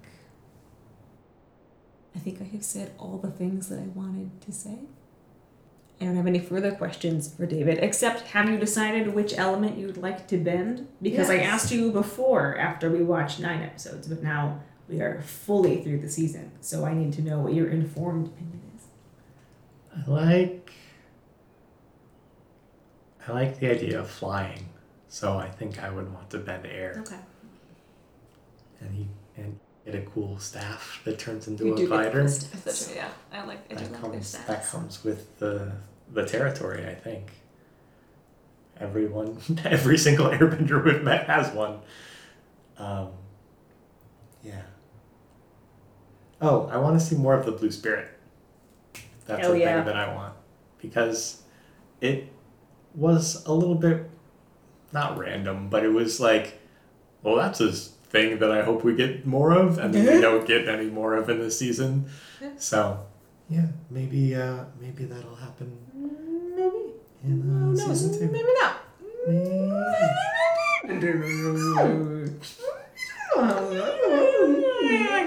[2.16, 4.78] I think I have said all the things that I wanted to say.
[6.00, 9.98] I don't have any further questions for David, except have you decided which element you'd
[9.98, 10.88] like to bend?
[11.02, 11.52] Because I Yes.
[11.64, 16.08] asked you before after we watched nine episodes, but now we are fully through the
[16.08, 18.84] season, so I need to know what your informed opinion is.
[19.94, 20.72] I like
[23.26, 24.70] I like the idea of flying.
[25.08, 27.02] So I think I would want to bend air.
[27.04, 27.16] Okay.
[28.80, 29.58] And he and
[29.90, 32.28] Get a cool staff that turns into You a glider.
[32.28, 32.94] cool.
[32.94, 33.60] Yeah, I like.
[33.70, 35.72] I That like comes that comes with the
[36.12, 37.30] the territory, I think.
[38.78, 41.78] Everyone, every single Airbender we've met has one.
[42.76, 43.12] Um,
[44.44, 44.60] yeah.
[46.42, 48.10] Oh, I want to see more of the Blue Spirit.
[49.24, 49.76] That's a yeah.
[49.76, 50.34] thing that I want
[50.82, 51.40] because
[52.02, 52.30] it
[52.94, 54.07] was a little bit
[54.92, 56.60] not random, but it was like,
[57.22, 60.46] well, that's a thing that I hope we get more of, and then we don't
[60.46, 62.06] get any more of in this season.
[62.56, 63.06] So,
[63.50, 65.76] yeah, maybe uh, maybe that'll happen
[66.56, 66.94] Maybe.
[67.24, 67.84] in uh, knows?
[68.00, 68.32] season two.
[68.32, 68.76] Maybe not.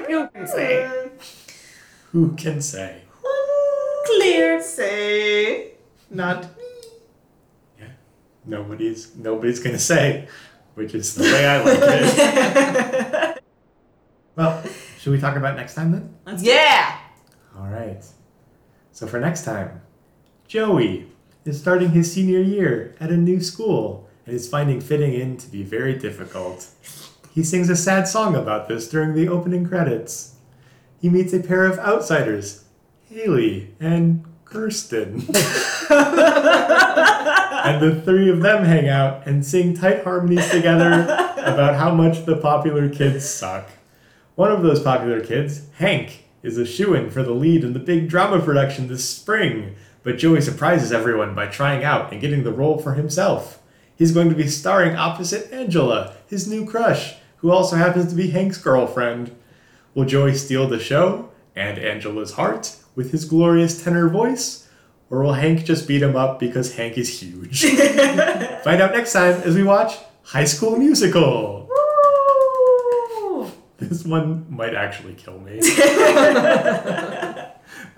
[0.09, 1.09] You can say.
[2.11, 3.01] Who can say?
[4.05, 4.61] Clear.
[4.61, 5.71] Say
[6.09, 6.45] not
[8.45, 10.27] Nobody's nobody's gonna say,
[10.73, 13.43] which is the way I like it.
[14.35, 14.63] well,
[14.99, 16.15] should we talk about next time then?
[16.25, 16.97] Let's Yeah.
[17.57, 18.03] All right.
[18.91, 19.81] So for next time,
[20.47, 21.07] Joey
[21.45, 25.49] is starting his senior year at a new school and is finding fitting in to
[25.49, 26.67] be very difficult.
[27.33, 30.35] He sings a sad song about this during the opening credits.
[30.99, 32.65] He meets a pair of outsiders,
[33.09, 35.21] Haley and Kirsten.
[37.65, 41.03] and the three of them hang out and sing tight harmonies together
[41.37, 43.69] about how much the popular kids suck.
[44.35, 47.79] One of those popular kids, Hank, is a shoo in for the lead in the
[47.79, 52.51] big drama production this spring, but Joey surprises everyone by trying out and getting the
[52.51, 53.61] role for himself.
[53.95, 58.31] He's going to be starring opposite Angela, his new crush, who also happens to be
[58.31, 59.35] Hank's girlfriend.
[59.93, 64.60] Will Joey steal the show and Angela's heart with his glorious tenor voice?
[65.11, 67.65] Or will Hank just beat him up because Hank is huge?
[68.63, 71.67] Find out next time as we watch High School Musical.
[73.77, 75.59] This one might actually kill me.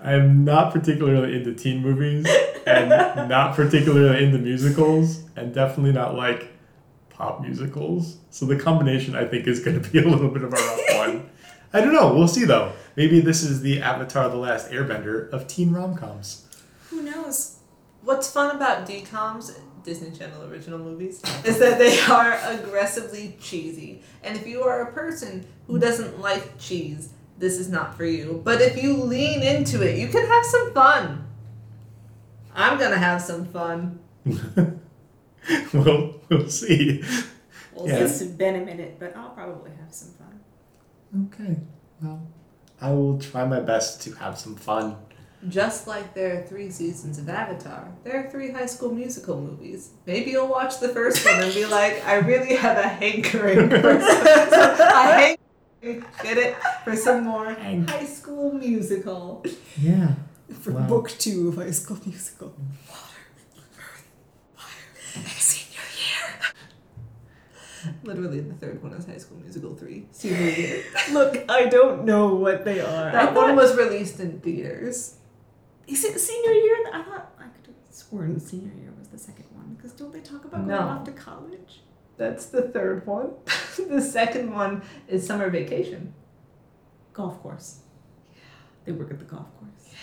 [0.00, 2.26] I'm not particularly into teen movies
[2.66, 2.88] and
[3.28, 6.48] not particularly into musicals and definitely not like
[7.10, 8.16] pop musicals.
[8.30, 10.80] So the combination I think is going to be a little bit of a rough
[10.96, 11.30] one.
[11.72, 12.12] I don't know.
[12.14, 12.72] We'll see though.
[12.96, 16.43] Maybe this is the Avatar: The Last Airbender of teen rom-coms.
[16.94, 17.58] Who knows?
[18.02, 24.02] What's fun about DComs, Disney Channel original movies, is that they are aggressively cheesy.
[24.22, 28.40] And if you are a person who doesn't like cheese, this is not for you.
[28.44, 31.26] But if you lean into it, you can have some fun.
[32.54, 33.98] I'm gonna have some fun.
[35.72, 37.02] we'll we'll see.
[37.72, 38.04] Well, Yeah.
[38.04, 41.28] it's been a minute, but I'll probably have some fun.
[41.32, 41.58] Okay.
[42.00, 42.22] Well,
[42.80, 44.96] I will try my best to have some fun.
[45.48, 49.90] Just like there are three seasons of Avatar, there are three high school musical movies.
[50.06, 54.00] Maybe you'll watch the first one and be like, I really have a hankering for
[54.00, 56.56] some, hankering, get it?
[56.84, 59.44] For some more high school musical.
[59.78, 60.14] Yeah.
[60.60, 60.86] For Wow.
[60.86, 62.54] book two of High School Musical.
[62.88, 63.02] Water,
[63.78, 64.04] earth,
[64.56, 65.82] fire, senior
[67.84, 67.94] year.
[68.02, 70.06] Literally, the third one is High School Musical 3.
[70.12, 70.84] Senior year.
[71.12, 73.10] Look, I don't know what they are.
[73.12, 75.16] That one was released in theaters.
[75.86, 76.76] Is it senior year?
[76.92, 79.74] I thought I could have sworn senior year was the second one.
[79.74, 80.78] Because don't they talk about No.
[80.78, 81.80] going off to college?
[82.16, 83.30] That's the third one.
[83.88, 86.14] the second one is Summer Vacation.
[87.12, 87.80] Golf course.
[88.84, 89.88] They work at the golf course.
[89.90, 89.96] Yeah.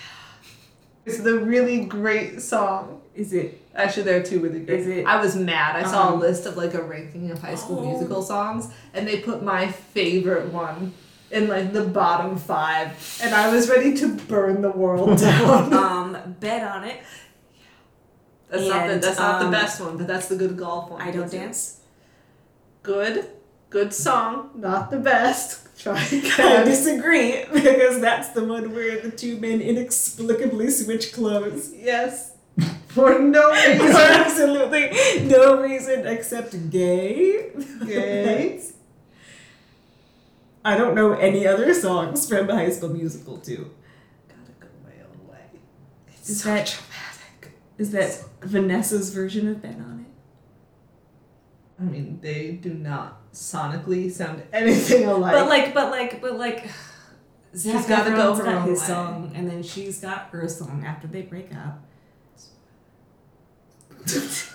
[1.06, 3.02] It's the really great song.
[3.16, 3.62] Is it?
[3.76, 4.80] Actually, there are two really great.
[4.82, 5.76] Is it- I was mad.
[5.76, 7.90] I saw a Um, list of like a ranking of High School Oh.
[7.92, 10.94] Musical songs, and they put my favorite one
[11.32, 15.74] in like the bottom five, and I was ready to burn the world down.
[15.74, 16.98] um, bet on it.
[18.50, 20.90] That's not the And, that's not the um, best one, but that's the good golf
[20.92, 21.02] one.
[21.02, 21.38] I don't That's it.
[21.38, 21.78] dance.
[22.84, 23.30] Good,
[23.70, 24.50] good song.
[24.56, 25.80] Not the best.
[25.80, 26.66] Try I again.
[26.66, 31.74] disagree because that's the one where the two men inexplicably switch clothes.
[31.74, 32.34] yes.
[32.90, 33.96] For no reason.
[33.96, 34.92] absolutely
[35.28, 37.52] no reason except gay.
[37.88, 38.62] Gay.
[40.64, 43.72] I don't know any other songs from the High School Musical too.
[44.28, 45.60] Gotta go my own way.
[46.10, 47.60] It's Is so that- dramatic.
[47.78, 51.82] Is that Vanessa's version of Bet on It?
[51.82, 55.34] I mean, they do not sonically sound anything alike.
[55.34, 56.70] But like, but like, but like,
[57.56, 58.86] Zach gotta go her got own his way.
[58.86, 61.84] song, and then she's got her song after they break up.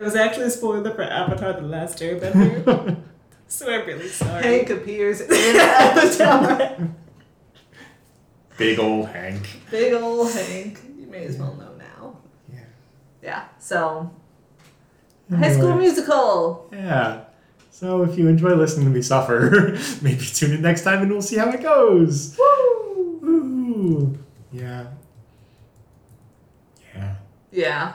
[0.00, 2.96] It was actually a spoiler for Avatar: The Last Airbender,
[3.46, 4.42] so I'm really sorry.
[4.42, 6.88] Hank appears in Avatar.
[8.56, 9.60] Big old Hank.
[9.70, 10.80] Big old Hank.
[10.98, 12.16] You may as well know now.
[12.50, 12.60] Yeah.
[13.22, 13.44] Yeah.
[13.58, 14.10] So,
[15.30, 16.70] High School Musical.
[16.72, 17.24] Yeah.
[17.70, 21.20] So if you enjoy listening to me suffer, maybe tune in next time and we'll
[21.20, 22.36] see how it goes.
[22.38, 23.18] Woo!
[23.22, 24.18] Woo!
[24.50, 24.86] Yeah.
[26.94, 27.14] Yeah.
[27.50, 27.92] Yeah.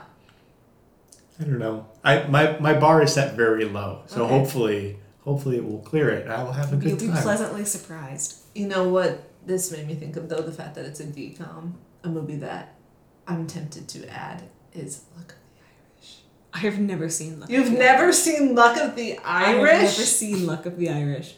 [1.39, 1.87] I don't know.
[2.03, 4.37] I my, my bar is set very low, so Okay.
[4.37, 6.27] hopefully hopefully it will clear it.
[6.29, 7.07] I will have a good time.
[7.07, 8.37] You'll be pleasantly surprised.
[8.53, 10.41] You know what this made me think of though?
[10.41, 12.75] The fact that it's a DCOM, a movie that
[13.27, 14.43] I'm tempted to add
[14.73, 15.61] is Luck of the
[15.99, 16.19] Irish.
[16.53, 17.49] I have never seen Luck.
[17.49, 19.23] You've of the never seen Luck of the Irish.
[19.25, 21.35] I have never seen Luck of the Irish.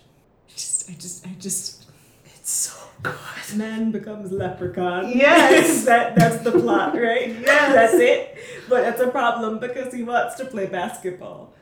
[0.50, 1.86] Just, I just, I just.
[2.26, 3.16] It's so good.
[3.56, 5.10] Man becomes leprechaun.
[5.16, 5.86] Yes.
[5.90, 7.30] that that's the plot, right?
[7.42, 7.74] Yes.
[7.74, 8.38] that's it.
[8.70, 11.54] But it's a problem because he wants to play basketball.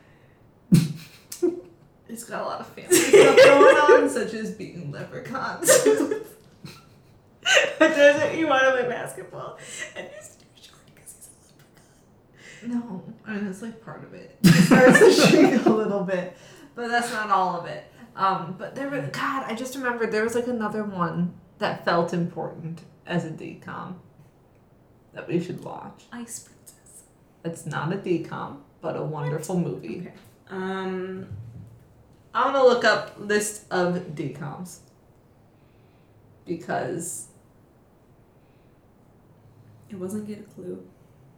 [2.08, 5.68] It's got a lot of fancy stuff going on, such as being leprechauns.
[7.78, 9.58] but Doesn't he want to play basketball?
[9.96, 11.28] And he's too short because
[12.62, 12.80] he's a leprechaun.
[12.80, 14.36] no, I mean it's like part of it.
[14.42, 16.36] It starts to shrink a little bit,
[16.76, 17.84] but that's not all of it.
[18.16, 22.12] Um, but there was God, I just remembered there was like another one that felt
[22.14, 23.94] important as a DCOM
[25.12, 26.04] that we should watch.
[26.12, 27.04] Ice Princess.
[27.44, 30.00] It's not a DCOM, but a wonderful movie.
[30.00, 30.12] Okay.
[30.48, 31.26] Um.
[32.34, 34.80] I'm gonna look up list of DCOMs
[36.46, 37.28] because
[39.88, 40.86] It wasn't get a clue.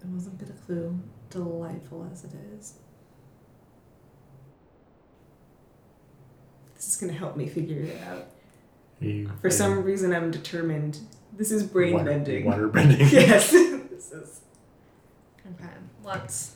[0.01, 0.99] it wasn't get a clue.
[1.31, 2.75] Delightful as it is.
[6.79, 8.27] This is gonna help me figure it out.
[9.01, 11.01] You- For some reason, I'm determined.
[11.37, 12.45] This is brain water, bending.
[12.45, 13.01] Water bending.
[13.11, 13.51] yes.
[13.91, 14.41] this is.
[15.45, 15.73] Okay,
[16.05, 16.55] let's.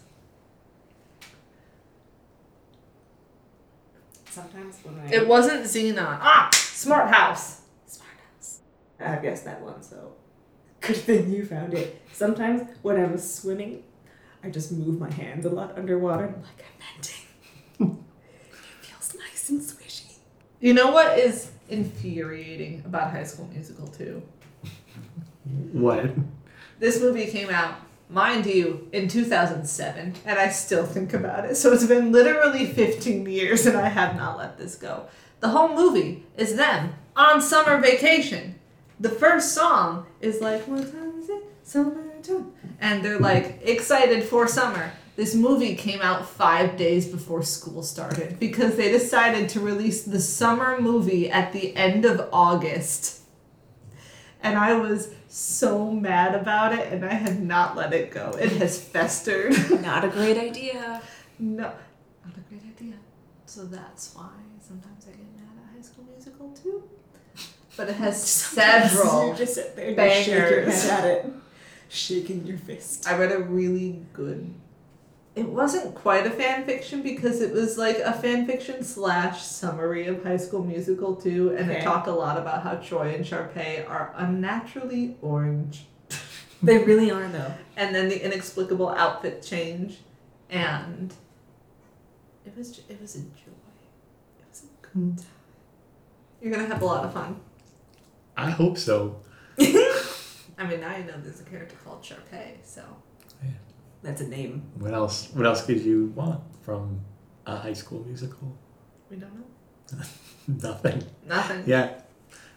[4.31, 5.11] Sometimes when I.
[5.13, 5.99] It wasn't Zenon.
[6.21, 7.63] Ah, Smart House.
[7.87, 8.61] Smart house.
[9.01, 10.13] I've guessed that one, so
[10.81, 12.01] good thing you found it.
[12.13, 13.83] Sometimes when I'm swimming,
[14.45, 16.27] I just move my hands a lot underwater.
[16.27, 17.01] I'm like I'm
[17.81, 18.05] bending.
[18.53, 19.82] it feels nice and swishy.
[20.63, 24.23] You know what is infuriating about High School Musical 2?
[25.73, 26.13] What?
[26.79, 27.75] This movie came out,
[28.09, 31.57] mind you, in 2007, and I still think about it.
[31.57, 35.07] So it's been literally 15 years, and I have not let this go.
[35.41, 38.55] The whole movie is them on summer vacation.
[39.01, 41.43] The first song is like, What time is it?
[41.65, 42.53] Summertime.
[42.81, 44.93] And they're like excited for summer.
[45.15, 50.21] This movie came out five days before school started because they decided to release the
[50.21, 53.21] summer movie at the end of August.
[54.43, 58.31] And I was so mad about it, and I have not let it go.
[58.41, 59.53] It has festered.
[59.83, 61.01] Not a great idea.
[61.39, 61.63] no,
[62.25, 62.95] not a great idea.
[63.47, 64.31] So that's why
[64.67, 66.83] sometimes I get mad at High School Musical too.
[67.77, 69.29] But it has several.
[69.29, 71.27] You just sit there just your head at it,
[71.89, 73.07] shaking your fist.
[73.07, 74.53] I read a really good.
[75.35, 80.07] It wasn't quite a fan fiction because it was like a fan fiction slash summary
[80.07, 81.85] of High School Musical 2, and it Okay.
[81.85, 85.87] talked a lot about how Troy and Sharpay are unnaturally orange.
[86.65, 87.53] They really are though.
[87.77, 89.99] and then the inexplicable outfit change,
[90.49, 91.13] and
[92.47, 93.59] it was it was a joy.
[94.39, 95.27] It was a good time.
[96.41, 97.41] You're gonna have a lot of fun.
[98.37, 99.21] I hope so.
[99.59, 102.83] I mean, now you know there's a character called Sharpay, so
[104.03, 104.63] That's a name.
[104.79, 105.29] What else?
[105.33, 107.01] What else could you want from
[107.47, 108.57] a high school musical?
[109.11, 109.99] we don't know
[110.49, 111.05] Nothing.
[111.27, 111.65] nothing.
[111.67, 112.01] Yeah.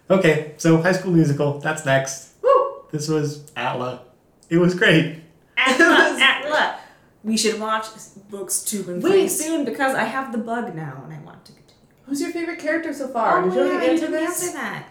[0.10, 1.60] Okay, so high school musical.
[1.60, 2.34] That's next.
[2.42, 2.84] Woo!
[2.92, 4.02] This was Atla.
[4.50, 5.22] It was great.
[5.58, 6.80] Atla, Atla.
[7.24, 7.88] We should watch
[8.30, 9.28] books two and three Wait.
[9.30, 11.86] soon because I have the bug now and I want to continue.
[12.06, 13.42] Who's your favorite character so far?
[13.42, 14.44] oh, Did you yeah, already I answer didn't this?
[14.44, 14.90] answer that.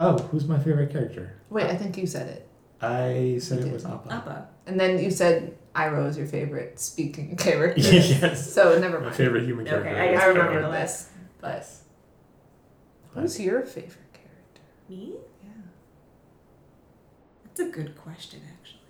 [0.00, 1.36] Oh, who's my favorite character?
[1.50, 2.48] Wait, I think you said it,
[2.80, 3.72] I said You it did.
[3.74, 4.12] was Appa.
[4.12, 4.48] Appa.
[4.66, 7.80] and then you said Iroh is your favorite speaking character.
[7.92, 8.52] yes.
[8.52, 9.10] So never mind.
[9.10, 10.02] My favorite human Okay, character.
[10.02, 10.80] I guess I remember handle it.
[10.80, 11.10] this,
[11.40, 11.66] but
[13.14, 14.62] who's your favorite character?
[14.88, 15.14] Me?
[15.42, 15.50] Yeah,
[17.44, 18.80] That's a good question, actually.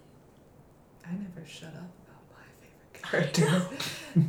[1.07, 3.77] I never shut up about my favorite character.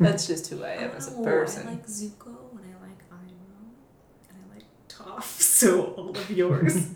[0.04, 1.68] That's just who I am as a Oh, person.
[1.68, 5.24] I like Zuko and I like Iroh and I like Toph.
[5.24, 6.88] So all of yours.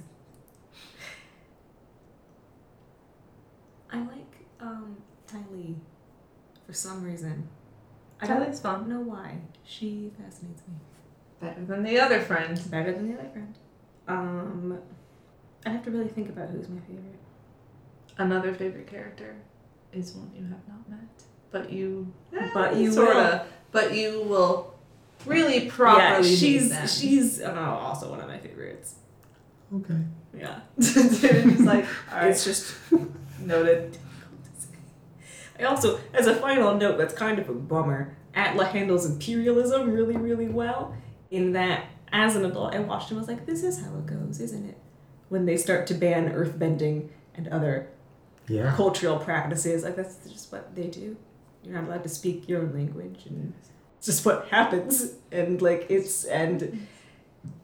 [3.91, 4.98] I like um
[5.31, 5.76] Ty Lee
[6.65, 7.47] for some reason.
[8.22, 8.89] I don't Ty Lee's fun.
[8.89, 9.38] know why.
[9.64, 10.76] She fascinates me.
[11.39, 12.60] Better than the other friend.
[12.69, 13.56] Better than the other friend.
[14.07, 14.80] Um
[15.65, 17.19] I have to really think about who's my favorite.
[18.18, 19.35] Another favorite character
[19.93, 22.11] is one you have not met, but you.
[22.53, 23.45] But you sorta.
[23.72, 24.73] But you will
[25.26, 26.88] really properly yeah, meet she's them.
[26.88, 28.95] she's uh, also one of my favorites.
[29.76, 29.99] Okay.
[30.38, 30.60] Yeah.
[30.77, 32.73] it's like, all right, It's just
[33.39, 33.97] noted.
[35.60, 38.15] I also, as a final note, that's kind of a bummer.
[38.34, 40.95] Atla handles imperialism really, really well.
[41.31, 44.40] In that, as an adult, I watched and was like, "This is how it goes,
[44.40, 44.77] isn't it?"
[45.30, 47.88] When they start to ban earthbending and other
[48.48, 48.73] Yeah.
[48.76, 51.18] cultural practices, like that's just what they do.
[51.64, 53.53] You're not allowed to speak your own language, and
[53.98, 55.14] it's just what happens.
[55.31, 56.88] And like it's and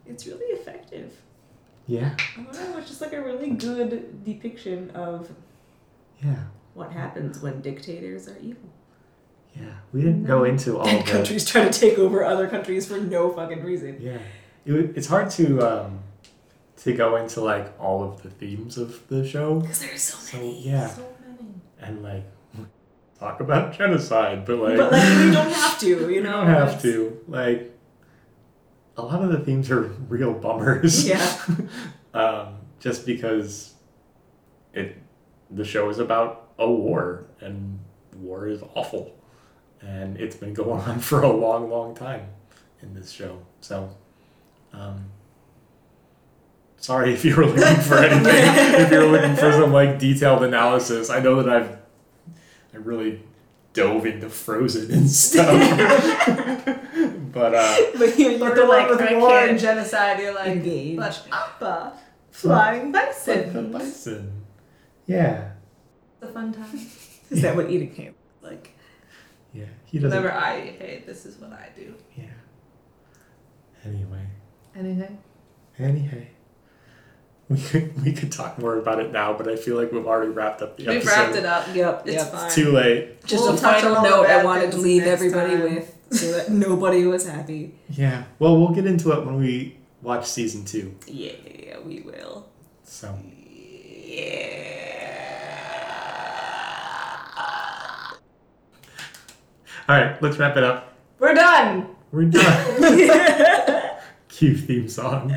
[0.05, 1.13] it's really effective.
[1.87, 2.15] Yeah.
[2.37, 2.77] I don't know.
[2.79, 5.31] It's just like a really good depiction of
[6.23, 6.43] Yeah.
[6.75, 8.69] What happens when dictators are evil.
[9.55, 9.63] Yeah.
[9.93, 12.97] We didn't go into all and the countries try to take over other countries for
[12.99, 13.97] no fucking reason.
[13.99, 14.17] Yeah,
[14.65, 15.99] it, it's hard to um,
[16.83, 19.61] to go into like all of the themes of the show.
[19.61, 20.61] Because there's so So many.
[20.61, 21.49] yeah, So many.
[21.79, 22.25] and like
[23.19, 26.31] talk about genocide, but like, but like we don't have to, you you know.
[26.31, 27.21] don't have it's- to.
[27.29, 27.71] Like
[28.97, 31.07] a lot of the themes are real bummers.
[31.07, 31.25] Yeah.
[32.13, 33.73] um, just because
[34.73, 34.97] it
[35.49, 37.79] the show is about a war and
[38.17, 39.15] war is awful.
[39.81, 42.27] And it's been going on for a long long time
[42.81, 43.39] in this show.
[43.61, 43.89] So
[44.73, 45.05] um,
[46.77, 48.81] sorry if you were looking for anything.
[48.81, 51.77] If you were looking for some like detailed analysis i know that i've
[52.73, 53.21] i really
[53.73, 55.49] dove into frozen and stuff.
[57.35, 60.33] But uh But you, But you're the like one with I war and genocide, you're
[60.33, 60.95] like, engage.
[60.97, 61.93] but Appa,
[62.31, 63.71] flying but the bison.
[63.73, 64.43] bison.
[65.05, 65.51] Yeah
[66.25, 66.79] It's a fun time.
[67.31, 68.71] Is that what eating came like?
[69.53, 71.93] yeah he doesn't Whenever I eat hay, this is what I do.
[72.15, 72.25] Yeah.
[73.85, 74.25] Anyway,
[74.75, 75.17] Anything?
[75.79, 76.29] anyway,
[77.49, 80.31] we could we could talk more about it now, but I feel like we've already
[80.31, 81.11] wrapped up the We've episode.
[81.11, 81.67] wrapped it up.
[81.75, 82.01] Yep.
[82.07, 82.31] It's yep.
[82.31, 82.51] fine.
[82.51, 83.23] Too late.
[83.25, 85.63] Just We'll a touch final on all the note I wanted to leave everybody time.
[85.63, 87.73] with so that nobody was happy.
[87.89, 88.23] Yeah.
[88.39, 90.95] Well, we'll get into it when we watch season two.
[91.07, 92.47] Yeah, we will.
[92.83, 93.15] So.
[99.87, 100.95] All right, let's wrap it up.
[101.19, 101.87] We're done.
[102.11, 103.91] We're done.
[104.27, 105.31] Cue theme song.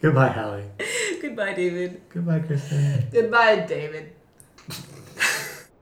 [0.00, 0.64] Goodbye, Hallie.
[1.20, 2.02] Goodbye, David.
[2.08, 3.06] Goodbye, Kristen.
[3.12, 4.12] Goodbye, David.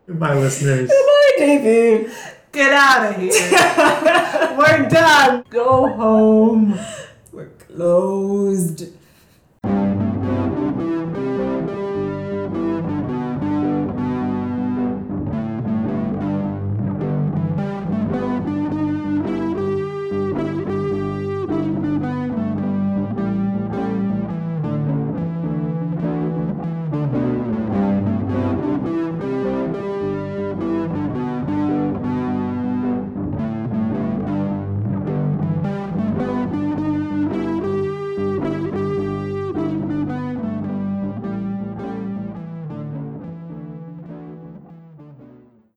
[0.06, 0.90] Goodbye, listeners.
[0.90, 2.12] Goodbye, David.
[2.52, 3.32] Get out of here.
[4.58, 5.44] We're done.
[5.48, 6.78] Go home.
[7.32, 8.99] We're closed.